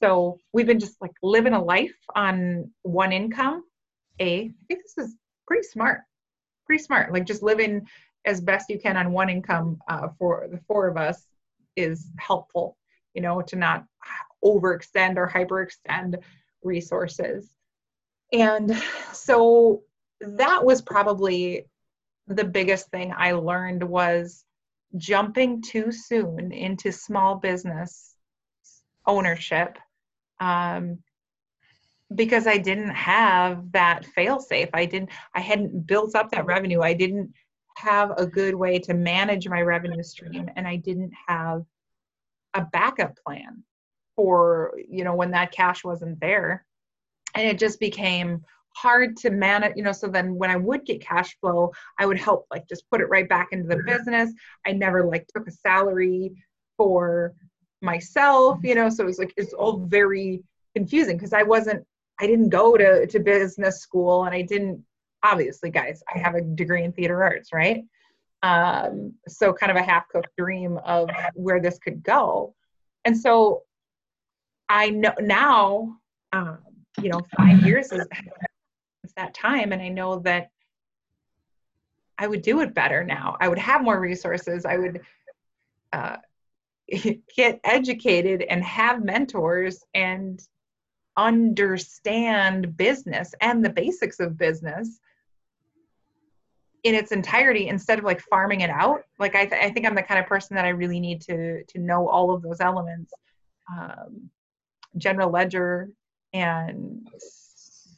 So 0.00 0.38
we've 0.52 0.66
been 0.66 0.80
just 0.80 1.00
like 1.00 1.12
living 1.22 1.52
a 1.52 1.62
life 1.62 1.94
on 2.14 2.70
one 2.82 3.12
income. 3.12 3.64
A, 4.20 4.40
I 4.40 4.52
think 4.68 4.82
this 4.82 5.06
is 5.06 5.16
pretty 5.46 5.66
smart, 5.66 6.00
pretty 6.66 6.82
smart. 6.82 7.12
Like 7.12 7.26
just 7.26 7.42
living 7.42 7.86
as 8.24 8.40
best 8.40 8.70
you 8.70 8.78
can 8.78 8.96
on 8.96 9.12
one 9.12 9.28
income 9.30 9.78
uh, 9.88 10.08
for 10.18 10.48
the 10.50 10.58
four 10.66 10.88
of 10.88 10.96
us 10.96 11.26
is 11.76 12.10
helpful, 12.18 12.76
you 13.14 13.22
know, 13.22 13.42
to 13.42 13.56
not 13.56 13.84
overextend 14.44 15.16
or 15.16 15.28
hyperextend 15.28 16.16
resources. 16.62 17.53
And 18.32 18.76
so 19.12 19.82
that 20.20 20.64
was 20.64 20.82
probably 20.82 21.66
the 22.26 22.44
biggest 22.44 22.90
thing 22.90 23.12
I 23.16 23.32
learned 23.32 23.82
was 23.82 24.44
jumping 24.96 25.60
too 25.62 25.92
soon 25.92 26.52
into 26.52 26.92
small 26.92 27.36
business 27.36 28.14
ownership 29.06 29.78
um, 30.40 30.98
because 32.14 32.46
I 32.46 32.58
didn't 32.58 32.94
have 32.94 33.72
that 33.72 34.04
fail 34.04 34.40
safe. 34.40 34.68
I 34.72 34.86
didn't. 34.86 35.10
I 35.34 35.40
hadn't 35.40 35.86
built 35.86 36.14
up 36.14 36.30
that 36.30 36.46
revenue. 36.46 36.80
I 36.80 36.94
didn't 36.94 37.32
have 37.76 38.12
a 38.16 38.26
good 38.26 38.54
way 38.54 38.78
to 38.80 38.94
manage 38.94 39.48
my 39.48 39.62
revenue 39.62 40.02
stream, 40.02 40.48
and 40.56 40.66
I 40.66 40.76
didn't 40.76 41.12
have 41.26 41.64
a 42.54 42.62
backup 42.62 43.16
plan 43.24 43.64
for 44.16 44.74
you 44.88 45.02
know 45.02 45.14
when 45.14 45.32
that 45.32 45.52
cash 45.52 45.82
wasn't 45.82 46.20
there, 46.20 46.64
and 47.34 47.46
it 47.46 47.58
just 47.58 47.80
became 47.80 48.42
hard 48.76 49.16
to 49.16 49.30
manage 49.30 49.72
you 49.76 49.82
know 49.82 49.92
so 49.92 50.08
then 50.08 50.34
when 50.34 50.50
i 50.50 50.56
would 50.56 50.84
get 50.84 51.00
cash 51.00 51.36
flow 51.40 51.70
i 51.98 52.06
would 52.06 52.18
help 52.18 52.46
like 52.50 52.68
just 52.68 52.88
put 52.90 53.00
it 53.00 53.08
right 53.08 53.28
back 53.28 53.48
into 53.52 53.68
the 53.68 53.82
business. 53.84 54.32
I 54.66 54.72
never 54.72 55.04
like 55.04 55.26
took 55.28 55.46
a 55.46 55.52
salary 55.52 56.32
for 56.76 57.34
myself 57.82 58.58
you 58.62 58.74
know 58.74 58.88
so 58.88 59.04
it 59.04 59.06
was 59.06 59.18
like 59.18 59.32
it's 59.36 59.52
all 59.52 59.78
very 59.78 60.42
confusing 60.74 61.16
because 61.16 61.32
i 61.32 61.42
wasn't 61.42 61.84
i 62.20 62.26
didn't 62.26 62.48
go 62.48 62.76
to 62.76 63.06
to 63.06 63.20
business 63.20 63.80
school 63.80 64.24
and 64.24 64.34
i 64.34 64.42
didn't 64.42 64.82
obviously 65.22 65.70
guys 65.70 66.02
i 66.14 66.18
have 66.18 66.34
a 66.34 66.40
degree 66.40 66.82
in 66.84 66.92
theater 66.92 67.22
arts 67.22 67.50
right? 67.52 67.84
Um 68.42 69.14
so 69.26 69.52
kind 69.52 69.70
of 69.70 69.76
a 69.76 69.82
half 69.82 70.08
cooked 70.08 70.36
dream 70.36 70.78
of 70.84 71.08
where 71.34 71.60
this 71.60 71.78
could 71.78 72.02
go. 72.02 72.54
And 73.04 73.16
so 73.16 73.62
i 74.68 74.90
know 74.90 75.12
now 75.20 75.96
um 76.32 76.58
you 77.00 77.08
know 77.10 77.20
five 77.36 77.64
years 77.64 77.92
is 77.92 78.06
that 79.16 79.34
time. 79.34 79.72
And 79.72 79.82
i 79.82 79.88
know 79.88 80.18
that 80.20 80.50
i 82.18 82.26
would 82.26 82.42
do 82.42 82.60
it 82.60 82.74
better 82.74 83.04
now. 83.04 83.36
I 83.40 83.48
would 83.48 83.58
have 83.58 83.82
more 83.82 84.00
resources. 84.00 84.64
I 84.64 84.78
would 84.78 85.00
uh, 85.92 86.16
get 87.36 87.60
educated 87.64 88.42
and 88.42 88.62
have 88.64 89.04
mentors 89.04 89.84
and 89.94 90.40
understand 91.16 92.76
business 92.76 93.34
and 93.40 93.64
the 93.64 93.70
basics 93.70 94.20
of 94.20 94.36
business 94.36 94.98
in 96.82 96.94
its 96.94 97.12
entirety 97.12 97.68
instead 97.68 97.98
of 97.98 98.04
like 98.04 98.20
farming 98.20 98.60
it 98.60 98.70
out. 98.70 99.02
Like 99.18 99.34
i, 99.34 99.46
th- 99.46 99.62
I 99.62 99.70
think 99.70 99.86
i'm 99.86 99.94
the 99.94 100.02
kind 100.02 100.20
of 100.20 100.26
person 100.26 100.54
that 100.56 100.64
i 100.64 100.70
really 100.70 101.00
need 101.00 101.20
to 101.22 101.64
to 101.64 101.78
know 101.78 102.08
all 102.08 102.30
of 102.30 102.42
those 102.42 102.60
elements. 102.60 103.12
Um, 103.72 104.30
general 104.98 105.30
ledger 105.30 105.88
and 106.34 107.08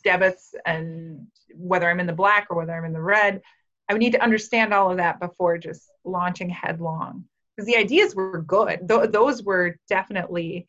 debits 0.04 0.54
and 0.64 1.26
whether 1.56 1.90
i'm 1.90 1.98
in 1.98 2.06
the 2.06 2.12
black 2.12 2.46
or 2.50 2.56
whether 2.56 2.72
i'm 2.72 2.84
in 2.84 2.92
the 2.92 3.00
red 3.00 3.42
i 3.88 3.92
would 3.92 4.00
need 4.00 4.12
to 4.12 4.22
understand 4.22 4.72
all 4.72 4.92
of 4.92 4.98
that 4.98 5.18
before 5.18 5.58
just 5.58 5.90
launching 6.06 6.48
headlong. 6.48 7.24
Because 7.54 7.66
the 7.66 7.76
ideas 7.76 8.14
were 8.14 8.42
good. 8.42 8.86
Th- 8.88 9.10
those 9.10 9.42
were 9.42 9.78
definitely 9.88 10.66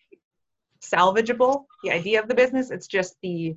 salvageable 0.82 1.65
the 1.84 1.91
idea 1.91 2.22
of 2.22 2.28
the 2.28 2.36
business. 2.36 2.72
It's 2.72 2.88
just 2.88 3.15
the 3.22 3.55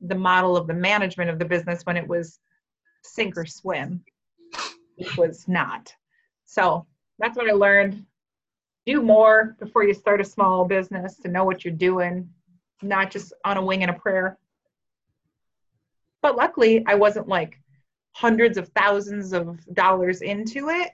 the 0.00 0.14
model 0.14 0.56
of 0.56 0.66
the 0.66 0.74
management 0.74 1.30
of 1.30 1.38
the 1.38 1.44
business 1.44 1.86
when 1.86 1.96
it 1.96 2.06
was 2.06 2.38
sink 3.04 3.36
or 3.36 3.46
swim 3.46 4.04
it 4.96 5.16
was 5.16 5.46
not. 5.48 5.94
So 6.44 6.86
that's 7.18 7.36
what 7.36 7.48
i 7.48 7.52
learned. 7.52 8.04
Do 8.84 9.00
more 9.00 9.56
before 9.60 9.84
you 9.84 9.94
start 9.94 10.20
a 10.20 10.24
small 10.24 10.64
business 10.64 11.16
to 11.18 11.28
know 11.28 11.44
what 11.44 11.64
you're 11.64 11.74
doing 11.74 12.28
not 12.82 13.10
just 13.10 13.32
on 13.44 13.56
a 13.56 13.62
wing 13.64 13.82
and 13.82 13.90
a 13.90 13.94
prayer. 13.94 14.38
But 16.20 16.36
luckily 16.36 16.84
i 16.86 16.94
wasn't 16.94 17.28
like 17.28 17.58
hundreds 18.12 18.58
of 18.58 18.68
thousands 18.76 19.32
of 19.32 19.58
dollars 19.74 20.20
into 20.22 20.68
it 20.68 20.90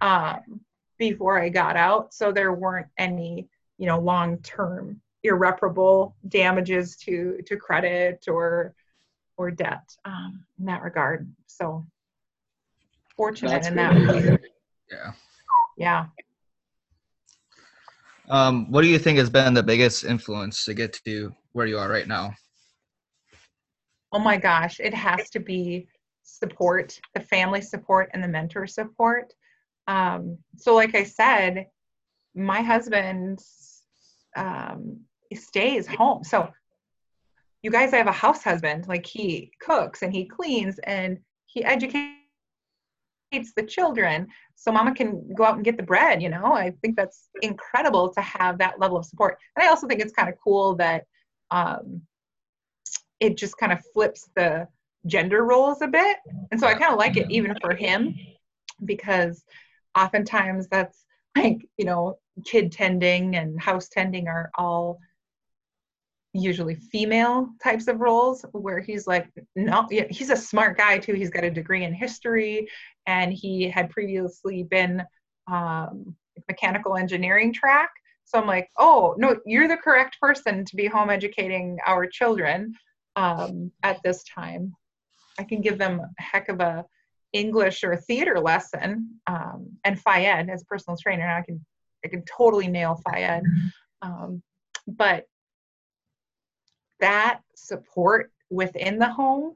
um, 0.00 0.60
before 0.98 1.40
i 1.40 1.48
got 1.48 1.76
out. 1.76 2.12
So 2.12 2.32
there 2.32 2.52
weren't 2.52 2.88
any 2.98 3.48
you 3.78 3.86
know 3.86 3.98
long 3.98 4.38
term 4.38 5.00
irreparable 5.22 6.16
damages 6.28 6.96
to 6.96 7.38
to 7.46 7.56
credit 7.56 8.24
or 8.28 8.74
or 9.36 9.50
debt 9.50 9.96
um, 10.04 10.44
in 10.58 10.66
that 10.66 10.82
regard. 10.82 11.30
So 11.46 11.86
fortunate 13.16 13.50
That's 13.50 13.68
in 13.68 13.76
that 13.76 13.94
way. 13.94 14.38
Yeah. 14.90 15.12
yeah 15.76 16.06
Um, 18.30 18.70
what 18.70 18.82
do 18.82 18.88
you 18.88 18.98
think 18.98 19.18
has 19.18 19.30
been 19.30 19.54
the 19.54 19.62
biggest 19.62 20.04
influence 20.04 20.64
to 20.66 20.74
get 20.74 21.00
to 21.04 21.32
where 21.52 21.66
you 21.66 21.78
are 21.78 21.88
right 21.88 22.06
now? 22.06 22.34
Oh 24.12 24.18
my 24.18 24.36
gosh, 24.36 24.80
it 24.80 24.94
has 24.94 25.30
to 25.30 25.40
be 25.40 25.88
support, 26.22 26.98
the 27.14 27.20
family 27.20 27.60
support 27.60 28.10
and 28.12 28.22
the 28.22 28.28
mentor 28.28 28.66
support. 28.66 29.32
Um, 29.86 30.38
so, 30.56 30.74
like 30.74 30.94
I 30.94 31.04
said, 31.04 31.66
my 32.34 32.60
husband 32.60 33.40
um, 34.36 35.00
stays 35.34 35.86
home. 35.86 36.24
So, 36.24 36.50
you 37.62 37.70
guys, 37.70 37.92
I 37.92 37.96
have 37.96 38.06
a 38.06 38.12
house 38.12 38.44
husband. 38.44 38.86
Like 38.88 39.06
he 39.06 39.50
cooks 39.60 40.02
and 40.02 40.12
he 40.12 40.26
cleans 40.26 40.78
and 40.80 41.18
he 41.46 41.64
educates 41.64 42.17
the 43.30 43.62
children 43.62 44.26
so 44.54 44.72
mama 44.72 44.94
can 44.94 45.22
go 45.34 45.44
out 45.44 45.56
and 45.56 45.64
get 45.64 45.76
the 45.76 45.82
bread 45.82 46.22
you 46.22 46.28
know? 46.28 46.52
I 46.52 46.72
think 46.82 46.96
that's 46.96 47.28
incredible 47.42 48.12
to 48.14 48.20
have 48.20 48.58
that 48.58 48.80
level 48.80 48.96
of 48.96 49.04
support. 49.04 49.38
And 49.56 49.64
i 49.64 49.68
also 49.68 49.86
think 49.86 50.00
it's 50.00 50.12
kind 50.12 50.28
of 50.28 50.34
cool 50.42 50.76
that 50.76 51.04
um, 51.50 52.02
it 53.20 53.36
just 53.36 53.56
kind 53.58 53.72
of 53.72 53.82
flips 53.92 54.28
the 54.36 54.68
gender 55.06 55.44
roles 55.44 55.82
a 55.82 55.88
bit. 55.88 56.16
And 56.50 56.60
so 56.60 56.66
i 56.66 56.74
kind 56.74 56.92
of 56.92 56.98
like 56.98 57.16
it 57.16 57.30
even 57.30 57.56
for 57.60 57.74
him 57.74 58.14
because 58.84 59.44
oftentimes 59.96 60.68
that's 60.68 61.04
like 61.36 61.58
you 61.76 61.84
know 61.84 62.18
kid 62.46 62.70
tending 62.70 63.36
and 63.36 63.60
house 63.60 63.88
tending 63.88 64.28
are 64.28 64.50
all 64.56 64.98
usually 66.34 66.74
female 66.74 67.48
types 67.62 67.88
of 67.88 68.00
roles 68.00 68.44
where 68.52 68.80
he's 68.80 69.06
like 69.06 69.28
no 69.56 69.86
he's 70.10 70.30
a 70.30 70.36
smart 70.36 70.76
guy 70.76 70.98
too. 70.98 71.14
He's 71.14 71.30
got 71.30 71.44
a 71.44 71.50
degree 71.50 71.84
in 71.84 71.92
history 71.92 72.68
and 73.08 73.32
he 73.32 73.68
had 73.68 73.88
previously 73.88 74.62
been 74.62 75.02
um, 75.50 76.14
mechanical 76.46 76.94
engineering 76.96 77.52
track. 77.52 77.90
So 78.24 78.38
i'm 78.38 78.46
like 78.46 78.68
oh 78.76 79.14
no 79.16 79.36
you're 79.46 79.66
the 79.66 79.78
correct 79.78 80.18
person 80.20 80.64
to 80.66 80.76
be 80.76 80.86
home 80.86 81.08
educating 81.08 81.78
our 81.86 82.06
children 82.06 82.74
um, 83.16 83.72
at 83.82 83.98
this 84.04 84.22
time. 84.22 84.74
I 85.38 85.44
can 85.44 85.62
give 85.62 85.78
them 85.78 86.00
a 86.00 86.22
heck 86.22 86.48
of 86.50 86.60
a 86.60 86.84
english 87.32 87.82
or 87.84 87.96
theater 87.96 88.38
lesson 88.38 89.08
um, 89.26 89.68
and 89.84 90.00
Ed 90.06 90.50
as 90.50 90.62
personal 90.64 90.96
trainer. 91.02 91.26
I 91.26 91.42
can 91.42 91.64
i 92.04 92.08
can 92.08 92.22
totally 92.24 92.68
nail 92.68 93.00
Ed. 93.22 93.42
um, 94.02 94.42
but 94.86 95.24
that 97.00 97.40
support 97.56 98.30
within 98.50 98.98
the 98.98 99.08
home 99.08 99.54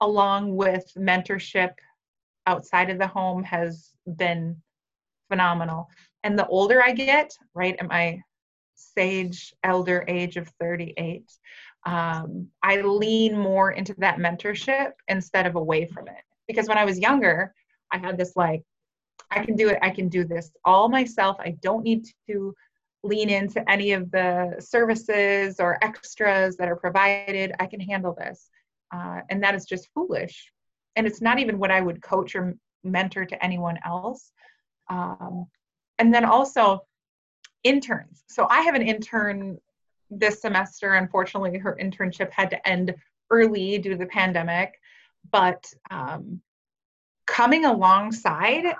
along 0.00 0.56
with 0.56 0.90
mentorship 0.96 1.72
outside 2.46 2.90
of 2.90 2.98
the 2.98 3.06
home 3.06 3.42
has 3.42 3.90
been 4.16 4.56
phenomenal 5.28 5.88
and 6.22 6.38
the 6.38 6.46
older 6.46 6.82
i 6.82 6.92
get 6.92 7.32
right 7.54 7.76
at 7.78 7.88
my 7.88 8.20
sage 8.74 9.54
elder 9.64 10.04
age 10.08 10.36
of 10.36 10.48
38 10.60 11.24
um, 11.84 12.48
i 12.62 12.80
lean 12.80 13.38
more 13.38 13.72
into 13.72 13.94
that 13.98 14.18
mentorship 14.18 14.92
instead 15.08 15.46
of 15.46 15.56
away 15.56 15.86
from 15.86 16.06
it 16.08 16.22
because 16.46 16.68
when 16.68 16.78
i 16.78 16.84
was 16.84 16.98
younger 16.98 17.52
i 17.92 17.98
had 17.98 18.16
this 18.16 18.36
like 18.36 18.62
i 19.30 19.44
can 19.44 19.56
do 19.56 19.68
it 19.68 19.78
i 19.82 19.90
can 19.90 20.08
do 20.08 20.24
this 20.24 20.52
all 20.64 20.88
myself 20.88 21.36
i 21.40 21.56
don't 21.62 21.82
need 21.82 22.06
to 22.28 22.54
lean 23.06 23.30
into 23.30 23.68
any 23.70 23.92
of 23.92 24.10
the 24.10 24.56
services 24.58 25.60
or 25.60 25.78
extras 25.82 26.56
that 26.56 26.68
are 26.68 26.76
provided. 26.76 27.52
I 27.58 27.66
can 27.66 27.80
handle 27.80 28.14
this. 28.14 28.50
Uh, 28.92 29.20
and 29.30 29.42
that 29.42 29.54
is 29.54 29.64
just 29.64 29.88
foolish. 29.94 30.52
And 30.96 31.06
it's 31.06 31.20
not 31.20 31.38
even 31.38 31.58
what 31.58 31.70
I 31.70 31.80
would 31.80 32.02
coach 32.02 32.34
or 32.34 32.56
mentor 32.82 33.24
to 33.24 33.44
anyone 33.44 33.78
else. 33.84 34.32
Um, 34.88 35.46
and 35.98 36.12
then 36.12 36.24
also 36.24 36.80
interns. 37.64 38.24
So 38.28 38.46
I 38.48 38.62
have 38.62 38.74
an 38.74 38.82
intern 38.82 39.58
this 40.10 40.40
semester. 40.40 40.94
Unfortunately, 40.94 41.58
her 41.58 41.76
internship 41.80 42.30
had 42.30 42.50
to 42.50 42.68
end 42.68 42.94
early 43.30 43.78
due 43.78 43.90
to 43.90 43.96
the 43.96 44.06
pandemic. 44.06 44.74
But 45.30 45.64
um, 45.90 46.40
coming 47.26 47.64
alongside 47.64 48.74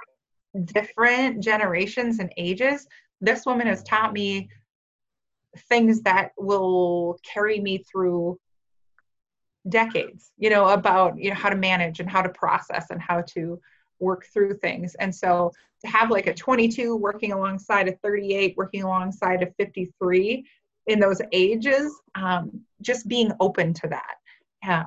different 0.73 1.43
generations 1.43 2.19
and 2.19 2.33
ages 2.37 2.87
this 3.21 3.47
woman 3.47 3.67
has 3.67 3.83
taught 3.83 4.13
me 4.13 4.49
things 5.69 6.03
that 6.03 6.33
will 6.37 7.19
carry 7.23 7.61
me 7.61 7.83
through 7.91 8.39
decades 9.69 10.31
you 10.39 10.49
know 10.49 10.69
about 10.69 11.19
you 11.19 11.31
know 11.31 11.37
how 11.37 11.49
to 11.49 11.57
manage 11.57 12.01
and 12.01 12.09
how 12.09 12.23
to 12.23 12.29
process 12.29 12.91
and 12.91 13.01
how 13.01 13.21
to 13.23 13.61
work 13.99 14.27
through 14.27 14.53
things. 14.53 14.95
And 14.97 15.15
so 15.15 15.51
to 15.83 15.91
have 15.91 16.11
like 16.11 16.27
a 16.27 16.35
22 16.35 16.97
working 16.97 17.33
alongside 17.33 17.89
a 17.89 17.97
38 17.97 18.55
working 18.57 18.83
alongside 18.83 19.43
a 19.43 19.51
53 19.53 20.45
in 20.87 21.01
those 21.01 21.21
ages 21.33 21.93
um, 22.15 22.61
just 22.83 23.09
being 23.09 23.33
open 23.41 23.73
to 23.73 23.89
that 23.89 24.17
yeah, 24.63 24.85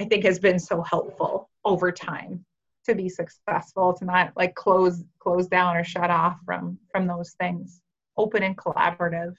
i 0.00 0.04
think 0.04 0.24
has 0.24 0.38
been 0.38 0.58
so 0.58 0.80
helpful 0.82 1.50
over 1.64 1.90
time 1.90 2.44
to 2.84 2.94
be 2.94 3.08
successful 3.08 3.92
to 3.94 4.04
not 4.04 4.32
like 4.36 4.54
close 4.54 5.02
close 5.18 5.46
down 5.46 5.76
or 5.76 5.84
shut 5.84 6.10
off 6.10 6.38
from 6.44 6.78
from 6.90 7.06
those 7.06 7.32
things. 7.40 7.80
Open 8.16 8.42
and 8.42 8.56
collaborative. 8.56 9.34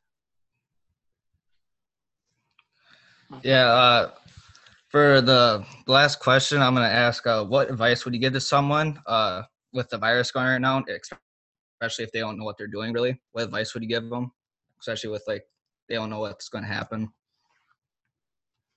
Yeah 3.42 3.68
uh, 3.68 4.12
for 4.94 5.20
the 5.20 5.66
last 5.88 6.22
question 6.22 6.62
i'm 6.62 6.74
going 6.74 6.88
to 6.88 6.96
ask 6.96 7.28
uh, 7.28 7.44
what 7.44 7.70
advice 7.70 8.06
would 8.06 8.14
you 8.14 8.20
give 8.20 8.34
to 8.34 8.40
someone 8.40 8.98
uh, 9.08 9.42
with 9.74 9.90
the 9.90 9.98
virus 9.98 10.32
going 10.32 10.48
right 10.48 10.62
now 10.62 10.82
especially 11.82 12.06
if 12.06 12.12
they 12.14 12.20
don't 12.20 12.38
know 12.38 12.46
what 12.46 12.58
they're 12.58 12.68
doing 12.68 12.94
really 12.94 13.20
what 13.34 13.44
advice 13.44 13.74
would 13.74 13.84
you 13.84 13.90
give 13.90 14.10
them 14.10 14.32
especially 14.80 15.10
with 15.10 15.24
like 15.28 15.44
they 15.88 15.96
don't 15.96 16.10
know 16.10 16.20
what's 16.20 16.50
going 16.50 16.64
to 16.64 16.70
happen. 16.70 17.12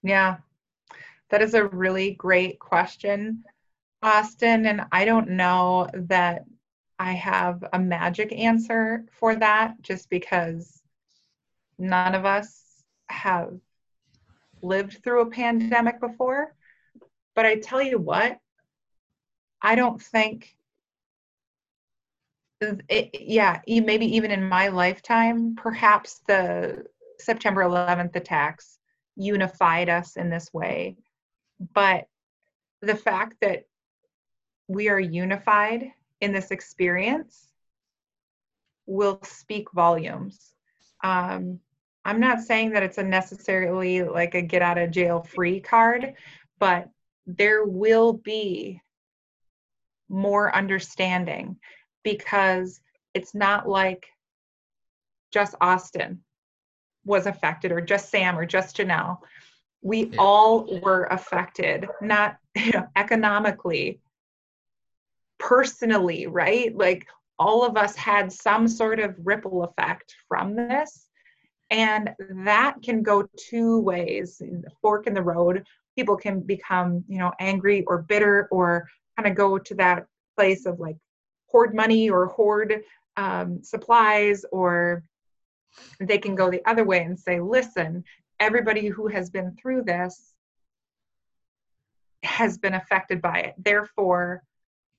Yeah. 0.02 0.38
That 1.30 1.42
is 1.42 1.54
a 1.54 1.66
really 1.66 2.12
great 2.14 2.58
question 2.58 3.44
Austin, 4.02 4.66
and 4.66 4.82
I 4.92 5.04
don't 5.04 5.30
know 5.30 5.88
that 5.94 6.44
I 6.98 7.12
have 7.12 7.64
a 7.72 7.78
magic 7.78 8.32
answer 8.32 9.04
for 9.10 9.34
that 9.36 9.80
just 9.80 10.08
because 10.10 10.82
none 11.78 12.14
of 12.14 12.24
us 12.24 12.84
have 13.08 13.58
lived 14.62 15.02
through 15.02 15.22
a 15.22 15.30
pandemic 15.30 16.00
before. 16.00 16.54
But 17.34 17.46
I 17.46 17.56
tell 17.56 17.82
you 17.82 17.98
what, 17.98 18.38
I 19.60 19.74
don't 19.74 20.00
think, 20.00 20.56
it, 22.60 23.10
yeah, 23.20 23.60
maybe 23.66 24.16
even 24.16 24.30
in 24.30 24.48
my 24.48 24.68
lifetime, 24.68 25.54
perhaps 25.56 26.22
the 26.26 26.84
September 27.18 27.62
11th 27.62 28.16
attacks 28.16 28.78
unified 29.16 29.88
us 29.88 30.16
in 30.16 30.30
this 30.30 30.52
way. 30.52 30.96
But 31.74 32.06
the 32.82 32.96
fact 32.96 33.36
that 33.40 33.64
we 34.68 34.88
are 34.88 35.00
unified 35.00 35.92
in 36.20 36.32
this 36.32 36.50
experience 36.50 37.48
will 38.86 39.20
speak 39.22 39.70
volumes. 39.72 40.54
Um, 41.02 41.60
I'm 42.06 42.20
not 42.20 42.40
saying 42.40 42.70
that 42.70 42.84
it's 42.84 42.98
a 42.98 43.02
necessarily 43.02 44.04
like 44.04 44.36
a 44.36 44.40
get 44.40 44.62
out 44.62 44.78
of 44.78 44.92
jail 44.92 45.22
free 45.22 45.58
card, 45.58 46.14
but 46.60 46.88
there 47.26 47.64
will 47.64 48.12
be 48.12 48.80
more 50.08 50.54
understanding 50.54 51.56
because 52.04 52.80
it's 53.12 53.34
not 53.34 53.68
like 53.68 54.06
just 55.32 55.56
Austin 55.60 56.22
was 57.04 57.26
affected 57.26 57.72
or 57.72 57.80
just 57.80 58.08
Sam 58.08 58.38
or 58.38 58.46
just 58.46 58.76
Janelle. 58.76 59.18
We 59.82 60.06
yeah. 60.06 60.16
all 60.20 60.80
were 60.80 61.08
affected, 61.10 61.88
not 62.00 62.36
you 62.54 62.70
know, 62.70 62.86
economically, 62.94 64.00
personally, 65.40 66.28
right? 66.28 66.72
Like 66.76 67.08
all 67.36 67.66
of 67.66 67.76
us 67.76 67.96
had 67.96 68.32
some 68.32 68.68
sort 68.68 69.00
of 69.00 69.16
ripple 69.24 69.64
effect 69.64 70.14
from 70.28 70.54
this. 70.54 71.05
And 71.70 72.10
that 72.44 72.76
can 72.82 73.02
go 73.02 73.28
two 73.36 73.80
ways 73.80 74.40
fork 74.80 75.06
in 75.06 75.14
the 75.14 75.22
road. 75.22 75.66
People 75.96 76.16
can 76.16 76.40
become, 76.40 77.04
you 77.08 77.18
know, 77.18 77.32
angry 77.40 77.84
or 77.86 78.02
bitter 78.02 78.48
or 78.50 78.88
kind 79.16 79.28
of 79.28 79.36
go 79.36 79.58
to 79.58 79.74
that 79.74 80.06
place 80.36 80.66
of 80.66 80.78
like 80.78 80.96
hoard 81.48 81.74
money 81.74 82.10
or 82.10 82.26
hoard 82.26 82.82
um, 83.16 83.62
supplies, 83.62 84.44
or 84.52 85.02
they 86.00 86.18
can 86.18 86.34
go 86.34 86.50
the 86.50 86.64
other 86.66 86.84
way 86.84 87.02
and 87.02 87.18
say, 87.18 87.40
listen, 87.40 88.04
everybody 88.38 88.88
who 88.88 89.08
has 89.08 89.30
been 89.30 89.56
through 89.56 89.82
this 89.82 90.34
has 92.22 92.58
been 92.58 92.74
affected 92.74 93.22
by 93.22 93.38
it. 93.40 93.54
Therefore, 93.58 94.42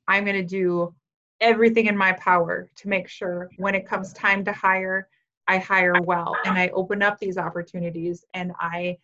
I'm 0.08 0.24
going 0.26 0.36
to 0.36 0.44
do 0.44 0.96
everything 1.40 1.86
in 1.86 1.98
my 1.98 2.14
power 2.14 2.70
to 2.78 2.88
make 2.88 3.08
sure 3.08 3.50
when 3.58 3.76
it 3.76 3.88
comes 3.88 4.14
time 4.14 4.44
to 4.46 4.52
hire, 4.52 5.08
I 5.48 5.58
hire 5.58 6.02
well 6.02 6.36
and 6.46 6.58
I 6.58 6.70
open 6.70 7.02
up 7.02 7.20
these 7.20 7.38
opportunities 7.38 8.26
and 8.34 8.52
I 8.60 8.98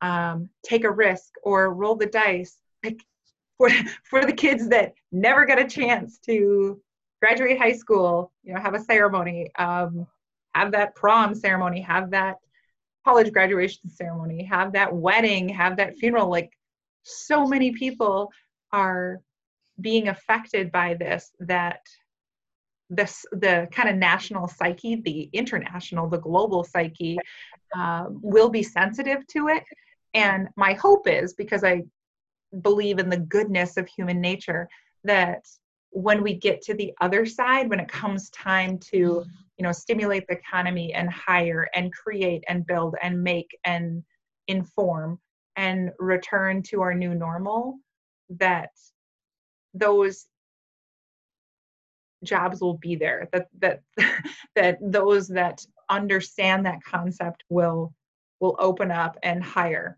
um, 0.00 0.50
take 0.62 0.84
a 0.84 0.90
risk 0.90 1.32
or 1.42 1.72
roll 1.72 1.94
the 1.94 2.06
dice. 2.06 2.58
Like 2.82 3.04
for, 3.58 3.70
for 4.04 4.24
the 4.24 4.32
kids 4.32 4.68
that 4.68 4.94
never 5.12 5.44
get 5.44 5.58
a 5.58 5.66
chance 5.66 6.18
to 6.20 6.80
graduate 7.20 7.58
high 7.58 7.72
school, 7.72 8.32
you 8.42 8.52
know, 8.52 8.60
have 8.60 8.74
a 8.74 8.80
ceremony, 8.80 9.50
um, 9.58 10.06
have 10.54 10.72
that 10.72 10.94
prom 10.94 11.34
ceremony, 11.34 11.80
have 11.80 12.10
that 12.10 12.36
college 13.04 13.32
graduation 13.32 13.88
ceremony, 13.88 14.44
have 14.44 14.72
that 14.72 14.94
wedding, 14.94 15.48
have 15.48 15.76
that 15.76 15.96
funeral. 15.96 16.28
Like 16.28 16.50
so 17.02 17.46
many 17.46 17.72
people 17.72 18.30
are 18.72 19.20
being 19.80 20.08
affected 20.08 20.70
by 20.72 20.94
this 20.94 21.32
that 21.40 21.80
this 22.90 23.24
the 23.32 23.66
kind 23.72 23.88
of 23.88 23.96
national 23.96 24.46
psyche 24.46 24.96
the 24.96 25.30
international 25.32 26.08
the 26.08 26.18
global 26.18 26.62
psyche 26.62 27.18
um, 27.74 28.20
will 28.22 28.50
be 28.50 28.62
sensitive 28.62 29.26
to 29.26 29.48
it. 29.48 29.64
And 30.12 30.48
my 30.56 30.74
hope 30.74 31.08
is 31.08 31.34
because 31.34 31.64
i 31.64 31.82
believe 32.62 32.98
in 32.98 33.08
the 33.08 33.16
goodness 33.16 33.76
of 33.76 33.88
human 33.88 34.20
nature 34.20 34.68
that 35.02 35.44
when 35.90 36.22
we 36.22 36.34
get 36.34 36.60
to 36.62 36.74
the 36.74 36.92
other 37.00 37.24
side 37.24 37.68
when 37.68 37.80
it 37.80 37.88
comes 37.88 38.30
time 38.30 38.78
to 38.78 39.24
you 39.56 39.62
know 39.62 39.72
stimulate 39.72 40.26
the 40.26 40.34
economy 40.34 40.92
and 40.92 41.08
hire 41.10 41.68
and 41.74 41.92
create 41.92 42.44
and 42.48 42.66
build 42.66 42.96
and 43.02 43.22
make 43.22 43.48
and 43.64 44.02
inform 44.48 45.18
and 45.56 45.90
return 45.98 46.62
to 46.62 46.80
our 46.82 46.94
new 46.94 47.14
normal 47.14 47.78
that 48.28 48.70
those 49.72 50.26
jobs 52.24 52.60
will 52.60 52.78
be 52.78 52.96
there 52.96 53.28
that 53.32 53.48
that 53.58 53.80
that 54.54 54.78
those 54.80 55.28
that 55.28 55.64
understand 55.88 56.66
that 56.66 56.82
concept 56.82 57.44
will 57.48 57.94
will 58.40 58.56
open 58.58 58.90
up 58.90 59.16
and 59.22 59.42
hire. 59.42 59.96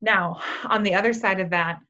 Now 0.00 0.40
on 0.64 0.82
the 0.82 0.94
other 0.94 1.12
side 1.12 1.40
of 1.40 1.50
that 1.50 1.80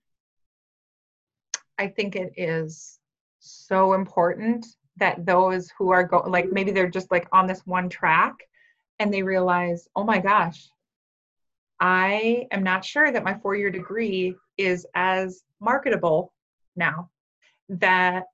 i 1.76 1.88
think 1.88 2.14
it 2.14 2.32
is 2.36 3.00
so 3.40 3.94
important 3.94 4.64
that 4.96 5.26
those 5.26 5.72
who 5.76 5.90
are 5.90 6.04
going 6.04 6.30
like 6.30 6.52
maybe 6.52 6.70
they're 6.70 6.88
just 6.88 7.10
like 7.10 7.26
on 7.32 7.48
this 7.48 7.60
one 7.64 7.88
track 7.88 8.34
and 9.00 9.12
they 9.12 9.24
realize 9.24 9.88
oh 9.96 10.04
my 10.04 10.20
gosh 10.20 10.68
i 11.80 12.46
am 12.52 12.62
not 12.62 12.84
sure 12.84 13.10
that 13.10 13.24
my 13.24 13.34
four 13.34 13.56
year 13.56 13.70
degree 13.70 14.36
is 14.56 14.86
as 14.94 15.42
marketable 15.60 16.32
now. 16.76 17.10
That 17.68 18.24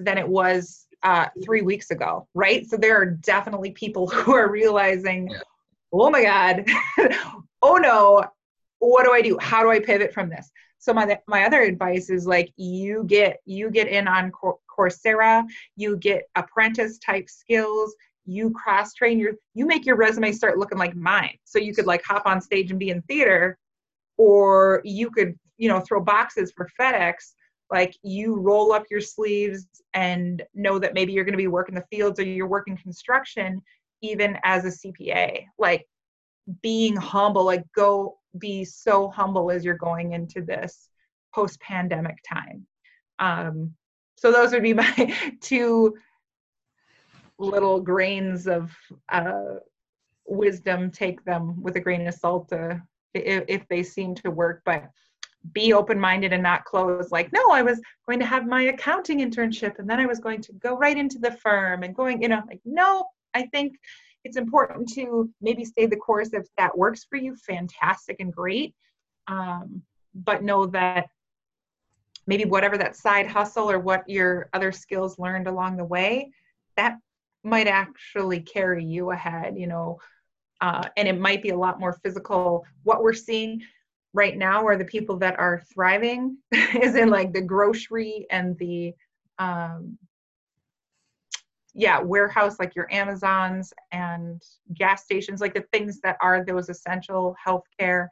than 0.00 0.18
it 0.18 0.28
was 0.28 0.86
uh, 1.02 1.26
three 1.44 1.62
weeks 1.62 1.90
ago, 1.90 2.26
right? 2.34 2.66
So 2.66 2.76
there 2.76 2.96
are 3.00 3.06
definitely 3.06 3.72
people 3.72 4.06
who 4.08 4.34
are 4.34 4.50
realizing, 4.50 5.28
yeah. 5.28 5.38
oh 5.92 6.10
my 6.10 6.22
God, 6.22 6.64
oh 7.62 7.76
no, 7.76 8.24
what 8.78 9.04
do 9.04 9.12
I 9.12 9.22
do? 9.22 9.38
How 9.40 9.62
do 9.62 9.70
I 9.70 9.78
pivot 9.80 10.12
from 10.12 10.28
this? 10.28 10.50
So 10.78 10.94
my 10.94 11.18
my 11.28 11.44
other 11.44 11.60
advice 11.60 12.08
is 12.08 12.26
like 12.26 12.52
you 12.56 13.04
get 13.04 13.40
you 13.44 13.70
get 13.70 13.86
in 13.88 14.08
on 14.08 14.32
Coursera, 14.32 15.44
you 15.76 15.98
get 15.98 16.22
apprentice 16.36 16.98
type 16.98 17.28
skills, 17.28 17.94
you 18.24 18.50
cross 18.52 18.94
train 18.94 19.18
your 19.18 19.32
you 19.52 19.66
make 19.66 19.84
your 19.84 19.96
resume 19.96 20.32
start 20.32 20.58
looking 20.58 20.78
like 20.78 20.96
mine. 20.96 21.36
So 21.44 21.58
you 21.58 21.74
could 21.74 21.86
like 21.86 22.02
hop 22.02 22.22
on 22.24 22.40
stage 22.40 22.70
and 22.70 22.80
be 22.80 22.88
in 22.88 23.02
theater, 23.02 23.58
or 24.16 24.80
you 24.84 25.10
could 25.10 25.38
you 25.58 25.68
know 25.68 25.80
throw 25.80 26.00
boxes 26.00 26.50
for 26.56 26.66
FedEx 26.80 27.34
like 27.70 27.96
you 28.02 28.36
roll 28.36 28.72
up 28.72 28.84
your 28.90 29.00
sleeves 29.00 29.66
and 29.94 30.42
know 30.54 30.78
that 30.78 30.94
maybe 30.94 31.12
you're 31.12 31.24
going 31.24 31.32
to 31.32 31.38
be 31.38 31.46
working 31.46 31.74
the 31.74 31.84
fields 31.90 32.18
or 32.18 32.24
you're 32.24 32.46
working 32.46 32.76
construction 32.76 33.60
even 34.02 34.38
as 34.44 34.64
a 34.64 34.88
cpa 34.88 35.44
like 35.58 35.86
being 36.62 36.96
humble 36.96 37.44
like 37.44 37.64
go 37.74 38.18
be 38.38 38.64
so 38.64 39.08
humble 39.08 39.50
as 39.50 39.64
you're 39.64 39.74
going 39.74 40.12
into 40.12 40.42
this 40.42 40.88
post 41.34 41.60
pandemic 41.60 42.16
time. 42.28 42.66
Um, 43.18 43.74
so 44.16 44.32
those 44.32 44.52
would 44.52 44.62
be 44.62 44.74
my 44.74 45.14
two 45.40 45.96
little 47.38 47.80
grains 47.80 48.46
of 48.46 48.70
uh, 49.08 49.56
wisdom 50.26 50.90
take 50.90 51.24
them 51.24 51.60
with 51.62 51.76
a 51.76 51.80
grain 51.80 52.06
of 52.06 52.14
salt 52.14 52.52
uh, 52.52 52.76
if, 53.14 53.44
if 53.48 53.68
they 53.68 53.82
seem 53.82 54.14
to 54.14 54.30
work 54.30 54.62
but 54.64 54.84
be 55.52 55.72
open 55.72 55.98
minded 55.98 56.32
and 56.32 56.42
not 56.42 56.64
closed. 56.64 57.10
Like, 57.10 57.32
no, 57.32 57.50
I 57.50 57.62
was 57.62 57.80
going 58.06 58.18
to 58.20 58.26
have 58.26 58.46
my 58.46 58.62
accounting 58.62 59.20
internship 59.20 59.78
and 59.78 59.88
then 59.88 59.98
I 59.98 60.06
was 60.06 60.18
going 60.18 60.40
to 60.42 60.52
go 60.54 60.76
right 60.76 60.96
into 60.96 61.18
the 61.18 61.32
firm 61.32 61.82
and 61.82 61.94
going, 61.94 62.22
you 62.22 62.28
know, 62.28 62.42
like, 62.46 62.60
no, 62.64 63.06
I 63.34 63.46
think 63.46 63.76
it's 64.24 64.36
important 64.36 64.92
to 64.94 65.30
maybe 65.40 65.64
stay 65.64 65.86
the 65.86 65.96
course 65.96 66.30
if 66.32 66.46
that 66.58 66.76
works 66.76 67.04
for 67.08 67.16
you, 67.16 67.34
fantastic 67.36 68.16
and 68.20 68.32
great. 68.32 68.74
Um, 69.28 69.82
but 70.14 70.42
know 70.42 70.66
that 70.66 71.06
maybe 72.26 72.44
whatever 72.44 72.76
that 72.78 72.96
side 72.96 73.26
hustle 73.26 73.70
or 73.70 73.78
what 73.78 74.08
your 74.08 74.48
other 74.52 74.72
skills 74.72 75.18
learned 75.18 75.46
along 75.46 75.76
the 75.76 75.84
way, 75.84 76.30
that 76.76 76.98
might 77.42 77.66
actually 77.66 78.40
carry 78.40 78.84
you 78.84 79.10
ahead, 79.10 79.56
you 79.56 79.66
know. 79.66 79.98
Uh, 80.60 80.86
and 80.98 81.08
it 81.08 81.18
might 81.18 81.42
be 81.42 81.50
a 81.50 81.58
lot 81.58 81.80
more 81.80 81.98
physical. 82.04 82.66
What 82.82 83.02
we're 83.02 83.14
seeing, 83.14 83.62
right 84.12 84.36
now 84.36 84.66
are 84.66 84.76
the 84.76 84.84
people 84.84 85.16
that 85.18 85.38
are 85.38 85.62
thriving 85.72 86.36
is 86.52 86.94
in 86.94 87.10
like 87.10 87.32
the 87.32 87.40
grocery 87.40 88.26
and 88.30 88.58
the 88.58 88.92
um, 89.38 89.96
yeah 91.72 92.00
warehouse 92.00 92.58
like 92.58 92.74
your 92.74 92.92
amazons 92.92 93.72
and 93.92 94.42
gas 94.74 95.04
stations 95.04 95.40
like 95.40 95.54
the 95.54 95.64
things 95.72 96.00
that 96.00 96.16
are 96.20 96.44
those 96.44 96.68
essential 96.68 97.36
healthcare. 97.46 98.08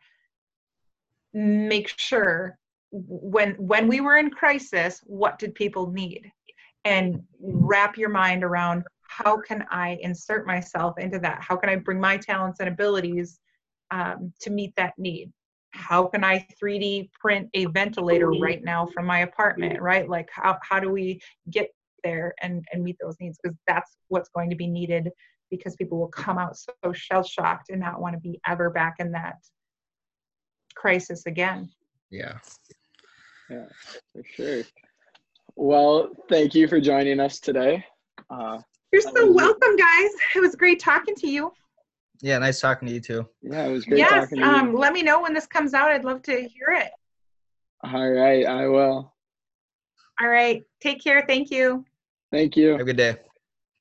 Make 1.35 1.93
sure 1.99 2.57
when 2.91 3.55
when 3.55 3.89
we 3.89 4.01
were 4.01 4.17
in 4.17 4.31
crisis 4.31 5.01
what 5.05 5.39
did 5.39 5.55
people 5.55 5.91
need? 5.91 6.31
And 6.85 7.23
wrap 7.41 7.99
your 7.99 8.09
mind 8.09 8.45
around 8.45 8.85
how 9.03 9.39
can 9.39 9.67
i 9.71 9.99
insert 10.01 10.47
myself 10.47 10.99
into 10.99 11.19
that? 11.19 11.43
How 11.43 11.57
can 11.57 11.69
i 11.69 11.77
bring 11.77 12.01
my 12.01 12.17
talents 12.17 12.61
and 12.61 12.69
abilities 12.69 13.41
um, 13.91 14.33
to 14.41 14.51
meet 14.51 14.73
that 14.77 14.95
need 14.97 15.33
how 15.73 16.07
can 16.07 16.25
I 16.25 16.47
3D 16.63 17.11
print 17.13 17.49
a 17.55 17.67
ventilator 17.67 18.31
right 18.31 18.63
now 18.63 18.87
from 18.87 19.07
my 19.07 19.21
apartment, 19.21 19.81
right? 19.81 20.09
Like 20.09 20.29
how, 20.33 20.59
how 20.63 20.81
do 20.81 20.91
we 20.91 21.21
get 21.51 21.69
there 22.05 22.35
and, 22.43 22.65
and 22.73 22.83
meet 22.83 22.97
those 23.01 23.17
needs? 23.21 23.39
Because 23.43 23.57
that's 23.67 23.97
what's 24.09 24.29
going 24.31 24.51
to 24.51 24.57
be 24.57 24.67
needed 24.67 25.11
because 25.51 25.77
people 25.77 25.99
will 25.99 26.09
come 26.09 26.39
out 26.39 26.57
so 26.57 26.93
shell 26.93 27.23
shocked 27.23 27.71
and 27.71 27.81
not 27.81 28.01
want 28.01 28.15
to 28.15 28.21
be 28.21 28.41
ever 28.47 28.71
back 28.71 28.97
in 28.99 29.13
that 29.13 29.37
crisis 30.75 31.27
again. 31.27 31.71
Yeah. 32.11 32.39
Yeah, 33.51 33.65
for 34.13 34.23
sure. 34.35 34.63
Well, 35.57 36.11
thank 36.29 36.55
you 36.55 36.69
for 36.69 36.81
joining 36.81 37.19
us 37.19 37.41
today. 37.41 37.85
Uh, 38.31 38.59
You're 38.93 39.03
so 39.03 39.33
welcome, 39.33 39.77
guys. 39.77 40.11
It 40.37 40.41
was 40.41 40.55
great 40.55 40.81
talking 40.81 41.15
to 41.17 41.29
you. 41.29 41.53
Yeah, 42.21 42.39
nice 42.39 42.61
talking 42.61 42.89
to 42.89 42.95
you 42.95 43.01
too. 43.01 43.29
Yeah, 43.43 43.67
it 43.67 43.73
was 43.73 43.85
great 43.85 43.99
yes, 43.99 44.11
talking 44.11 44.39
to 44.39 44.45
you. 44.45 44.51
Um, 44.51 44.75
let 44.75 44.93
me 44.93 45.03
know 45.03 45.23
when 45.23 45.35
this 45.35 45.47
comes 45.47 45.75
out. 45.75 45.91
I'd 45.91 46.05
love 46.05 46.23
to 46.23 46.33
hear 46.33 46.69
it. 46.71 46.91
All 47.85 48.11
right, 48.11 48.45
I 48.45 48.67
will. 48.67 49.13
All 50.21 50.29
right. 50.29 50.65
Take 50.81 51.03
care. 51.03 51.25
Thank 51.27 51.51
you. 51.51 51.85
Thank 52.33 52.57
you. 52.57 52.73
Have 52.73 52.81
a 52.81 52.85
good 52.85 52.97
day. 52.97 53.17